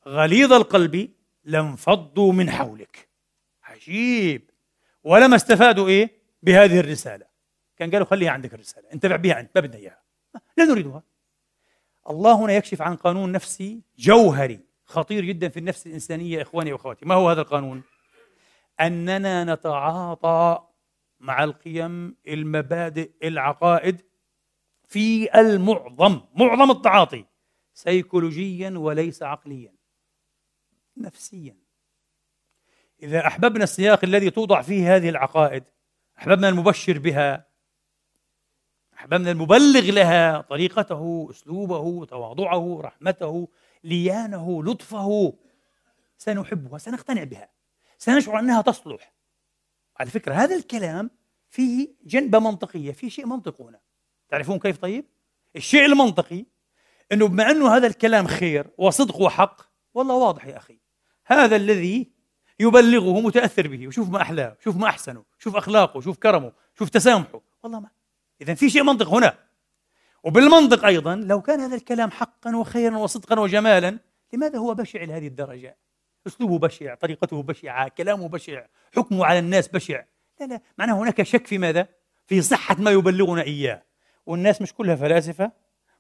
غليظ 0.09 0.53
القلب 0.53 1.11
لانفضوا 1.45 2.33
من 2.33 2.51
حولك. 2.51 3.09
عجيب. 3.63 4.51
ولما 5.05 5.37
استفادوا 5.37 5.89
إيه؟ 5.89 6.11
بهذه 6.43 6.81
الرسالة. 6.81 7.27
كان 7.77 7.91
قالوا 7.91 8.07
خليها 8.07 8.31
عندك 8.31 8.55
الرسالة 8.55 8.93
انتفع 8.93 9.17
بها 9.17 9.41
أنت 9.41 9.51
ما 9.55 9.61
بدنا 9.61 9.77
إياها. 9.77 10.03
لا 10.57 10.65
نريدها. 10.65 11.03
الله 12.11 12.33
هنا 12.33 12.53
يكشف 12.53 12.83
عن 12.83 12.97
قانون 12.97 13.33
نفسي 13.33 13.81
جوهري 13.99 14.61
خطير 14.85 15.25
جدا 15.25 15.49
في 15.49 15.57
النفس 15.57 15.87
الإنسانية 15.87 16.43
إخواني 16.43 16.73
وأخواتي. 16.73 17.07
ما 17.07 17.15
هو 17.15 17.31
هذا 17.31 17.41
القانون؟ 17.41 17.83
أننا 18.81 19.55
نتعاطى 19.55 20.63
مع 21.25 21.45
القيم 21.45 22.17
المبادئ 22.29 23.11
العقائد 23.23 24.01
في 24.89 25.41
المعظم 25.41 26.21
معظم 26.35 26.71
التعاطي 26.71 27.25
سيكولوجيا 27.75 28.71
وليس 28.71 29.23
عقليا 29.23 29.75
نفسيا. 30.97 31.57
إذا 33.03 33.27
أحببنا 33.27 33.65
السياق 33.65 34.05
الذي 34.05 34.31
توضع 34.31 34.63
فيه 34.63 34.97
هذه 34.97 35.09
العقائد 35.09 35.65
أحببنا 36.19 36.49
المبشر 36.49 36.99
بها 36.99 37.47
أحببنا 38.95 39.31
المبلغ 39.31 39.81
لها 39.81 40.41
طريقته 40.41 41.27
أسلوبه 41.31 42.05
تواضعه 42.05 42.81
رحمته 42.81 43.49
ليانه 43.85 44.65
لطفه 44.65 45.39
سنحبها 46.19 46.79
سنقتنع 46.79 47.25
بها 47.25 47.49
سنشعر 47.99 48.39
أنها 48.39 48.63
تصلح. 48.63 49.15
على 50.01 50.11
فكرة 50.11 50.35
هذا 50.35 50.57
الكلام 50.57 51.11
فيه 51.49 51.89
جنبة 52.05 52.39
منطقية 52.39 52.93
فيه 52.93 53.09
شيء 53.09 53.27
منطق 53.27 53.61
هنا. 53.61 53.81
تعرفون 54.29 54.59
كيف 54.59 54.79
طيب؟ 54.79 55.05
الشيء 55.57 55.85
المنطقي 55.85 56.45
إنه 57.13 57.29
بما 57.29 57.51
إنه 57.51 57.77
هذا 57.77 57.87
الكلام 57.87 58.27
خير 58.27 58.67
وصدق 58.79 59.21
وحق 59.21 59.63
والله 59.95 60.15
واضح 60.15 60.47
يا 60.47 60.57
أخي. 60.57 60.79
هذا 61.27 61.57
الذي 61.57 62.13
يبلغه 62.61 63.21
متأثر 63.21 63.69
به 63.69 63.89
وشوف 63.89 64.09
ما 64.11 64.23
أحلاه 64.23 64.57
شوف 64.65 64.77
ما 64.77 64.89
أحسنه 64.89 65.25
شوف 65.39 65.57
أخلاقه 65.57 66.01
شوف 66.01 66.19
كرمه 66.19 66.53
شوف 66.79 66.89
تسامحه. 66.89 67.41
والله 67.63 67.81
ما. 67.81 67.91
اذا 68.41 68.55
في 68.55 68.71
شيء 68.71 68.83
منطق 68.83 69.09
هنا. 69.09 69.39
وبالمنطق 70.25 70.85
أيضا 70.85 71.15
لو 71.15 71.43
كان 71.43 71.61
هذا 71.61 71.77
الكلام 71.77 72.11
حقا 72.11 72.57
وخيرا 72.57 72.97
وصدقا 72.97 73.41
وجمالا 73.41 73.99
لماذا 74.33 74.59
هو 74.59 74.75
بشع 74.75 75.03
لهذه 75.03 75.27
الدرجة؟ 75.27 75.77
أسلوبه 76.27 76.59
بشع 76.59 76.95
طريقته 76.95 77.43
بشعة 77.43 77.89
كلامه 77.89 78.29
بشع 78.29 78.63
حكمه 78.97 79.27
على 79.27 79.39
الناس 79.39 79.69
بشع 79.69 80.05
لا 80.41 80.47
لا 80.47 80.61
معناه 80.79 80.95
هناك 80.95 81.23
شك 81.23 81.47
في 81.47 81.59
ماذا 81.59 81.89
في 82.27 82.43
صحة 82.43 82.77
ما 82.79 82.91
يبلغنا 82.91 83.43
إياه 83.43 83.83
والناس 84.27 84.63
مش 84.63 84.75
كلها 84.75 84.97
فلاسفة 84.97 85.53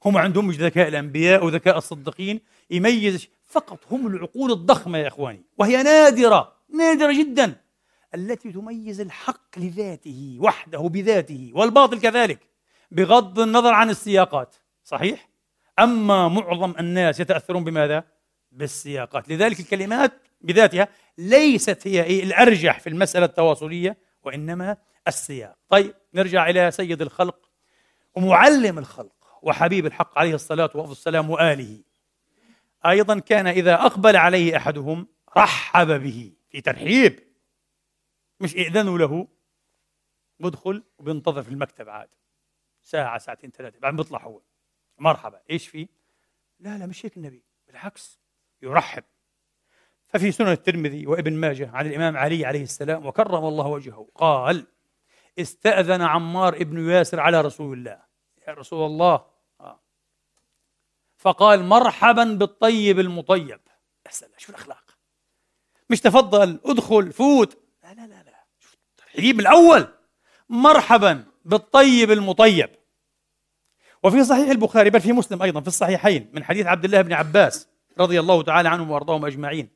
هم 0.04 0.16
عندهم 0.16 0.46
مش 0.46 0.56
ذكاء 0.56 0.88
الأنبياء 0.88 1.44
وذكاء 1.44 1.78
الصديقين 1.78 2.40
يميز 2.70 3.28
فقط 3.44 3.78
هم 3.90 4.06
العقول 4.06 4.52
الضخمة 4.52 4.98
يا 4.98 5.08
إخواني 5.08 5.44
وهي 5.58 5.82
نادرة 5.82 6.52
نادرة 6.74 7.18
جدا 7.18 7.56
التي 8.14 8.52
تميز 8.52 9.00
الحق 9.00 9.58
لذاته 9.58 10.38
وحده 10.40 10.78
بذاته 10.78 11.50
والباطل 11.54 12.00
كذلك 12.00 12.38
بغض 12.90 13.40
النظر 13.40 13.72
عن 13.74 13.90
السياقات 13.90 14.54
صحيح؟ 14.84 15.28
أما 15.78 16.28
معظم 16.28 16.74
الناس 16.78 17.20
يتأثرون 17.20 17.64
بماذا؟ 17.64 18.04
بالسياقات. 18.54 19.28
لذلك 19.28 19.60
الكلمات 19.60 20.12
بذاتها 20.40 20.88
ليست 21.18 21.86
هي 21.86 22.02
إيه 22.02 22.22
الأرجح 22.22 22.80
في 22.80 22.88
المسألة 22.88 23.26
التواصلية 23.26 23.96
وإنما 24.22 24.76
السياق. 25.08 25.58
طيب 25.68 25.94
نرجع 26.14 26.50
إلى 26.50 26.70
سيد 26.70 27.02
الخلق 27.02 27.50
ومعلم 28.14 28.78
الخلق 28.78 29.38
وحبيب 29.42 29.86
الحق 29.86 30.18
عليه 30.18 30.34
الصلاة 30.34 30.70
والسلام 30.74 31.30
وآله. 31.30 31.82
أيضا 32.86 33.18
كان 33.18 33.46
إذا 33.46 33.74
أقبل 33.74 34.16
عليه 34.16 34.56
أحدهم 34.56 35.06
رحب 35.36 35.86
به 35.86 36.32
في 36.50 36.60
ترحيب. 36.60 37.20
مش 38.40 38.54
إذنوا 38.54 38.98
له 38.98 39.28
بدخل 40.40 40.82
وبينتظر 40.98 41.42
في 41.42 41.48
المكتب 41.48 41.88
عاد. 41.88 42.08
ساعة 42.82 43.18
ساعتين 43.18 43.50
ثلاثة 43.50 43.78
بعدين 43.78 43.96
بيطلع 43.96 44.22
هو. 44.22 44.40
مرحبا. 44.98 45.40
إيش 45.50 45.68
في؟ 45.68 45.88
لا 46.60 46.78
لا 46.78 46.86
مش 46.86 47.06
هيك 47.06 47.16
النبي 47.16 47.44
بالعكس. 47.66 48.23
يرحب. 48.64 49.04
ففي 50.08 50.32
سنن 50.32 50.48
الترمذي 50.48 51.06
وابن 51.06 51.32
ماجه 51.32 51.70
عن 51.70 51.86
الإمام 51.86 52.16
علي 52.16 52.46
عليه 52.46 52.62
السلام 52.62 53.06
وكرم 53.06 53.44
الله 53.44 53.66
وجهه 53.66 54.08
قال 54.14 54.66
استأذن 55.38 56.02
عمار 56.02 56.54
ابن 56.54 56.90
ياسر 56.90 57.20
على 57.20 57.40
رسول 57.40 57.78
الله. 57.78 58.02
يا 58.48 58.52
رسول 58.52 58.86
الله. 58.86 59.24
فقال 61.16 61.64
مرحبا 61.64 62.24
بالطيب 62.24 63.00
المطيب. 63.00 63.60
يا 64.06 64.10
سلام 64.10 64.32
شوف 64.38 64.50
الأخلاق؟ 64.50 64.84
مش 65.90 66.00
تفضل 66.00 66.60
ادخل 66.64 67.12
فوت. 67.12 67.58
لا 67.84 67.94
لا 67.94 68.06
لا 68.06 68.22
لا. 68.22 68.44
شوف 68.60 68.74
الترحيب 68.74 69.40
الأول. 69.40 69.88
مرحبا 70.48 71.24
بالطيب 71.44 72.10
المطيب. 72.10 72.70
وفي 74.02 74.24
صحيح 74.24 74.50
البخاري 74.50 74.90
بل 74.90 75.00
في 75.00 75.12
مسلم 75.12 75.42
أيضا 75.42 75.60
في 75.60 75.68
الصحيحين 75.68 76.30
من 76.32 76.44
حديث 76.44 76.66
عبد 76.66 76.84
الله 76.84 77.02
بن 77.02 77.12
عباس 77.12 77.68
رضي 78.00 78.20
الله 78.20 78.42
تعالى 78.42 78.68
عنهم 78.68 78.90
وأرضاهم 78.90 79.26
أجمعين. 79.26 79.68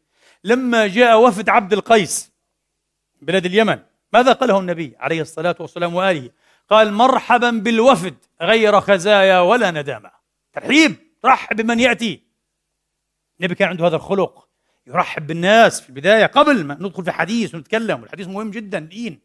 لما 0.44 0.86
جاء 0.86 1.20
وفد 1.20 1.48
عبد 1.48 1.72
القيس 1.72 2.32
بلاد 3.22 3.46
اليمن 3.46 3.78
ماذا 4.12 4.32
قاله 4.32 4.58
النبي 4.58 4.96
عليه 4.98 5.20
الصلاة 5.20 5.56
والسلام 5.60 5.94
وآله؟ 5.94 6.30
قال 6.70 6.92
مرحبا 6.92 7.50
بالوفد 7.50 8.14
غير 8.42 8.80
خزايا 8.80 9.40
ولا 9.40 9.70
ندامة. 9.70 10.10
ترحيب! 10.52 10.96
رحب 11.24 11.56
بمن 11.56 11.80
يأتي. 11.80 12.22
النبي 13.40 13.54
كان 13.54 13.68
عنده 13.68 13.86
هذا 13.86 13.96
الخلق 13.96 14.48
يرحب 14.86 15.26
بالناس 15.26 15.80
في 15.80 15.88
البداية 15.88 16.26
قبل 16.26 16.64
ما 16.64 16.74
ندخل 16.74 17.04
في 17.04 17.10
حديث 17.12 17.54
ونتكلم 17.54 18.02
والحديث 18.02 18.26
مهم 18.26 18.50
جدا 18.50 18.78
دين 18.78 19.20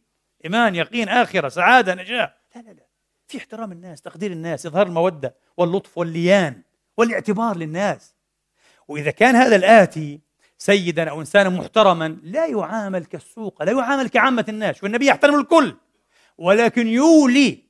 إيمان 0.46 0.76
يقين 0.76 1.10
آخرة 1.10 1.50
سعادة 1.50 1.96
نجاة. 1.96 2.34
لا 2.56 2.62
لا 2.62 2.70
لا. 2.70 2.88
في 3.28 3.38
احترام 3.38 3.72
الناس 3.72 4.02
تقدير 4.02 4.32
الناس 4.32 4.66
إظهار 4.66 4.88
المودة 4.88 5.36
واللطف 5.58 5.98
والليان 5.98 6.64
والاعتبار 6.98 7.58
للناس. 7.58 8.16
وإذا 8.88 9.12
كان 9.12 9.36
هذا 9.36 9.56
الآتي 9.56 10.20
سيدا 10.58 11.10
أو 11.10 11.20
إنسانا 11.20 11.50
محترما 11.50 12.18
لا 12.24 12.46
يعامل 12.46 13.06
كالسوق 13.06 13.64
لا 13.64 13.72
يعامل 13.72 14.10
كعامة 14.10 14.46
الناس 14.50 14.84
والنبي 14.84 15.06
يحترم 15.06 15.40
الكل. 15.40 15.76
ولكن 16.38 16.88
يولي 16.88 17.64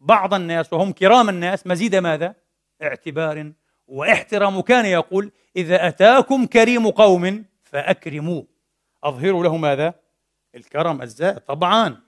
بعض 0.00 0.34
الناس 0.34 0.72
وهم 0.72 0.92
كرام 0.92 1.28
الناس 1.28 1.66
مزيد 1.66 1.96
ماذا؟ 1.96 2.34
اعتبار 2.82 3.52
واحترام. 3.86 4.60
كان 4.60 4.86
يقول 4.86 5.32
إذا 5.56 5.88
أتاكم 5.88 6.46
كريم 6.46 6.90
قوم 6.90 7.44
فأكرموا. 7.62 8.42
أظهروا 9.04 9.44
له 9.44 9.56
ماذا؟ 9.56 9.94
الكرم 10.54 11.02
الزائد. 11.02 11.38
طبعا 11.38 12.00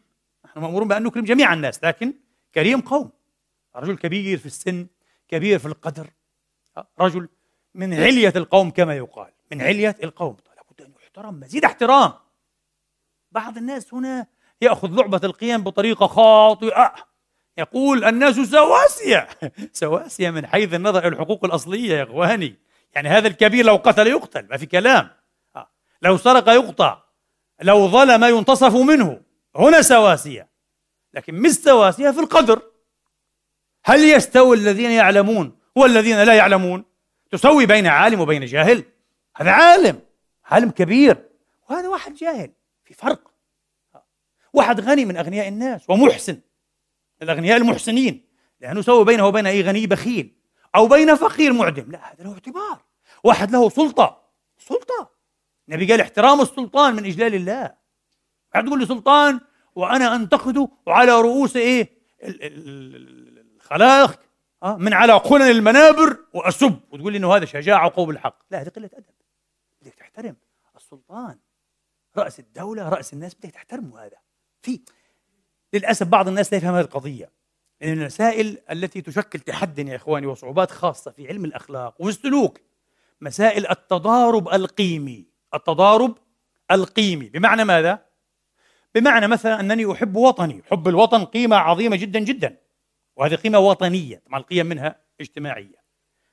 نحن 0.45 0.61
مأمورون 0.61 0.88
بأن 0.88 1.03
نكرم 1.03 1.24
جميع 1.24 1.53
الناس 1.53 1.84
لكن 1.84 2.14
كريم 2.55 2.80
قوم. 2.80 3.11
رجل 3.76 3.97
كبير 3.97 4.38
في 4.38 4.47
السن 4.47 4.86
كبير 5.28 5.59
في 5.59 5.66
القدر 5.66 6.11
رجل 7.01 7.28
من 7.75 7.95
علية 7.95 8.33
القوم 8.37 8.70
كما 8.70 8.97
يقال. 8.97 9.33
من 9.53 9.62
علية 9.62 9.97
القوم. 10.05 10.37
لابد 10.57 10.81
أن 10.81 10.93
يحترم 11.03 11.41
مزيد 11.41 11.64
احترام. 11.64 12.12
بعض 13.33 13.57
الناس 13.57 13.95
هنا 13.95 14.27
يأخذ 14.61 14.91
لعبة 14.91 15.20
القيم 15.25 15.62
بطريقة 15.62 16.07
خاطئة. 16.07 16.95
يقول 17.59 18.05
الناس 18.05 18.35
سواسية. 18.35 19.29
سواسية 19.73 20.31
من 20.31 20.47
حيث 20.47 20.75
النظر 20.75 20.99
إلى 20.99 21.09
الحقوق 21.09 21.45
الأصلية 21.45 21.97
يا 21.97 22.03
إخواني. 22.03 22.59
يعني 22.95 23.09
هذا 23.09 23.29
الكبير 23.29 23.64
لو 23.64 23.77
قتل 23.77 24.07
يقتل 24.07 24.47
ما 24.51 24.57
في 24.57 24.66
كلام. 24.66 25.11
لو 26.03 26.16
سرق 26.16 26.49
يقطع. 26.49 27.03
لو 27.62 27.89
ظلم 27.89 28.25
ينتصف 28.25 28.75
منه. 28.75 29.20
هنا 29.57 29.83
سواسية. 29.83 30.49
لكن 31.14 31.35
مش 31.35 31.51
سواسية 31.51 32.11
في 32.11 32.20
القدر. 32.20 32.62
هل 33.85 34.05
يستوي 34.05 34.57
الذين 34.57 34.91
يعلمون 34.91 35.59
والذين 35.77 36.23
لا 36.23 36.35
يعلمون؟ 36.35 36.91
تسوي 37.33 37.66
بين 37.66 37.87
عالم 37.87 38.20
وبين 38.20 38.45
جاهل. 38.45 38.85
هذا 39.37 39.51
عالم 39.51 40.01
عالم 40.45 40.70
كبير. 40.70 41.28
وهذا 41.70 41.89
واحد 41.89 42.14
جاهل 42.14 42.53
في 42.85 42.95
فرق. 42.95 43.33
واحد 44.53 44.80
غني 44.80 45.05
من 45.05 45.16
أغنياء 45.16 45.49
الناس 45.49 45.91
ومحسن 45.91 46.41
الأغنياء 47.22 47.57
المحسنين. 47.57 48.24
لأنه 48.61 48.83
سوى 48.83 49.05
بينه 49.05 49.26
وبين 49.26 49.47
أي 49.47 49.62
غني 49.62 49.87
بخيل 49.87 50.37
أو 50.74 50.87
بين 50.87 51.14
فقير 51.14 51.53
معدم. 51.53 51.91
لا 51.91 52.12
هذا 52.12 52.24
له 52.24 52.33
اعتبار. 52.33 52.85
واحد 53.24 53.51
له 53.51 53.68
سلطة. 53.68 54.22
سلطة. 54.59 55.11
النبي 55.68 55.91
قال 55.91 56.01
احترام 56.01 56.41
السلطان 56.41 56.95
من 56.95 57.07
إجلال 57.07 57.35
الله. 57.35 57.74
قاعد 58.53 58.64
تقول 58.66 58.78
لي 58.78 58.87
سلطان 58.87 59.41
وأنا 59.74 60.14
أنتقده 60.14 60.68
على 60.89 61.20
رؤوس 61.20 61.57
إيه؟ 61.57 61.91
الخلائق 62.22 64.20
آه 64.63 64.77
من 64.77 64.93
على 64.93 65.13
قنن 65.13 65.51
المنابر 65.51 66.17
وأسب. 66.35 66.81
وتقول 66.91 67.13
لي 67.13 67.19
إنه 67.19 67.37
هذا 67.37 67.45
شجاعة 67.45 67.87
وقوم 67.87 68.11
الحق 68.11 68.39
لا 68.51 68.63
هذه 68.63 68.69
قلة 68.69 68.91
أدب. 68.95 69.05
بدك 69.83 69.95
تحترم 69.95 70.37
السلطان. 70.77 71.39
رأس 72.17 72.41
الدولة 72.41 72.89
رأس 72.89 73.13
الناس 73.13 73.35
بدك 73.35 73.51
تحترمه 73.51 74.05
هذا. 74.05 74.17
في 74.63 74.81
للأسف 75.73 76.07
بعض 76.07 76.29
الناس 76.29 76.53
لا 76.53 76.59
يفهم 76.59 76.75
هذه 76.75 76.85
القضية. 76.85 77.31
لأن 77.81 77.93
المسائل 77.93 78.59
التي 78.71 79.01
تشكل 79.01 79.41
تحدي 79.41 79.83
يا 79.83 79.97
إخواني 79.97 80.27
وصعوبات 80.27 80.71
خاصة 80.71 81.11
في 81.11 81.29
علم 81.29 81.45
الأخلاق 81.45 81.95
والسلوك 81.99 82.61
مسائل 83.21 83.71
التضارب 83.71 84.49
القيمي. 84.49 85.27
التضارب 85.55 86.19
القيمي. 86.71 87.29
بمعنى 87.29 87.65
ماذا؟ 87.65 88.05
بمعنى 88.95 89.27
مثلا 89.27 89.61
أنني 89.61 89.93
أحب 89.93 90.17
وطني. 90.17 90.63
حب 90.71 90.89
الوطن 90.89 91.25
قيمة 91.25 91.57
عظيمة 91.57 91.97
جدا 91.97 92.19
جدا. 92.19 92.62
وهذه 93.17 93.35
قيمة 93.35 93.59
وطنية 93.59 94.23
طبعا 94.27 94.41
القيم 94.41 94.67
منها 94.67 95.01
اجتماعية 95.21 95.83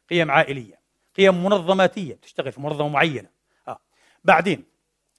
قيم 0.10 0.32
عائلية 0.32 0.80
قيم 1.16 1.44
منظماتية 1.44 2.16
تشتغل 2.16 2.52
في 2.52 2.62
منظمة 2.62 2.88
معينة 2.88 3.30
آه. 3.68 3.80
بعدين 4.24 4.64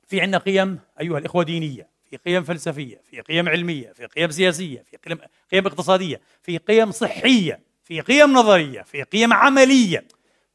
في 0.07 0.21
عندنا 0.21 0.39
قيم 0.39 0.79
أيها 1.01 1.19
الإخوة 1.19 1.45
دينية 1.45 1.89
في 2.05 2.17
قيم 2.17 2.43
فلسفية 2.43 3.01
في 3.05 3.21
قيم 3.21 3.49
علمية 3.49 3.93
في 3.93 4.07
قيم 4.07 4.31
سياسية 4.31 4.83
في 4.83 4.97
قيم, 4.97 5.19
قيم 5.53 5.67
اقتصادية 5.67 6.21
في 6.43 6.59
قيم 6.59 6.91
صحية 6.91 7.61
في 7.85 8.01
قيم 8.01 8.33
نظرية 8.33 8.83
في 8.83 9.03
قيم 9.03 9.33
عملية 9.33 10.09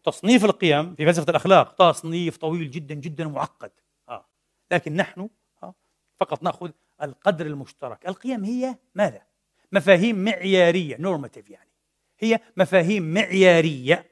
تصنيف 0.03 0.45
القيم 0.45 0.95
في 0.95 1.05
فلسفة 1.05 1.29
الأخلاق 1.29 1.75
تصنيف 1.75 2.37
طويل 2.37 2.71
جدا 2.71 2.95
جدا 2.95 3.27
معقد 3.27 3.71
آه. 4.09 4.25
لكن 4.71 4.95
نحن 4.95 5.29
آه. 5.63 5.73
فقط 6.17 6.43
نأخذ 6.43 6.71
القدر 7.01 7.45
المشترك 7.45 8.07
القيم 8.07 8.43
هي 8.43 8.75
ماذا؟ 8.95 9.21
مفاهيم 9.75 10.23
معيارية 10.23 10.97
نورماتيف 10.99 11.49
يعني. 11.49 11.69
هي 12.19 12.39
مفاهيم 12.57 13.13
معيارية 13.13 14.05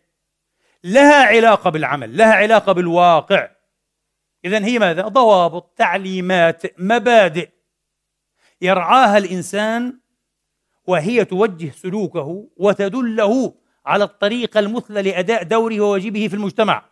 لها 0.83 1.25
علاقة 1.25 1.69
بالعمل 1.69 2.17
لها 2.17 2.33
علاقة 2.33 2.71
بالواقع. 2.71 3.49
إذا 4.45 4.65
هي 4.65 4.79
ماذا؟ 4.79 5.01
ضوابط 5.01 5.73
تعليمات 5.77 6.79
مبادئ. 6.79 7.49
يرعاها 8.61 9.17
الإنسان 9.17 9.99
وهي 10.87 11.25
توجه 11.25 11.69
سلوكه 11.69 12.49
وتدله 12.57 13.55
على 13.85 14.03
الطريقة 14.03 14.59
المثلى 14.59 15.01
لأداء 15.01 15.43
دوره 15.43 15.79
وواجبه 15.79 16.27
في 16.27 16.33
المجتمع. 16.33 16.85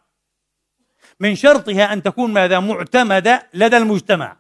من 1.20 1.36
شرطها 1.36 1.94
أن 1.94 2.04
تكون 2.04 2.34
ماذا؟ 2.34 2.60
معتمدة 2.60 3.50
لدى 3.54 3.78
المجتمع. 3.78 4.38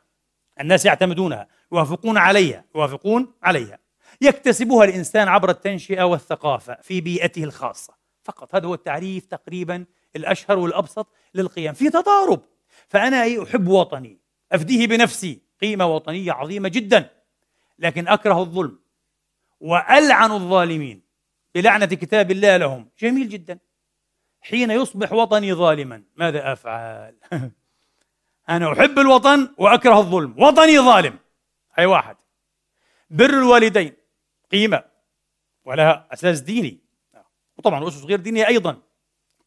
الناس 0.59 0.85
يعتمدونها 0.85 1.47
يوافقون 1.71 2.17
عليها 2.17 2.65
يوافقون 2.75 3.33
عليها. 3.43 3.79
يكتسبها 4.21 4.85
الإنسان 4.85 5.27
عبر 5.27 5.49
التنشئة 5.49 6.03
والثقافة 6.03 6.77
في 6.81 7.01
بيئته 7.01 7.43
الخاصة. 7.43 7.93
فقط 8.23 8.55
هذا 8.55 8.67
هو 8.67 8.73
التعريف 8.73 9.25
تقريبا 9.25 9.85
الأشهر 10.15 10.59
والأبسط 10.59 11.07
للقيم. 11.33 11.73
في 11.73 11.89
تضارب 11.89 12.41
فأنا 12.87 13.43
أحب 13.43 13.67
وطني 13.67 14.19
أفديه 14.51 14.87
بنفسي 14.87 15.41
قيمة 15.61 15.85
وطنية 15.85 16.31
عظيمة 16.31 16.69
جدا 16.69 17.09
لكن 17.79 18.07
أكره 18.07 18.39
الظلم 18.39 18.79
وألعن 19.59 20.31
الظالمين 20.31 21.01
بلعنة 21.55 21.85
كتاب 21.85 22.31
الله 22.31 22.57
لهم. 22.57 22.89
جميل 22.99 23.29
جدا. 23.29 23.59
حين 24.41 24.71
يصبح 24.71 25.13
وطني 25.13 25.53
ظالما 25.53 26.03
ماذا 26.15 26.53
أفعل؟ 26.53 27.15
أنا 28.49 28.73
أحب 28.73 28.99
الوطن 28.99 29.53
وأكره 29.57 29.99
الظلم. 29.99 30.35
وطني 30.37 30.79
ظالم. 30.79 31.19
أي 31.79 31.85
واحد. 31.85 32.15
بر 33.09 33.29
الوالدين. 33.29 34.00
قيمة 34.51 34.83
ولها 35.65 36.07
أساس 36.13 36.39
ديني. 36.39 36.79
وطبعا 37.57 37.87
أسس 37.87 38.03
غير 38.03 38.19
دينية 38.19 38.47
أيضا. 38.47 38.77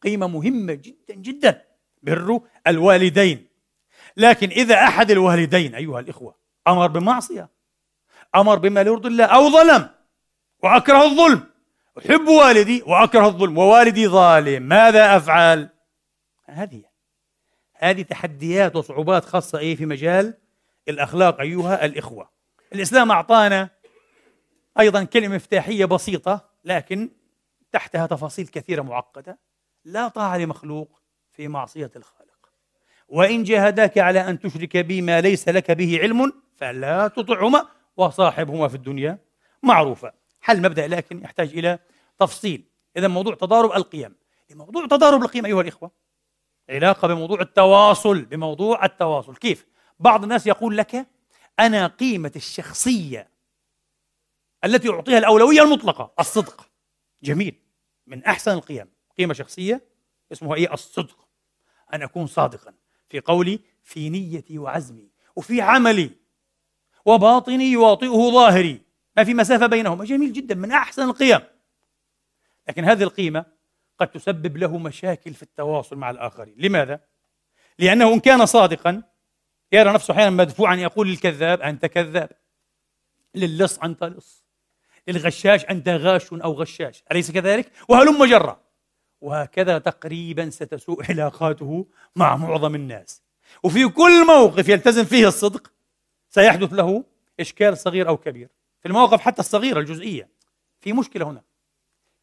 قيمة 0.01 0.27
مهمة 0.27 0.73
جدا 0.73 1.13
جدا 1.13 1.65
بر 2.03 2.41
الوالدين. 2.67 3.47
لكن 4.17 4.49
إذا 4.49 4.75
أحد 4.75 5.11
الوالدين 5.11 5.75
أيها 5.75 5.99
الإخوة 5.99 6.35
أمر 6.67 6.87
بمعصية 6.87 7.49
أمر 8.35 8.55
بما 8.55 8.83
لا 8.83 8.89
يرضي 8.89 9.07
الله 9.07 9.25
أو 9.25 9.49
ظلم 9.49 9.89
وأكره 10.63 11.03
الظلم 11.03 11.43
أحب 11.97 12.27
والدي 12.27 12.83
وأكره 12.87 13.27
الظلم 13.27 13.57
ووالدي 13.57 14.07
ظالم 14.07 14.63
ماذا 14.63 15.17
أفعل؟ 15.17 15.69
هذه 16.45 16.83
هذه 17.73 18.01
تحديات 18.01 18.75
وصعوبات 18.75 19.25
خاصة 19.25 19.59
إيه 19.59 19.75
في 19.75 19.85
مجال 19.85 20.37
الأخلاق 20.89 21.39
أيها 21.39 21.85
الإخوة. 21.85 22.29
الإسلام 22.73 23.11
أعطانا 23.11 23.69
أيضا 24.79 25.03
كلمة 25.03 25.35
مفتاحية 25.35 25.85
بسيطة 25.85 26.49
لكن 26.63 27.09
تحتها 27.71 28.07
تفاصيل 28.07 28.47
كثيرة 28.47 28.81
معقدة. 28.81 29.39
لا 29.85 30.07
طاعة 30.07 30.37
لمخلوق 30.37 31.01
في 31.31 31.47
معصية 31.47 31.91
الخالق. 31.95 32.49
وإن 33.07 33.43
جاهداك 33.43 33.97
على 33.97 34.29
أن 34.29 34.39
تشرك 34.39 34.77
بي 34.77 35.01
ما 35.01 35.21
ليس 35.21 35.49
لك 35.49 35.71
به 35.71 35.99
علم 36.01 36.33
فلا 36.55 37.07
تطعهما 37.07 37.67
وصاحبهما 37.97 38.67
في 38.67 38.75
الدنيا 38.75 39.17
معروفة. 39.63 40.13
حل 40.41 40.61
مبدأ 40.61 40.87
لكن 40.87 41.21
يحتاج 41.21 41.57
إلى 41.57 41.79
تفصيل. 42.19 42.63
إذا 42.97 43.07
موضوع 43.07 43.35
تضارب 43.35 43.71
القيم. 43.71 44.15
لموضوع 44.49 44.85
تضارب 44.85 45.23
القيم 45.23 45.45
أيها 45.45 45.61
الإخوة 45.61 45.91
علاقة 46.69 47.07
بموضوع 47.07 47.41
التواصل 47.41 48.21
بموضوع 48.21 48.85
التواصل. 48.85 49.35
كيف؟ 49.35 49.65
بعض 49.99 50.23
الناس 50.23 50.47
يقول 50.47 50.77
لك 50.77 51.07
أنا 51.59 51.87
قيمة 51.87 52.31
الشخصية 52.35 53.34
التي 54.65 54.89
أعطيها 54.89 55.17
الأولوية 55.17 55.61
المطلقة. 55.61 56.13
الصدق. 56.19 56.69
جميل. 57.23 57.61
من 58.07 58.23
أحسن 58.23 58.51
القيم. 58.51 58.87
قيمة 59.17 59.33
شخصية 59.33 59.81
اسمها 60.31 60.55
إيه؟ 60.55 60.73
الصدق. 60.73 61.27
أن 61.93 62.01
أكون 62.01 62.27
صادقا 62.27 62.73
في 63.09 63.19
قولي 63.19 63.59
في 63.83 64.09
نيتي 64.09 64.57
وعزمي 64.57 65.09
وفي 65.35 65.61
عملي 65.61 66.09
وباطني 67.05 67.71
يواطئه 67.71 68.31
ظاهري. 68.31 68.81
ما 69.17 69.23
في 69.23 69.33
مسافة 69.33 69.67
بينهما. 69.67 70.05
جميل 70.05 70.33
جدا. 70.33 70.55
من 70.55 70.71
أحسن 70.71 71.03
القيم. 71.03 71.39
لكن 72.67 72.85
هذه 72.85 73.03
القيمة 73.03 73.45
قد 73.99 74.07
تسبب 74.07 74.57
له 74.57 74.77
مشاكل 74.77 75.33
في 75.33 75.43
التواصل 75.43 75.95
مع 75.95 76.09
الآخرين. 76.09 76.55
لماذا؟ 76.57 76.99
لأنه 77.79 78.13
إن 78.13 78.19
كان 78.19 78.45
صادقا 78.45 79.03
يرى 79.71 79.93
نفسه 79.93 80.13
أحيانا 80.13 80.29
مدفوعا 80.29 80.75
يقول 80.75 81.07
للكذاب 81.07 81.61
أنت 81.61 81.85
كذاب. 81.85 82.29
للص 83.35 83.79
أنت 83.79 84.03
لص. 84.03 84.44
للغشاش 85.07 85.65
أنت 85.65 85.89
غاش 85.89 86.33
أو 86.33 86.53
غشاش 86.53 87.03
أليس 87.11 87.31
كذلك؟ 87.31 87.71
وهلم 87.89 88.25
جرة. 88.25 88.61
وهكذا 89.21 89.77
تقريبا 89.77 90.49
ستسوء 90.49 91.05
علاقاته 91.09 91.87
مع 92.15 92.35
معظم 92.35 92.75
الناس. 92.75 93.21
وفي 93.63 93.87
كل 93.87 94.27
موقف 94.27 94.69
يلتزم 94.69 95.03
فيه 95.03 95.27
الصدق 95.27 95.71
سيحدث 96.29 96.73
له 96.73 97.03
إشكال 97.39 97.77
صغير 97.77 98.07
أو 98.07 98.17
كبير. 98.17 98.49
في 98.79 98.87
المواقف 98.87 99.21
حتى 99.21 99.39
الصغيرة 99.39 99.79
الجزئية. 99.79 100.29
في 100.81 100.93
مشكلة 100.93 101.29
هنا. 101.29 101.43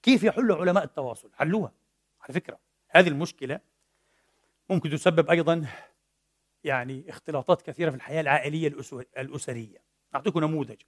كيف 0.02 0.22
يحل 0.22 0.52
علماء 0.52 0.84
التواصل؟ 0.84 1.30
حلوها. 1.34 1.72
على 2.20 2.34
فكرة 2.34 2.58
هذه 2.88 3.08
المشكلة 3.08 3.60
ممكن 4.70 4.90
تسبب 4.90 5.30
أيضا 5.30 5.66
يعني 6.64 7.04
اختلاطات 7.08 7.62
كثيرة 7.62 7.90
في 7.90 7.96
الحياة 7.96 8.20
العائلية 8.20 8.68
الأسرية. 9.18 9.78
أعطيكم 10.14 10.40
نموذج. 10.40 10.82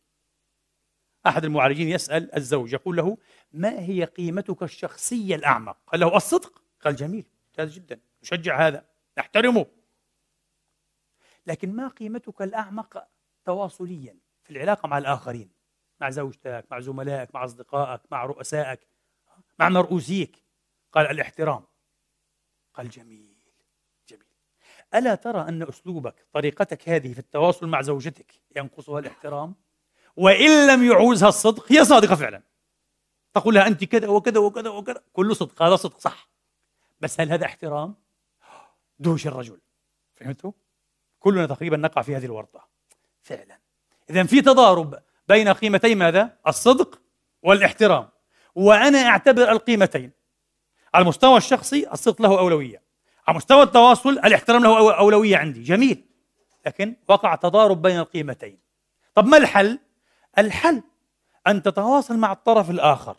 أحد 1.26 1.44
المعالجين 1.44 1.88
يسأل 1.88 2.34
الزوج 2.36 2.72
يقول 2.72 2.96
له 2.96 3.18
ما 3.52 3.80
هي 3.80 4.04
قيمتك 4.04 4.62
الشخصية 4.62 5.34
الأعمق؟ 5.34 5.76
قال 5.86 6.00
له 6.00 6.16
الصدق. 6.16 6.62
قال 6.80 6.96
جميل 6.96 7.26
ممتاز 7.46 7.74
جدا 7.74 8.00
نشجع 8.22 8.66
هذا 8.66 8.86
نحترمه. 9.18 9.66
لكن 11.46 11.72
ما 11.76 11.88
قيمتك 11.88 12.42
الأعمق 12.42 13.06
تواصليا 13.44 14.18
في 14.42 14.50
العلاقة 14.50 14.86
مع 14.86 14.98
الآخرين؟ 14.98 15.50
مع 16.00 16.10
زوجتك 16.10 16.66
مع 16.70 16.80
زملائك 16.80 17.34
مع 17.34 17.44
أصدقائك 17.44 18.00
مع 18.10 18.24
رؤسائك 18.24 18.80
مع 19.58 19.68
مرؤوسيك 19.68 20.42
قال 20.92 21.06
الاحترام. 21.06 21.64
قال 22.74 22.90
جميل 22.90 23.36
جميل. 24.08 24.24
ألا 24.94 25.14
ترى 25.14 25.48
أن 25.48 25.62
أسلوبك 25.62 26.26
طريقتك 26.32 26.88
هذه 26.88 27.12
في 27.12 27.18
التواصل 27.18 27.66
مع 27.66 27.82
زوجتك 27.82 28.34
ينقصها 28.56 28.98
الاحترام؟ 28.98 29.54
وإن 30.16 30.66
لم 30.66 30.90
يعوزها 30.90 31.28
الصدق 31.28 31.72
هي 31.72 31.84
صادقة 31.84 32.14
فعلا. 32.14 32.42
تقول 33.34 33.54
لها 33.54 33.66
أنت 33.66 33.84
كذا 33.84 34.08
وكذا 34.08 34.38
وكذا 34.38 34.70
وكذا 34.70 35.02
كله 35.12 35.34
صدق 35.34 35.62
هذا 35.62 35.76
صدق 35.76 35.98
صح. 35.98 36.28
بس 37.00 37.20
هل 37.20 37.32
هذا 37.32 37.46
احترام؟ 37.46 37.94
دوش 38.98 39.26
الرجل. 39.26 39.60
فهمتوا؟ 40.14 40.52
كلنا 41.18 41.46
تقريبا 41.46 41.76
نقع 41.76 42.02
في 42.02 42.16
هذه 42.16 42.24
الورطة. 42.24 42.68
فعلا. 43.22 43.58
إذا 44.10 44.22
في 44.24 44.40
تضارب 44.40 44.98
بين 45.28 45.48
قيمتي 45.48 45.94
ماذا؟ 45.94 46.36
الصدق 46.46 47.00
والاحترام. 47.42 48.08
وأنا 48.54 48.98
أعتبر 48.98 49.52
القيمتين. 49.52 50.10
على 50.94 51.02
المستوى 51.02 51.36
الشخصي 51.36 51.88
الصدق 51.92 52.22
له 52.22 52.38
أولوية. 52.38 52.82
على 53.28 53.36
مستوى 53.36 53.62
التواصل 53.62 54.10
الاحترام 54.10 54.62
له 54.62 54.98
أولوية 54.98 55.36
عندي. 55.36 55.62
جميل. 55.62 56.04
لكن 56.66 56.96
وقع 57.08 57.34
تضارب 57.34 57.82
بين 57.82 57.98
القيمتين. 57.98 58.58
طب 59.14 59.26
ما 59.26 59.36
الحل؟ 59.36 59.78
الحل 60.38 60.82
أن 61.46 61.62
تتواصل 61.62 62.16
مع 62.16 62.32
الطرف 62.32 62.70
الآخر 62.70 63.16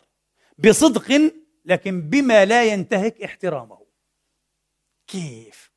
بصدق 0.58 1.32
لكن 1.64 2.00
بما 2.00 2.44
لا 2.44 2.64
ينتهك 2.64 3.22
احترامه. 3.22 3.78
كيف؟ 5.06 5.70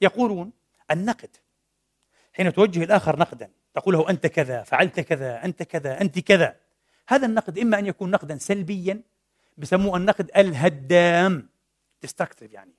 يقولون 0.00 0.52
النقد. 0.90 1.36
حين 2.32 2.52
توجه 2.52 2.84
الآخر 2.84 3.18
نقدا 3.18 3.50
تقول 3.74 3.94
له 3.94 4.10
أنت 4.10 4.26
كذا 4.26 4.62
فعلت 4.62 5.00
كذا 5.00 5.44
أنت 5.44 5.62
كذا 5.62 6.00
أنت 6.00 6.18
كذا. 6.18 6.56
هذا 7.08 7.26
النقد 7.26 7.58
إما 7.58 7.78
أن 7.78 7.86
يكون 7.86 8.10
نقدا 8.10 8.38
سلبيا 8.38 9.02
بسموه 9.58 9.96
النقد 9.96 10.30
الهدام. 10.36 11.48
Destructive 12.06 12.52
يعني. 12.52 12.74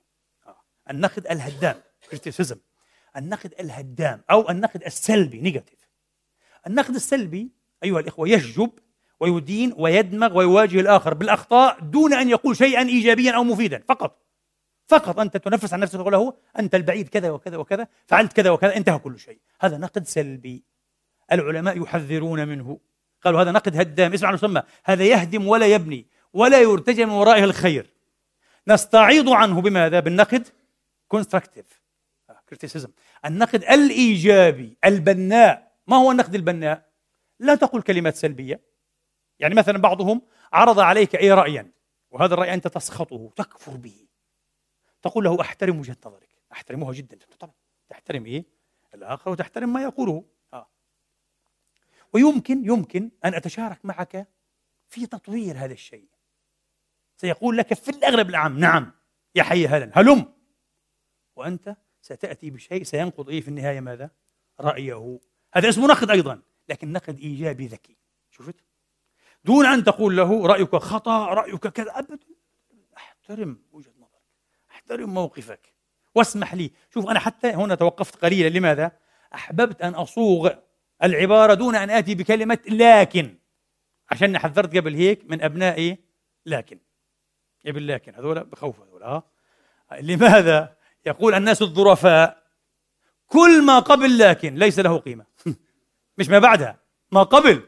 آه. 0.46 0.56
النقد 0.90 1.26
الهدام. 1.26 1.80
Criticism. 2.10 2.56
النقد 3.16 3.54
الهدام 3.60 4.22
أو 4.30 4.50
النقد 4.50 4.82
السلبي 4.84 5.40
نيجاتيف 5.40 5.88
النقد 6.66 6.94
السلبي 6.94 7.50
أيها 7.84 8.00
الإخوة 8.00 8.28
يشجب 8.28 8.70
ويدين 9.20 9.74
ويدمغ 9.76 10.38
ويواجه 10.38 10.80
الآخر 10.80 11.14
بالأخطاء 11.14 11.80
دون 11.80 12.12
أن 12.12 12.28
يقول 12.30 12.56
شيئا 12.56 12.82
إيجابيا 12.82 13.32
أو 13.32 13.44
مفيدا 13.44 13.82
فقط. 13.88 14.22
فقط 14.88 15.18
أنت 15.18 15.36
تنفس 15.36 15.72
عن 15.72 15.80
نفسك 15.80 15.94
وتقول 15.94 16.12
له 16.12 16.34
أنت 16.58 16.74
البعيد 16.74 17.08
كذا 17.08 17.30
وكذا 17.30 17.56
وكذا 17.56 17.86
فعلت 18.06 18.32
كذا 18.32 18.50
وكذا 18.50 18.76
انتهى 18.76 18.98
كل 18.98 19.18
شيء. 19.18 19.38
هذا 19.60 19.78
نقد 19.78 20.06
سلبي. 20.06 20.64
العلماء 21.32 21.82
يحذرون 21.82 22.48
منه. 22.48 22.78
قالوا 23.22 23.42
هذا 23.42 23.50
نقد 23.50 23.76
هدام 23.76 24.12
اسمع 24.12 24.32
نسمى 24.32 24.62
هذا 24.84 25.04
يهدم 25.04 25.48
ولا 25.48 25.66
يبني 25.66 26.06
ولا 26.32 26.60
يرتجى 26.60 27.06
من 27.06 27.12
ورائه 27.12 27.44
الخير. 27.44 27.86
نستعيض 28.68 29.28
عنه 29.28 29.60
بماذا؟ 29.60 30.00
بالنقد 30.00 30.48
constructive 31.08 31.82
criticism 32.48 32.88
النقد 33.24 33.64
الإيجابي 33.64 34.76
البناء. 34.84 35.72
ما 35.86 35.96
هو 35.96 36.10
النقد 36.10 36.34
البناء؟ 36.34 36.91
لا 37.42 37.54
تقل 37.54 37.82
كلمات 37.82 38.16
سلبية. 38.16 38.60
يعني 39.38 39.54
مثلا 39.54 39.78
بعضهم 39.78 40.22
عرض 40.52 40.80
عليك 40.80 41.16
أي 41.16 41.32
رايا 41.32 41.72
وهذا 42.10 42.34
الرأي 42.34 42.54
أنت 42.54 42.68
تسخطه 42.68 43.30
تكفر 43.36 43.76
به. 43.76 44.06
تقول 45.02 45.24
له 45.24 45.40
أحترم 45.40 45.78
وجهة 45.78 45.96
نظرك. 46.06 46.28
أحترمها 46.52 46.92
جدا. 46.92 47.18
طبعا 47.38 47.54
تحترم 47.88 48.26
إيه؟ 48.26 48.44
الآخر 48.94 49.30
وتحترم 49.30 49.72
ما 49.72 49.82
يقوله. 49.82 50.24
آه. 50.52 50.68
ويمكن 52.12 52.64
يمكن 52.64 53.10
أن 53.24 53.34
أتشارك 53.34 53.84
معك 53.84 54.28
في 54.88 55.06
تطوير 55.06 55.58
هذا 55.58 55.72
الشيء. 55.72 56.08
سيقول 57.16 57.56
لك 57.56 57.74
في 57.74 57.88
الأغلب 57.88 58.30
العام 58.30 58.58
نعم 58.58 58.92
يا 59.34 59.42
حي 59.42 59.66
هلا 59.66 59.90
هلم. 59.94 60.32
وأنت 61.36 61.76
ستأتي 62.02 62.50
بشيء 62.50 62.82
سينقض 62.82 63.28
إيه 63.28 63.40
في 63.40 63.48
النهاية 63.48 63.80
ماذا؟ 63.80 64.10
رأيه. 64.60 65.18
هذا 65.54 65.68
اسمه 65.68 65.86
نقد 65.86 66.10
أيضا. 66.10 66.42
لكن 66.72 66.92
نقد 66.92 67.18
إيجابي 67.18 67.66
ذكي. 67.66 67.96
شفت؟ 68.30 68.54
دون 69.44 69.66
أن 69.66 69.84
تقول 69.84 70.16
له 70.16 70.46
رأيك 70.46 70.76
خطأ 70.76 71.26
رأيك 71.26 71.66
كذا. 71.66 71.98
ابدا. 71.98 72.18
أحترم 72.96 73.62
وجهة 73.72 73.92
نظرك. 73.98 74.22
أحترم 74.70 75.14
موقفك. 75.14 75.74
واسمح 76.14 76.54
لي. 76.54 76.70
شوف 76.94 77.08
أنا 77.08 77.18
حتى 77.18 77.48
هنا 77.48 77.74
توقفت 77.74 78.16
قليلا. 78.16 78.58
لماذا؟ 78.58 78.92
أحببت 79.34 79.82
أن 79.82 79.94
أصوغ 79.94 80.50
العبارة 81.02 81.54
دون 81.54 81.74
أن 81.76 81.90
آتي 81.90 82.14
بكلمة 82.14 82.58
لكن. 82.68 83.38
عشان 84.10 84.38
حذرت 84.38 84.76
قبل 84.76 84.94
هيك 84.94 85.30
من 85.30 85.42
ابنائي 85.42 85.98
لكن. 86.46 86.78
قبل 87.66 87.88
لكن. 87.88 88.14
هذول 88.14 88.44
بخوف 88.44 88.80
هذول 88.80 89.02
ها 89.02 89.22
لماذا؟ 90.00 90.76
يقول 91.06 91.34
الناس 91.34 91.62
الظرفاء؟ 91.62 92.42
كل 93.26 93.62
ما 93.64 93.78
قبل 93.78 94.18
لكن 94.18 94.54
ليس 94.54 94.78
له 94.78 94.98
قيمة. 94.98 95.31
مش 96.18 96.28
ما 96.28 96.38
بعدها 96.38 96.78
ما 97.12 97.22
قبل. 97.22 97.62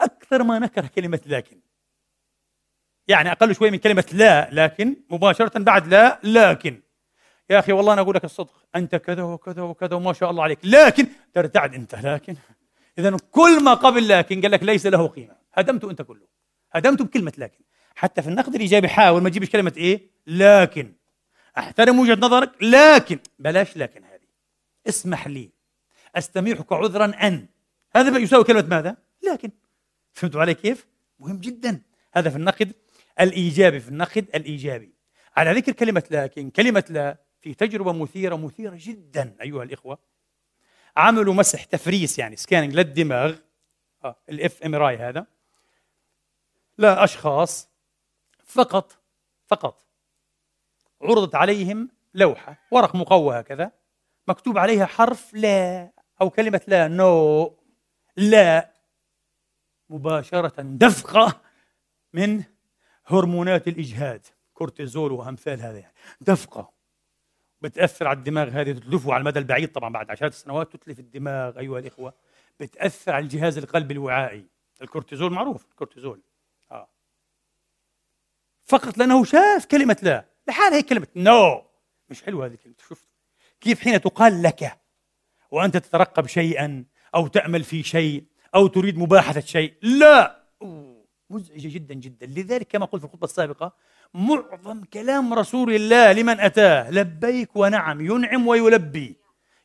أكثر 0.00 0.42
ما 0.42 0.58
نكره 0.58 0.86
كلمة 0.86 1.20
لكن. 1.26 1.60
يعني 3.08 3.32
أقل 3.32 3.54
شوي 3.54 3.70
من 3.70 3.78
كلمة 3.78 4.04
لا 4.12 4.48
لكن 4.52 4.96
مباشرة 5.10 5.58
بعد 5.58 5.86
لا 5.88 6.20
لكن. 6.24 6.80
يا 7.50 7.58
أخي 7.58 7.72
والله 7.72 7.92
أنا 7.92 8.00
أقول 8.00 8.14
لك 8.14 8.24
الصدق 8.24 8.64
أنت 8.76 8.96
كذا 8.96 9.22
وكذا 9.22 9.62
وكذا 9.62 9.96
وما 9.96 10.12
شاء 10.12 10.30
الله 10.30 10.42
عليك 10.42 10.58
لكن 10.64 11.06
ترتعد 11.34 11.74
أنت 11.74 11.94
لكن. 11.94 12.36
إذا 12.98 13.16
كل 13.30 13.64
ما 13.64 13.74
قبل 13.74 14.08
لكن 14.08 14.42
قال 14.42 14.50
لك 14.50 14.62
ليس 14.62 14.86
له 14.86 15.06
قيمة. 15.06 15.36
هدمته 15.54 15.90
أنت 15.90 16.02
كله. 16.02 16.26
هدمته 16.72 17.04
بكلمة 17.04 17.32
لكن. 17.38 17.64
حتى 17.94 18.22
في 18.22 18.28
النقد 18.28 18.54
الإيجابي 18.54 18.88
حاول 18.88 19.22
ما 19.22 19.30
تجيبش 19.30 19.50
كلمة 19.50 19.72
إيه؟ 19.76 20.10
لكن. 20.26 20.92
أحترم 21.58 21.98
وجهة 21.98 22.14
نظرك 22.14 22.62
لكن. 22.62 23.18
بلاش 23.38 23.76
لكن 23.76 24.04
هذه. 24.04 24.28
اسمح 24.88 25.26
لي. 25.26 25.50
أستميحك 26.14 26.72
عذرا 26.72 27.26
أن. 27.26 27.46
هذا 27.96 28.18
يساوي 28.18 28.44
كلمة 28.44 28.66
ماذا؟ 28.68 28.96
لكن. 29.22 29.50
فهمتوا 30.12 30.40
علي 30.40 30.54
كيف؟ 30.54 30.86
مهم 31.18 31.38
جدا. 31.38 31.80
هذا 32.12 32.30
في 32.30 32.36
النقد 32.36 32.72
الإيجابي 33.20 33.80
في 33.80 33.88
النقد 33.88 34.26
الإيجابي. 34.34 34.94
على 35.36 35.52
ذكر 35.52 35.72
كلمة 35.72 36.02
لكن 36.10 36.50
كلمة 36.50 36.84
لا 36.90 37.16
في 37.40 37.54
تجربة 37.54 37.92
مثيرة 37.92 38.36
مثيرة 38.36 38.76
جدا 38.80 39.36
أيها 39.40 39.62
الإخوة. 39.62 39.98
عملوا 40.96 41.34
مسح 41.34 41.64
تفريس 41.64 42.18
يعني 42.18 42.36
scanning 42.36 42.74
للدماغ. 42.74 43.36
آه 44.04 44.16
ال 44.28 44.62
fMRI 44.62 44.96
هذا. 44.96 45.26
لا 46.78 47.06
فقط 48.46 48.98
فقط. 49.46 49.84
عرضت 51.02 51.34
عليهم 51.34 51.88
لوحة 52.14 52.58
ورق 52.70 52.94
مقوى 52.96 53.40
هكذا. 53.40 53.70
مكتوب 54.28 54.58
عليها 54.58 54.86
حرف 54.86 55.34
لا. 55.34 55.90
أو 56.20 56.30
كلمة 56.30 56.60
لا 56.68 56.88
no 56.88 57.46
no. 57.46 57.50
لا 58.16 58.74
مباشرة 59.90 60.62
دفقة 60.62 61.40
من 62.12 62.42
هرمونات 63.06 63.68
الإجهاد 63.68 64.26
كورتيزول 64.54 65.12
وأمثال 65.12 65.60
هذا 65.60 65.78
يعني 65.78 65.94
دفقة 66.20 66.72
بتأثر 67.60 68.06
على 68.06 68.18
الدماغ 68.18 68.48
هذه 68.48 68.72
تتلفه 68.72 69.12
على 69.12 69.20
المدى 69.20 69.38
البعيد 69.38 69.72
طبعا 69.72 69.92
بعد 69.92 70.10
عشرات 70.10 70.32
السنوات 70.32 70.76
تتلف 70.76 70.98
الدماغ 70.98 71.58
أيها 71.58 71.78
الإخوة 71.78 72.14
بتأثر 72.60 73.12
على 73.12 73.22
الجهاز 73.22 73.58
القلبي 73.58 73.94
الوعائي 73.94 74.46
الكورتيزول 74.82 75.32
معروف 75.32 75.64
الكورتيزول 75.64 76.22
آه. 76.70 76.88
فقط 78.64 78.98
لأنه 78.98 79.24
شاف 79.24 79.66
كلمة 79.66 79.96
لا 80.02 80.24
لحالها 80.48 80.78
هي 80.78 80.82
كلمة 80.82 81.06
no 81.16 81.54
no. 81.54 81.62
مش 82.08 82.22
حلوة 82.22 82.46
هذه 82.46 82.52
الكلمة 82.52 82.74
شفت 82.88 83.08
كيف 83.60 83.80
حين 83.80 84.00
تقال 84.00 84.42
لك 84.42 84.83
وأنت 85.54 85.76
تترقب 85.76 86.26
شيئا 86.26 86.84
أو 87.14 87.26
تأمل 87.26 87.64
في 87.64 87.82
شيء 87.82 88.24
أو 88.54 88.66
تريد 88.66 88.98
مباحثة 88.98 89.40
شيء. 89.40 89.74
لا! 89.82 90.44
مزعجة 91.30 91.68
جدا 91.68 91.94
جدا. 91.94 92.26
لذلك 92.26 92.68
كما 92.68 92.86
قلت 92.86 93.00
في 93.02 93.06
الخطبة 93.06 93.24
السابقة 93.24 93.72
معظم 94.14 94.84
كلام 94.84 95.34
رسول 95.34 95.74
الله 95.74 96.12
لمن 96.12 96.40
أتاه 96.40 96.90
لبيك 96.90 97.56
ونعم 97.56 98.00
ينعم 98.00 98.46
ويلبي. 98.46 99.16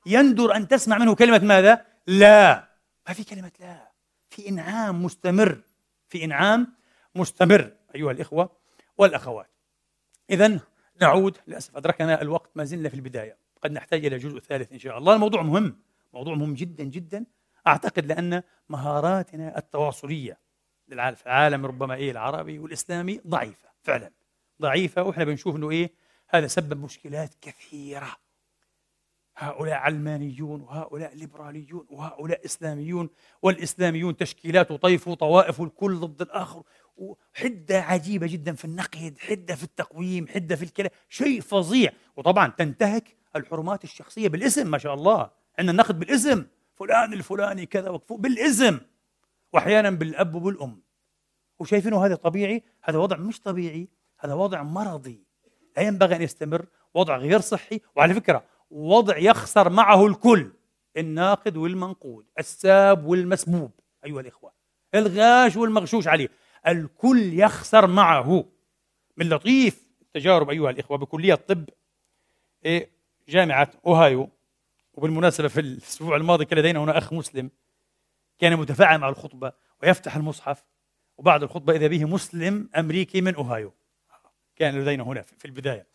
يندر 0.05 0.55
أن 0.55 0.67
تسمع 0.67 0.97
منه 0.97 1.15
كلمة 1.15 1.39
ماذا؟ 1.39 1.85
لا! 2.07 2.69
ما 3.07 3.13
في 3.13 3.23
كلمة 3.23 3.51
لا. 3.59 3.91
في 4.29 4.49
إنعام 4.49 5.03
مستمر. 5.03 5.61
في 6.09 6.23
إنعام 6.23 6.73
مستمر 7.15 7.71
أيها 7.95 8.11
الإخوة 8.11 8.49
والأخوات. 8.97 9.49
إذا 10.29 10.59
نعود 11.01 11.37
للأسف 11.47 11.77
أدركنا 11.77 12.21
الوقت 12.21 12.49
ما 12.55 12.63
زلنا 12.63 12.89
في 12.89 12.95
البداية. 12.95 13.37
قد 13.61 13.71
نحتاج 13.71 14.05
إلى 14.05 14.17
جزء 14.17 14.39
ثالث 14.39 14.71
إن 14.71 14.79
شاء 14.79 14.97
الله. 14.97 15.15
الموضوع 15.15 15.41
مهم 15.41 15.79
موضوع 16.13 16.35
مهم 16.35 16.53
جدا 16.53 16.83
جدا. 16.83 17.25
أعتقد 17.67 18.05
لأن 18.05 18.43
مهاراتنا 18.69 19.57
التواصلية 19.57 20.39
في 20.87 21.23
العالم 21.25 21.65
ربما 21.65 21.93
إيه 21.95 22.11
العربي 22.11 22.59
والإسلامي 22.59 23.21
ضعيفة 23.27 23.69
فعلا 23.81 24.11
ضعيفة. 24.61 25.03
وإحنا 25.03 25.23
بنشوف 25.23 25.55
إنه 25.55 25.71
إيه 25.71 25.91
هذا 26.29 26.47
سبب 26.47 26.83
مشكلات 26.83 27.33
كثيرة. 27.41 28.15
هؤلاء 29.37 29.73
علمانيون 29.73 30.61
وهؤلاء 30.61 31.15
ليبراليون 31.15 31.85
وهؤلاء 31.89 32.45
إسلاميون 32.45 33.09
والإسلاميون 33.41 34.17
تشكيلات 34.17 34.71
وطيف 34.71 35.07
وطوائف 35.07 35.59
والكل 35.59 35.95
ضد 35.95 36.21
الآخر. 36.21 36.63
وحدة 36.97 37.81
عجيبة 37.81 38.27
جدا 38.27 38.53
في 38.53 38.65
النقد 38.65 39.17
حدة 39.19 39.55
في 39.55 39.63
التقويم 39.63 40.27
حدة 40.27 40.55
في 40.55 40.63
الكلام. 40.63 40.91
شيء 41.09 41.41
فظيع. 41.41 41.91
وطبعا 42.15 42.47
تنتهك 42.47 43.18
الحرمات 43.35 43.83
الشخصية 43.83 44.27
بالاسم 44.27 44.71
ما 44.71 44.77
شاء 44.77 44.93
الله. 44.93 45.31
عندنا 45.59 45.71
النقد 45.71 45.99
بالاسم. 45.99 46.45
فلان 46.75 47.13
الفلاني 47.13 47.65
كذا 47.65 47.99
بالاسم. 48.09 48.79
وأحيانا 49.53 49.89
بالأب 49.89 50.35
وبالام 50.35 50.81
وشايفينه 51.59 52.05
هذا 52.05 52.15
طبيعي؟ 52.15 52.63
هذا 52.81 52.97
وضع 52.97 53.17
مش 53.17 53.41
طبيعي. 53.41 53.87
هذا 54.19 54.33
وضع 54.33 54.63
مرضي. 54.63 55.23
لا 55.77 55.83
ينبغي 55.83 56.15
أن 56.15 56.21
يستمر. 56.21 56.65
وضع 56.93 57.17
غير 57.17 57.39
صحي. 57.39 57.81
وعلى 57.95 58.13
فكرة 58.13 58.43
وضع 58.71 59.17
يخسر 59.17 59.69
معه 59.69 60.05
الكل. 60.05 60.51
الناقد 60.97 61.57
والمنقود. 61.57 62.25
الساب 62.39 63.05
والمسبوب. 63.05 63.71
أيها 64.05 64.21
الإخوة. 64.21 64.51
الغاش 64.95 65.55
والمغشوش 65.57 66.07
عليه. 66.07 66.29
الكل 66.67 67.33
يخسر 67.39 67.87
معه. 67.87 68.45
من 69.17 69.29
لطيف 69.29 69.89
التجارب 70.01 70.49
أيها 70.49 70.69
الإخوة 70.69 70.97
بكلية 70.97 71.33
الطب. 71.33 71.69
إيه، 72.65 72.89
جامعة 73.29 73.71
أوهايو. 73.85 74.29
وبالمناسبة 74.93 75.47
في 75.47 75.59
الأسبوع 75.59 76.15
الماضي 76.15 76.45
كان 76.45 76.59
لدينا 76.59 76.79
هنا 76.79 76.97
أخ 76.97 77.13
مسلم 77.13 77.51
كان 78.39 78.57
متفاعل 78.57 78.97
مع 78.99 79.09
الخطبة 79.09 79.51
ويفتح 79.83 80.15
المصحف. 80.15 80.65
وبعد 81.17 81.43
الخطبة 81.43 81.75
إذا 81.75 81.87
به 81.87 82.05
مسلم 82.05 82.69
أمريكي 82.77 83.21
من 83.21 83.35
أوهايو. 83.35 83.73
كان 84.55 84.81
لدينا 84.81 85.03
هنا 85.03 85.21
في 85.21 85.45
البداية. 85.45 85.87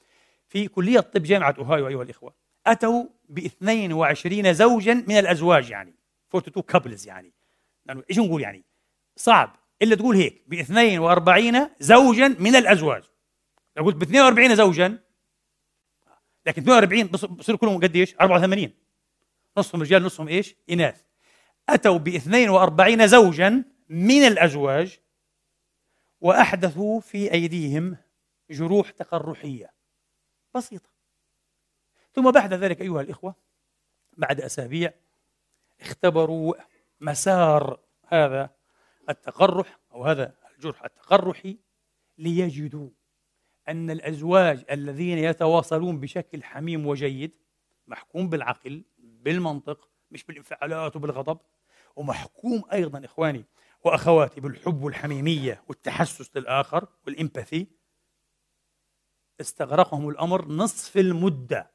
في 0.48 0.68
كلية 0.68 1.00
طب 1.00 1.22
جامعة 1.22 1.54
أوهايو 1.58 1.88
أيها 1.88 2.02
الإخوة 2.02 2.34
أتوا 2.66 3.04
ب 3.28 3.38
22 3.38 4.54
زوجا 4.54 4.94
من 4.94 5.18
الأزواج 5.18 5.70
يعني. 5.70 5.94
42 6.28 6.62
كابلز 6.62 7.06
يعني. 7.06 7.32
يعني 7.86 8.02
إيش 8.10 8.18
نقول 8.18 8.42
يعني؟ 8.42 8.64
صعب. 9.16 9.56
إلا 9.82 9.96
تقول 9.96 10.16
هيك 10.16 10.42
ب 10.46 10.54
42 10.54 11.68
زوجا 11.80 12.28
من 12.28 12.56
الأزواج. 12.56 13.02
لو 13.76 13.84
قلت 13.84 13.96
ب 13.96 14.02
42 14.02 14.56
زوجا 14.56 14.98
لكن 16.46 16.62
42 16.62 17.06
بصير 17.06 17.56
كلهم 17.56 17.80
قديش؟ 17.80 18.14
84 18.20 18.72
نصهم 19.56 19.82
رجال 19.82 20.02
نصهم 20.02 20.28
إيش؟ 20.28 20.56
إناث. 20.70 21.02
أتوا 21.68 21.98
ب 21.98 22.08
42 22.08 23.06
زوجا 23.06 23.64
من 23.88 24.26
الأزواج 24.26 24.98
وأحدثوا 26.20 27.00
في 27.00 27.32
أيديهم 27.32 27.96
جروح 28.50 28.90
تقرحية. 28.90 29.72
بسيطة. 30.54 30.90
ثم 32.14 32.30
بعد 32.30 32.54
ذلك 32.54 32.80
أيها 32.80 33.00
الإخوة 33.00 33.34
بعد 34.16 34.40
أسابيع 34.40 34.92
اختبروا 35.80 36.54
مسار 37.00 37.80
هذا 38.06 38.50
التقرح 39.10 39.78
أو 39.92 40.04
هذا 40.04 40.34
الجرح 40.54 40.84
التقرحي 40.84 41.58
ليجدوا 42.18 42.90
أن 43.68 43.90
الأزواج 43.90 44.64
الذين 44.70 45.18
يتواصلون 45.18 46.00
بشكل 46.00 46.42
حميم 46.42 46.86
وجيد 46.86 47.32
محكوم 47.86 48.28
بالعقل 48.28 48.84
بالمنطق 48.98 49.88
مش 50.10 50.24
بالانفعالات 50.24 50.96
وبالغضب 50.96 51.38
ومحكوم 51.96 52.62
أيضا 52.72 53.04
إخواني 53.04 53.44
وأخواتي 53.84 54.40
بالحب 54.40 54.82
والحميمية 54.82 55.64
والتحسس 55.68 56.36
للآخر 56.36 56.88
والإمباثي 57.06 57.66
استغرقهم 59.40 60.08
الأمر 60.08 60.48
نصف 60.48 60.96
المدة 60.96 61.70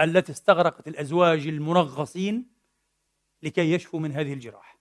التي 0.00 0.32
استغرقت 0.32 0.88
الأزواج 0.88 1.46
المنغصين 1.46 2.50
لكي 3.42 3.72
يشفوا 3.72 4.00
من 4.00 4.12
هذه 4.12 4.32
الجراح. 4.32 4.78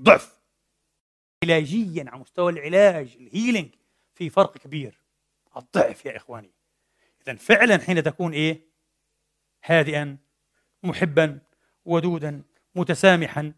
ضعف 0.00 0.40
علاجيا 1.44 2.04
على 2.08 2.20
مستوى 2.20 2.52
العلاج 2.52 3.16
الهيلينج 3.20 3.74
في 4.14 4.30
فرق 4.30 4.58
كبير. 4.58 5.00
الضعف 5.56 6.04
يا 6.06 6.16
إخواني. 6.16 6.52
اذا 7.22 7.36
فعلا 7.36 7.78
حين 7.78 8.02
تكون 8.02 8.32
إيه؟ 8.32 8.68
هادئا 9.64 10.18
محبا 10.82 11.40
ودودا 11.84 12.42
متسامحا 12.74 13.52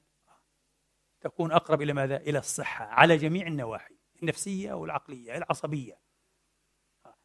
تكون 1.20 1.52
أقرب 1.52 1.82
إلى 1.82 1.92
ماذا؟ 1.92 2.16
إلى 2.16 2.38
الصحة 2.38 2.84
على 2.84 3.16
جميع 3.16 3.46
النواحي 3.46 3.94
النفسية 4.22 4.72
والعقلية 4.72 5.36
العصبية. 5.36 5.98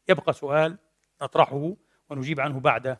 يبقى 0.08 0.32
سؤال 0.32 0.78
نطرحه 1.22 1.76
ونجيب 2.10 2.40
عنه 2.40 2.60
بعد 2.60 2.98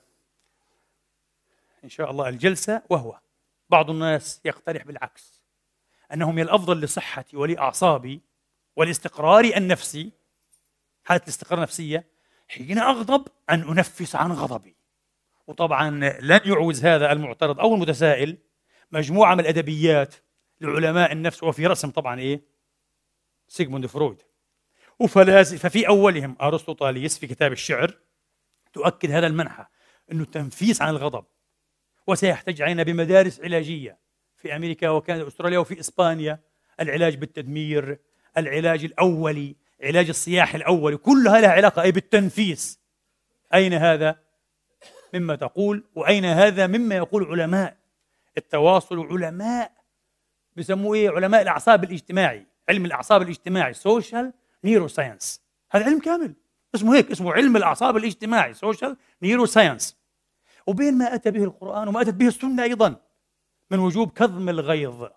إن 1.85 1.89
شاء 1.89 2.11
الله 2.11 2.29
الجلسة 2.29 2.83
وهو 2.91 3.21
بعض 3.69 3.91
الناس 3.91 4.41
يقترح 4.45 4.85
بالعكس 4.85 5.43
انه 6.13 6.33
من 6.33 6.43
الأفضل 6.43 6.81
لصحتي 6.81 7.37
ولأعصابي 7.37 8.23
والاستقرار 8.77 9.45
النفسي 9.45 10.13
حاله 11.07 11.21
الاستقرار 11.23 11.59
النفسية 11.59 12.07
حين 12.49 12.79
أغضب 12.79 13.29
أن 13.51 13.61
أنفس 13.63 14.17
عن 14.17 14.33
غضبي. 14.33 14.77
وطبعا 15.47 15.91
لن 16.21 16.41
يعوز 16.45 16.85
هذا 16.85 17.13
المعترض 17.13 17.61
أو 17.61 17.75
المتسائل 17.75 18.39
مجموعة 18.93 19.35
من 19.35 19.41
الأدبيات 19.41 20.15
لعلماء 20.61 21.13
النفس 21.13 21.43
وفي 21.43 21.67
رسم 21.67 21.91
طبعا 21.91 22.21
إيه؟ 22.21 22.43
سيغموند 23.49 23.87
فرويد. 23.87 24.23
وفلاسفه 24.99 25.69
في 25.69 25.89
أولهم 25.89 26.37
ارسطو 26.41 26.73
طاليس 26.73 27.19
في 27.19 27.27
كتاب 27.27 27.53
الشعر 27.53 27.99
تؤكد 28.73 29.11
هذا 29.11 29.27
المنحى 29.27 29.67
إنه 30.13 30.23
التنفيس 30.23 30.83
عن 30.83 30.89
الغضب 30.89 31.25
وسيحتج 32.07 32.63
علينا 32.63 32.83
بمدارس 32.83 33.41
علاجية 33.41 33.99
في 34.37 34.57
أمريكا 34.57 34.89
وكندا 34.89 35.27
استراليا 35.29 35.59
وفي 35.59 35.81
إسبانيا. 35.81 36.41
العلاج 36.81 37.17
بالتدمير 37.17 37.99
العلاج 38.37 38.85
الأولي 38.85 39.57
علاج 39.83 40.09
الصياح 40.09 40.55
الاولي 40.55 40.97
كلها 40.97 41.41
لها 41.41 41.51
علاقة. 41.51 41.83
أي 41.83 41.93
بالتنفيس. 41.93 42.81
أين 43.55 43.75
هذا؟ 43.75 44.17
مما 45.15 45.37
تقول 45.37 45.85
وأين 45.95 46.25
هذا؟ 46.25 46.67
مما 46.67 46.95
يقول 46.95 47.25
علماء. 47.25 47.77
التواصل 48.39 49.07
علماء. 49.07 49.73
بسموه 50.57 50.97
إيه؟ 50.97 51.11
علماء 51.11 51.43
الأعصاب 51.43 51.85
الاجتماعي. 51.85 52.47
علم 52.69 52.85
الأعصاب 52.85 53.23
الاجتماعي. 53.23 53.75
social 53.75 54.33
neuroscience 54.65 55.43
هذا 55.71 55.85
علم 55.85 56.01
كامل. 56.01 56.35
اسمه 56.75 56.97
هيك 56.97 57.11
اسمه 57.11 57.33
علم 57.33 57.57
الأعصاب 57.57 57.97
الاجتماعي. 57.97 58.55
social 58.55 58.97
neuroscience 59.23 59.97
وبين 60.67 60.99
ما 60.99 61.15
أتى 61.15 61.31
به 61.31 61.45
القرآن 61.45 61.89
وما 61.89 62.01
أتت 62.01 62.15
به 62.15 62.27
السنة 62.27 62.63
أيضا 62.63 62.97
من 63.71 63.79
وجوب 63.79 64.13
كظم 64.13 64.49
الغيظ 64.49 65.09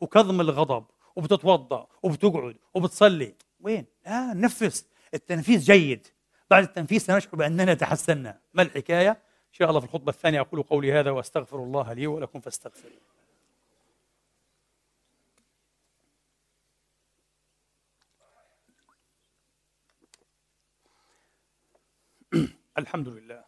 وكظم 0.00 0.40
الغضب 0.40 0.84
وبتتوضأ 1.16 1.86
وبتقعد 2.02 2.56
وبتصلي. 2.74 3.34
وين؟ 3.60 3.86
لا 4.06 4.34
نفس. 4.34 4.86
التنفيس 5.14 5.60
جيد. 5.60 6.06
بعد 6.50 6.62
التنفيس 6.62 6.98
سنشعر 6.98 7.36
بأننا 7.36 7.74
تحسنا. 7.74 8.40
ما 8.54 8.62
الحكاية؟ 8.62 9.10
إن 9.10 9.52
شاء 9.52 9.68
الله 9.68 9.80
في 9.80 9.86
الخطبة 9.86 10.10
الثانية 10.10 10.40
أقول 10.40 10.62
قولي 10.62 10.92
هذا 10.92 11.10
وأستغفر 11.10 11.56
الله 11.56 11.92
لي 11.92 12.06
ولكم 12.06 12.40
فاستغفروه. 12.40 12.92
الحمد 22.78 23.08
لله. 23.08 23.44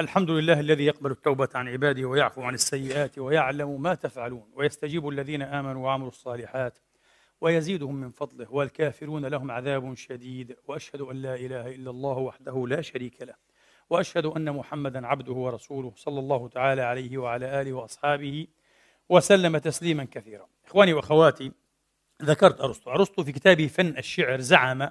الحمد 0.00 0.30
لله 0.30 0.60
الذي 0.60 0.84
يقبل 0.84 1.10
التوبة 1.10 1.48
عن 1.54 1.68
عباده 1.68 2.04
ويعفو 2.04 2.42
عن 2.42 2.54
السيئات 2.54 3.18
ويعلم 3.18 3.82
ما 3.82 3.94
تفعلون 3.94 4.50
ويستجيب 4.54 5.08
الذين 5.08 5.42
آمنوا 5.42 5.84
وعملوا 5.84 6.08
الصالحات 6.08 6.78
ويزيدهم 7.44 7.94
من 7.94 8.10
فضله 8.10 8.46
والكافرون 8.50 9.26
لهم 9.26 9.50
عذاب 9.50 9.94
شديد 9.94 10.56
وأشهد 10.68 11.00
أن 11.00 11.16
لا 11.16 11.34
إله 11.34 11.74
إلا 11.74 11.90
الله 11.90 12.18
وحده 12.18 12.66
لا 12.68 12.80
شريك 12.80 13.22
له 13.22 13.34
وأشهد 13.90 14.26
أن 14.26 14.52
محمدا 14.52 15.06
عبده 15.06 15.32
ورسوله 15.32 15.92
صلى 15.96 16.20
الله 16.20 16.48
تعالى 16.48 16.82
عليه 16.82 17.18
وعلى 17.18 17.60
آله 17.60 17.72
وأصحابه 17.72 18.46
وسلم 19.08 19.58
تسليما 19.58 20.04
كثيرا. 20.10 20.46
إخواني 20.66 20.92
وأخواتي 20.92 21.52
ذكرت 22.22 22.60
أرسطو. 22.60 22.90
أرسطو 22.90 23.24
في 23.24 23.32
كتابه 23.32 23.66
فن 23.66 23.98
الشعر 23.98 24.40
زعم 24.40 24.90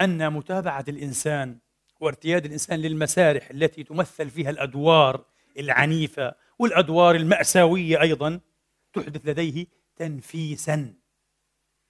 أن 0.00 0.32
متابعة 0.32 0.84
الإنسان 0.88 1.58
وارتياد 2.00 2.44
الإنسان 2.44 2.78
للمسارح 2.78 3.50
التي 3.50 3.84
تمثل 3.84 4.30
فيها 4.30 4.50
الأدوار 4.50 5.24
العنيفة 5.58 6.34
والأدوار 6.58 7.14
المأساوية 7.14 8.00
أيضا 8.00 8.40
تحدث 8.92 9.28
لديه 9.28 9.66
تنفيسا. 9.96 11.05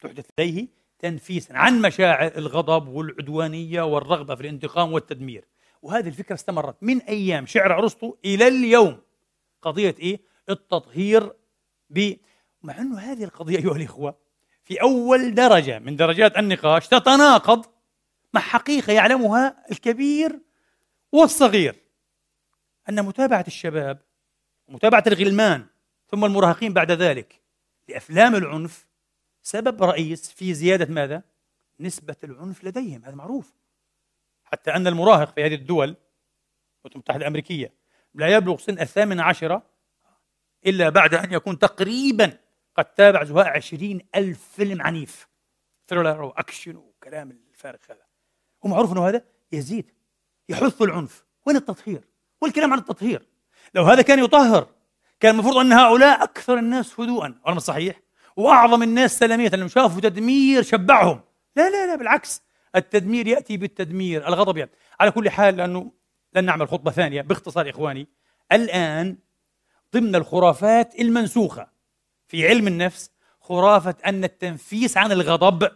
تحدث 0.00 0.26
لديه 0.38 0.68
تنفيسا 0.98 1.52
عن 1.52 1.82
مشاعر 1.82 2.32
الغضب 2.36 2.88
والعدوانية 2.88 3.82
والرغبة 3.82 4.34
في 4.34 4.40
الانتقام 4.40 4.92
والتدمير 4.92 5.44
وهذه 5.82 6.08
الفكرة 6.08 6.34
استمرت 6.34 6.76
من 6.82 6.98
أيام 6.98 7.46
شعر 7.46 7.78
أرسطو 7.78 8.16
إلى 8.24 8.48
اليوم 8.48 9.02
قضية 9.62 9.94
إيه؟ 9.98 10.20
التطهير 10.50 11.32
ب 11.90 12.12
مع 12.62 12.80
أنه 12.80 12.98
هذه 12.98 13.24
القضية 13.24 13.58
أيها 13.58 13.76
الإخوة 13.76 14.18
في 14.64 14.82
أول 14.82 15.34
درجة 15.34 15.78
من 15.78 15.96
درجات 15.96 16.38
النقاش 16.38 16.88
تتناقض 16.88 17.66
مع 18.34 18.40
حقيقة 18.40 18.92
يعلمها 18.92 19.64
الكبير 19.70 20.40
والصغير 21.12 21.76
أن 22.88 23.04
متابعة 23.04 23.44
الشباب 23.46 23.98
ومتابعة 24.68 25.04
الغلمان 25.06 25.66
ثم 26.08 26.24
المراهقين 26.24 26.72
بعد 26.72 26.90
ذلك 26.92 27.40
لأفلام 27.88 28.34
العنف 28.34 28.86
سبب 29.46 29.82
رئيس 29.82 30.30
في 30.30 30.54
زيادة 30.54 30.94
ماذا؟ 30.94 31.22
نسبة 31.80 32.16
العنف 32.24 32.64
لديهم 32.64 33.04
هذا 33.04 33.14
معروف. 33.14 33.54
حتى 34.44 34.70
أن 34.70 34.86
المراهق 34.86 35.34
في 35.34 35.46
هذه 35.46 35.54
الدول 35.54 35.84
الولايات 35.84 36.92
المتحدة 36.92 37.20
الأمريكية 37.20 37.72
لا 38.14 38.28
يبلغ 38.28 38.58
سن 38.58 38.80
الثامنة 38.80 39.22
عشرة 39.22 39.62
إلا 40.66 40.88
بعد 40.88 41.14
أن 41.14 41.32
يكون 41.32 41.58
تقريبا 41.58 42.38
قد 42.76 42.84
تابع 42.84 43.24
زهاء 43.24 43.46
عشرين 43.46 44.00
ألف 44.14 44.48
فيلم 44.56 44.82
عنيف. 44.82 45.28
ثريلر 45.88 46.22
وأكشن 46.22 46.76
وكلام 46.76 47.30
الفارغ 47.30 47.78
هذا. 47.90 48.06
ومعروف 48.62 48.92
أنه 48.92 49.08
هذا 49.08 49.24
يزيد 49.52 49.90
يحث 50.48 50.82
العنف. 50.82 51.24
وين 51.46 51.56
التطهير؟ 51.56 52.08
والكلام 52.42 52.72
عن 52.72 52.78
التطهير. 52.78 53.26
لو 53.74 53.84
هذا 53.84 54.02
كان 54.02 54.18
يطهر 54.18 54.68
كان 55.20 55.34
المفروض 55.34 55.56
أن 55.56 55.72
هؤلاء 55.72 56.22
أكثر 56.22 56.58
الناس 56.58 57.00
هدوءا. 57.00 57.40
ولا 57.46 57.58
صحيح. 57.58 58.05
وأعظم 58.36 58.82
الناس 58.82 59.18
سلامية. 59.18 59.48
لأنهم 59.48 59.68
شافوا 59.68 60.00
تدمير 60.00 60.62
شبعهم. 60.62 61.20
لا 61.56 61.70
لا 61.70 61.86
لا 61.86 61.96
بالعكس. 61.96 62.42
التدمير 62.76 63.26
يأتي 63.26 63.56
بالتدمير. 63.56 64.28
الغضب 64.28 64.56
يعني. 64.56 64.70
على 65.00 65.10
كل 65.10 65.30
حال 65.30 65.56
لأنه 65.56 65.92
لن 66.34 66.44
نعمل 66.44 66.68
خطبة 66.68 66.90
ثانية 66.90 67.22
باختصار 67.22 67.70
إخواني. 67.70 68.06
الآن 68.52 69.16
ضمن 69.94 70.14
الخرافات 70.14 71.00
المنسوخة 71.00 71.68
في 72.26 72.48
علم 72.48 72.66
النفس 72.66 73.10
خرافة 73.40 73.94
أن 74.06 74.24
التنفيس 74.24 74.96
عن 74.96 75.12
الغضب 75.12 75.70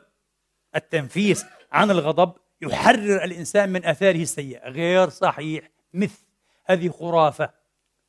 التنفيس 0.77 1.45
عن 1.73 1.91
الغضب 1.91 2.33
يحرر 2.63 3.25
الإنسان 3.25 3.69
من 3.69 3.85
آثاره 3.85 4.23
السيئة. 4.23 4.69
غير 4.69 5.09
صحيح. 5.09 5.71
مثل 5.95 6.19
هذه 6.67 6.89
خرافة. 6.89 7.51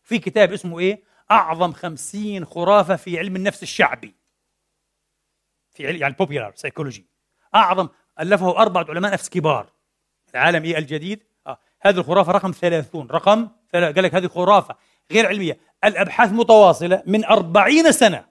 في 0.03 0.19
كتاب 0.19 0.53
اسمه 0.53 0.79
إيه؟ 0.79 1.03
أعظم 1.31 1.73
خمسين 1.73 2.45
خرافة 2.45 2.95
في 2.95 3.19
علم 3.19 3.35
النفس 3.35 3.63
الشعبي. 3.63 4.20
في 5.71 5.83
يعني 5.83 6.15
popular 6.19 6.51
psychology 6.55 7.05
أعظم 7.55 7.87
ألفه 8.19 8.57
أربعة 8.57 8.85
علماء 8.89 9.13
نفس 9.13 9.29
كبار. 9.29 9.69
العالم 10.33 10.63
إيه 10.63 10.77
الجديد؟ 10.77 11.23
آه. 11.47 11.57
هذه 11.81 11.97
الخرافة 11.97 12.31
رقم 12.31 12.51
ثلاثون. 12.51 13.07
رقم 13.07 13.47
قال 13.73 14.03
لك 14.03 14.15
هذه 14.15 14.27
خرافة 14.27 14.75
غير 15.11 15.27
علمية. 15.27 15.59
الأبحاث 15.83 16.31
متواصلة 16.31 17.03
من 17.05 17.25
أربعين 17.25 17.91
سنة. 17.91 18.25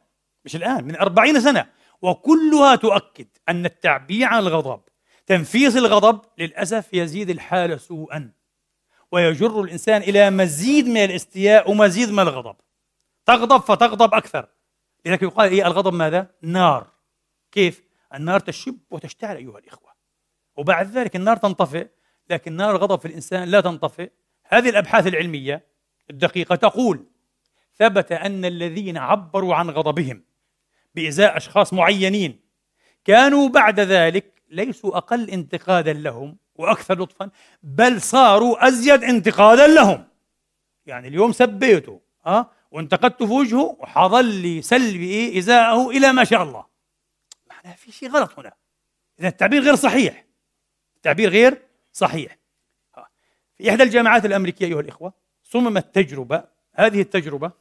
مش 0.45 0.57
الآن 0.57 0.85
من 0.85 0.97
أربعين 0.97 1.41
سنة. 1.41 1.67
وكلها 2.03 2.77
تؤكد 2.77 3.27
أن 3.49 3.67
التعبير 3.67 4.27
عن 4.27 4.39
الغضب 4.39 4.81
تنفيذ 5.27 5.77
الغضب 5.77 6.21
للأسف 6.39 6.95
يزيد 6.95 7.31
الحالة 7.31 7.77
سوءا. 7.77 8.33
ويجر 9.13 9.61
الإنسان 9.61 10.03
إلى 10.03 10.31
مزيد 10.31 10.87
من 10.87 11.05
الاستياء 11.05 11.71
ومزيد 11.71 12.11
من 12.11 12.21
الغضب. 12.21 12.57
تغضب 13.27 13.61
فتغضب 13.61 14.15
أكثر. 14.15 14.49
لذلك 15.07 15.23
يقال 15.23 15.51
إيه 15.51 15.67
الغضب 15.67 15.95
ماذا؟ 15.95 16.27
نار. 16.43 16.87
كيف؟ 17.53 17.83
النار 18.15 18.41
تشب 18.41 18.79
وتشتعل 18.91 19.37
أيها 19.37 19.59
الإخوة. 19.59 19.91
وبعد 20.57 20.91
ذلك 20.91 21.17
النار 21.17 21.37
تنطفئ 21.37 21.89
لكن 22.31 22.53
نار 22.53 22.77
الغضب 22.77 23.01
في 23.01 23.09
الإنسان 23.09 23.49
لا 23.49 23.61
تنطفئ. 23.61 24.11
هذه 24.45 24.69
الأبحاث 24.69 25.07
العلمية 25.07 25.67
الدقيقة 26.11 26.57
تقول 26.57 27.07
ثبت 27.77 28.13
أن 28.13 28.45
الذين 28.45 28.97
عبروا 28.97 29.55
عن 29.55 29.71
غضبهم 29.71 30.25
بإزاء 30.95 31.37
أشخاص 31.37 31.73
معينين 31.73 32.41
كانوا 33.05 33.49
بعد 33.49 33.81
ذلك 33.81 34.43
ليسوا 34.51 34.97
أقل 34.97 35.31
انتقادا 35.31 35.93
لهم 35.93 36.37
وأكثر 36.55 37.03
لطفا 37.03 37.31
بل 37.63 38.01
صاروا 38.01 38.69
أزيد 38.69 39.05
انتقادا 39.05 39.67
لهم. 39.67 40.05
يعني 40.87 41.09
اليوم 41.09 41.33
سبيته 41.33 42.01
أه؟ 42.27 42.51
وانتقدته 42.71 43.27
في 43.27 43.33
وجهه 43.33 43.77
وحظل 43.81 44.61
سلبي 44.65 45.11
إيه؟ 45.11 45.39
إزاءه 45.39 45.91
إلى 45.91 46.13
ما 46.13 46.25
شاء 46.25 46.43
الله. 46.43 46.65
معناها 47.65 47.77
في 47.77 47.93
شيء 47.93 48.11
غلط 48.11 48.39
هنا. 48.39 48.53
إذا 49.21 49.29
التعبير 49.29 49.63
غير 49.63 49.75
صحيح. 49.75 50.25
التعبير 50.97 51.31
غير 51.31 51.63
صحيح. 51.93 52.39
في 53.57 53.71
إحدى 53.71 53.83
الجامعات 53.83 54.25
الأمريكية 54.25 54.67
أيها 54.67 54.81
الإخوة 54.81 55.13
صممت 55.43 55.95
تجربة 55.95 56.45
هذه 56.73 57.01
التجربة 57.01 57.53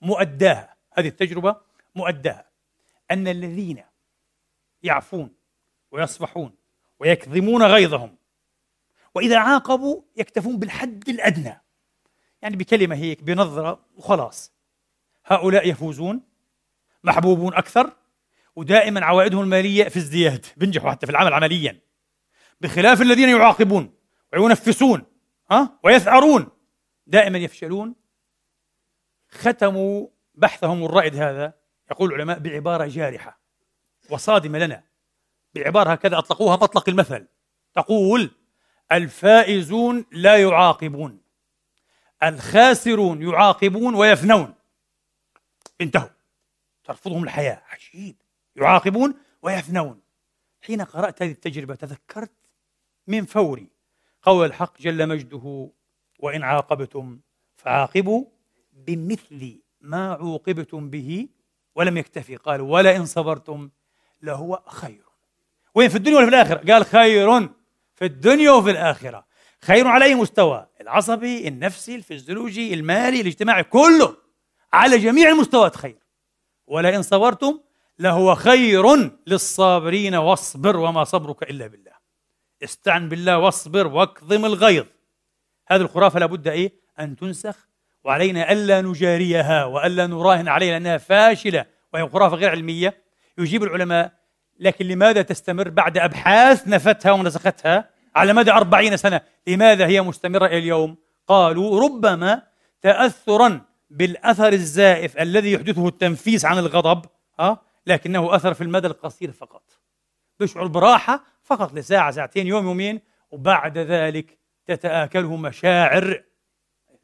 مؤداها 0.00 0.76
هذه 0.92 1.08
التجربة 1.08 1.56
مؤداها 1.94 2.50
أن 3.10 3.28
الذين 3.28 3.84
يعفون 4.82 5.34
ويصفحون 5.90 6.54
ويكظمون 7.00 7.62
غيظهم 7.62 8.16
وإذا 9.14 9.38
عاقبوا 9.38 10.02
يكتفون 10.16 10.58
بالحد 10.58 11.08
الأدنى. 11.08 11.60
يعني 12.42 12.56
بكلمة 12.56 12.96
هيك 12.96 13.22
بنظرة 13.22 13.86
وخلاص. 13.96 14.52
هؤلاء 15.24 15.68
يفوزون 15.68 16.22
محبوبون 17.04 17.54
أكثر 17.54 17.96
ودائما 18.56 19.04
عوائدهم 19.04 19.42
المالية 19.42 19.88
في 19.88 19.98
ازدياد 19.98 20.46
بينجحوا 20.56 20.90
حتى 20.90 21.06
في 21.06 21.12
العمل 21.12 21.32
عمليا. 21.32 21.80
بخلاف 22.60 23.02
الذين 23.02 23.28
يعاقبون 23.28 23.94
وينفسون 24.32 25.04
ها؟ 25.50 25.78
ويثأرون. 25.84 26.48
دائما 27.06 27.38
يفشلون. 27.38 27.94
ختموا 29.30 30.08
بحثهم 30.34 30.84
الرائد 30.84 31.16
هذا 31.16 31.54
يقول 31.90 32.14
العلماء 32.14 32.38
بعبارة 32.38 32.86
جارحة 32.86 33.40
وصادمة 34.10 34.58
لنا. 34.58 34.84
بعبارة 35.54 35.90
هكذا 35.90 36.18
أطلقوها 36.18 36.56
مطلق 36.56 36.88
المثل. 36.88 37.26
تقول 37.74 38.30
الفائزون 38.92 40.04
لا 40.12 40.36
يعاقبون 40.36 41.22
الخاسرون 42.22 43.22
يعاقبون 43.22 43.94
ويفنون. 43.94 44.54
انتهوا. 45.80 46.08
ترفضهم 46.84 47.24
الحياة. 47.24 47.62
عجيب. 47.68 48.21
يعاقبون 48.56 49.14
ويفنون. 49.42 50.00
حين 50.66 50.82
قرأت 50.82 51.22
هذه 51.22 51.30
التجربة 51.30 51.74
تذكرت 51.74 52.32
من 53.06 53.24
فوري 53.24 53.68
قول 54.22 54.46
الحق 54.46 54.80
جل 54.80 55.08
مجده 55.08 55.70
وإن 56.18 56.42
عاقبتم 56.42 57.20
فعاقبوا 57.56 58.24
بمثل 58.72 59.60
ما 59.80 60.12
عوقبتم 60.12 60.90
به 60.90 61.28
ولم 61.74 61.96
يكتفي. 61.96 62.36
قال 62.36 62.60
ولئن 62.60 63.06
صبرتم 63.06 63.70
لهو 64.22 64.62
خير. 64.66 65.04
وين؟ 65.74 65.88
في 65.88 65.96
الدنيا 65.96 66.16
ولا 66.16 66.24
في 66.24 66.30
الآخرة؟ 66.30 66.72
قال 66.72 66.84
خير 66.84 67.48
في 67.94 68.04
الدنيا 68.04 68.50
وفي 68.50 68.70
الآخرة. 68.70 69.26
خير 69.60 69.86
على 69.86 70.04
أي 70.04 70.14
مستوى 70.14 70.66
العصبي 70.80 71.48
النفسي 71.48 71.94
الفيزيولوجي 71.94 72.74
المالي 72.74 73.20
الاجتماعي 73.20 73.64
كله 73.64 74.16
على 74.72 74.98
جميع 74.98 75.28
المستويات 75.28 75.76
خير. 75.76 75.98
ولئن 76.66 77.02
صبرتم 77.02 77.60
لهو 78.02 78.34
خير 78.34 79.10
للصابرين 79.26 80.14
واصبر 80.14 80.76
وما 80.76 81.04
صبرك 81.04 81.42
إلا 81.42 81.66
بالله. 81.66 81.92
استعن 82.64 83.08
بالله 83.08 83.38
واصبر 83.38 83.86
واكظم 83.86 84.44
الغيظ. 84.44 84.86
هذه 85.68 85.80
الخرافة 85.80 86.18
لابد 86.18 86.48
إيه؟ 86.48 86.72
أن 87.00 87.16
تنسخ. 87.16 87.68
وعلينا 88.04 88.52
ألا 88.52 88.80
نجاريها 88.80 89.64
وألا 89.64 90.06
نراهن 90.06 90.48
عليها 90.48 90.70
لأنها 90.70 90.98
فاشلة 90.98 91.66
وهي 91.92 92.08
خرافة 92.08 92.36
غير 92.36 92.50
علمية. 92.50 93.02
يجيب 93.38 93.62
العلماء 93.62 94.12
لكن 94.60 94.86
لماذا 94.86 95.22
تستمر 95.22 95.68
بعد 95.68 95.98
أبحاث 95.98 96.68
نفتها 96.68 97.12
ونسختها؟ 97.12 97.90
على 98.14 98.32
مدى 98.32 98.52
أربعين 98.52 98.96
سنة 98.96 99.20
لماذا 99.46 99.86
هي 99.86 100.02
مستمرة 100.02 100.46
إلى 100.46 100.58
اليوم؟ 100.58 100.96
قالوا 101.26 101.80
ربما 101.80 102.42
تأثرا 102.82 103.60
بالأثر 103.90 104.52
الزائف 104.52 105.18
الذي 105.18 105.52
يحدثه 105.52 105.88
التنفيس 105.88 106.44
عن 106.44 106.58
الغضب. 106.58 107.04
أه؟ 107.40 107.71
لكنه 107.86 108.34
أثر 108.36 108.54
في 108.54 108.60
المدى 108.60 108.86
القصير 108.86 109.32
فقط. 109.32 109.62
بيشعر 110.40 110.66
براحة 110.66 111.24
فقط 111.42 111.74
لساعة 111.74 112.10
ساعتين 112.10 112.46
يوم 112.46 112.64
يومين 112.64 113.00
وبعد 113.30 113.78
ذلك 113.78 114.38
تتآكله 114.66 115.36
مشاعر 115.36 116.22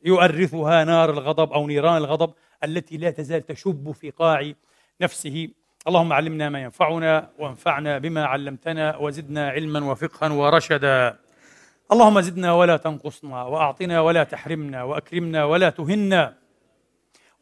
يؤرثها 0.04 0.84
نار 0.84 1.10
الغضب 1.10 1.52
أو 1.52 1.66
نيران 1.66 1.96
الغضب 1.96 2.34
التي 2.64 2.96
لا 2.96 3.10
تزال 3.10 3.46
تشب 3.46 3.90
في 3.90 4.10
قاع 4.10 4.52
نفسه. 5.00 5.48
اللهم 5.88 6.12
علمنا 6.12 6.48
ما 6.48 6.62
ينفعنا 6.62 7.30
وانفعنا 7.38 7.98
بما 7.98 8.24
علمتنا 8.24 8.96
وزدنا 8.96 9.50
علما 9.50 9.90
وفقها 9.90 10.32
ورشدا. 10.32 11.18
اللهم 11.92 12.20
زدنا 12.20 12.52
ولا 12.52 12.76
تنقصنا 12.76 13.42
وأعطنا 13.42 14.00
ولا 14.00 14.24
تحرمنا 14.24 14.82
وأكرمنا 14.82 15.44
ولا 15.44 15.70
تهنا. 15.70 16.37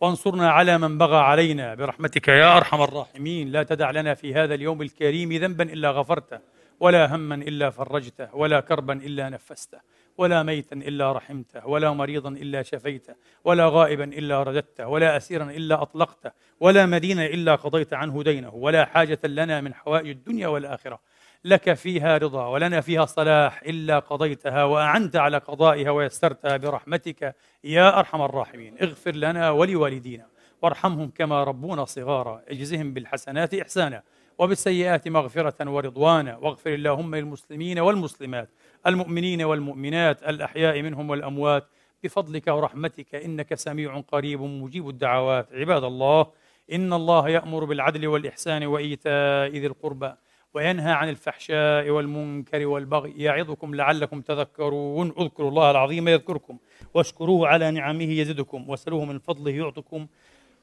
وانصرنا 0.00 0.50
على 0.50 0.78
من 0.78 0.98
بغى 0.98 1.16
علينا 1.16 1.74
برحمتك 1.74 2.28
يا 2.28 2.56
أرحم 2.56 2.82
الراحمين. 2.82 3.52
لا 3.52 3.62
تدع 3.62 3.90
لنا 3.90 4.14
في 4.14 4.34
هذا 4.34 4.54
اليوم 4.54 4.82
الكريم 4.82 5.32
ذنبا 5.32 5.64
إلا 5.64 5.90
غفرته 5.90 6.38
ولا 6.80 7.14
هما 7.14 7.34
إلا 7.34 7.70
فرجته 7.70 8.34
ولا 8.34 8.60
كربا 8.60 8.92
إلا 8.92 9.28
نفسته 9.28 9.78
ولا 10.18 10.42
ميتا 10.42 10.76
إلا 10.76 11.12
رحمته 11.12 11.66
ولا 11.66 11.92
مريضا 11.92 12.28
إلا 12.28 12.62
شفيته 12.62 13.14
ولا 13.44 13.68
غائبا 13.68 14.04
إلا 14.04 14.42
رددته 14.42 14.86
ولا 14.86 15.16
اسيرا 15.16 15.44
إلا 15.44 15.82
أطلقته 15.82 16.30
ولا 16.60 16.86
مدينا 16.86 17.26
إلا 17.26 17.54
قضيت 17.54 17.94
عنه 17.94 18.22
دينه 18.22 18.54
ولا 18.54 18.84
حاجة 18.84 19.20
لنا 19.24 19.60
من 19.60 19.74
حوائج 19.74 20.08
الدنيا 20.08 20.48
والآخرة. 20.48 21.00
لك 21.44 21.74
فيها 21.74 22.18
رضا 22.18 22.46
ولنا 22.46 22.80
فيها 22.80 23.04
صلاح 23.04 23.62
إلا 23.62 23.98
قضيتها 23.98 24.64
وأعنت 24.64 25.16
على 25.16 25.38
قضائها 25.38 25.90
ويسرتها 25.90 26.56
برحمتك 26.56 27.34
يا 27.64 27.98
أرحم 27.98 28.22
الراحمين. 28.22 28.76
اغفر 28.82 29.14
لنا 29.14 29.50
ولوالدينا 29.50 30.26
وارحمهم 30.62 31.10
كما 31.10 31.44
ربونا 31.44 31.84
صغارا. 31.84 32.42
اجزهم 32.48 32.94
بالحسنات 32.94 33.54
إحسانا 33.54 34.02
وبالسيئات 34.38 35.08
مغفرة 35.08 35.70
ورضوانا. 35.70 36.36
واغفر 36.36 36.74
اللهم 36.74 37.14
للمسلمين 37.14 37.78
والمسلمات 37.78 38.48
المؤمنين 38.86 39.42
والمؤمنات 39.42 40.22
الأحياء 40.22 40.82
منهم 40.82 41.10
والأموات 41.10 41.68
بفضلك 42.04 42.46
ورحمتك 42.46 43.14
إنك 43.14 43.54
سميع 43.54 44.00
قريب 44.00 44.40
مجيب 44.42 44.88
الدعوات. 44.88 45.48
عباد 45.52 45.84
الله 45.84 46.26
إن 46.72 46.92
الله 46.92 47.28
يأمر 47.28 47.64
بالعدل 47.64 48.06
والإحسان 48.06 48.66
وإيتاء 48.66 49.50
ذي 49.50 49.66
القربى. 49.66 50.12
وينهى 50.56 50.92
عن 50.92 51.08
الفحشاء 51.08 51.90
والمنكر 51.90 52.66
والبغي. 52.66 53.12
يعظكم 53.16 53.74
لعلكم 53.74 54.20
تذكرون. 54.20 55.12
اذكروا 55.18 55.48
الله 55.50 55.70
العظيم 55.70 56.08
يذكركم 56.08 56.56
واشكروه 56.94 57.48
على 57.48 57.70
نعمه 57.70 58.10
يزدكم 58.20 58.70
واسألوه 58.70 59.04
من 59.04 59.18
فضله 59.18 59.50
يعطكم. 59.50 60.06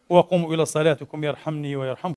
وقوموا 0.09 0.53
إلى 0.53 0.65
صلاتكم 0.65 1.23
يرحمني 1.23 1.75
ويرحمكم. 1.75 2.11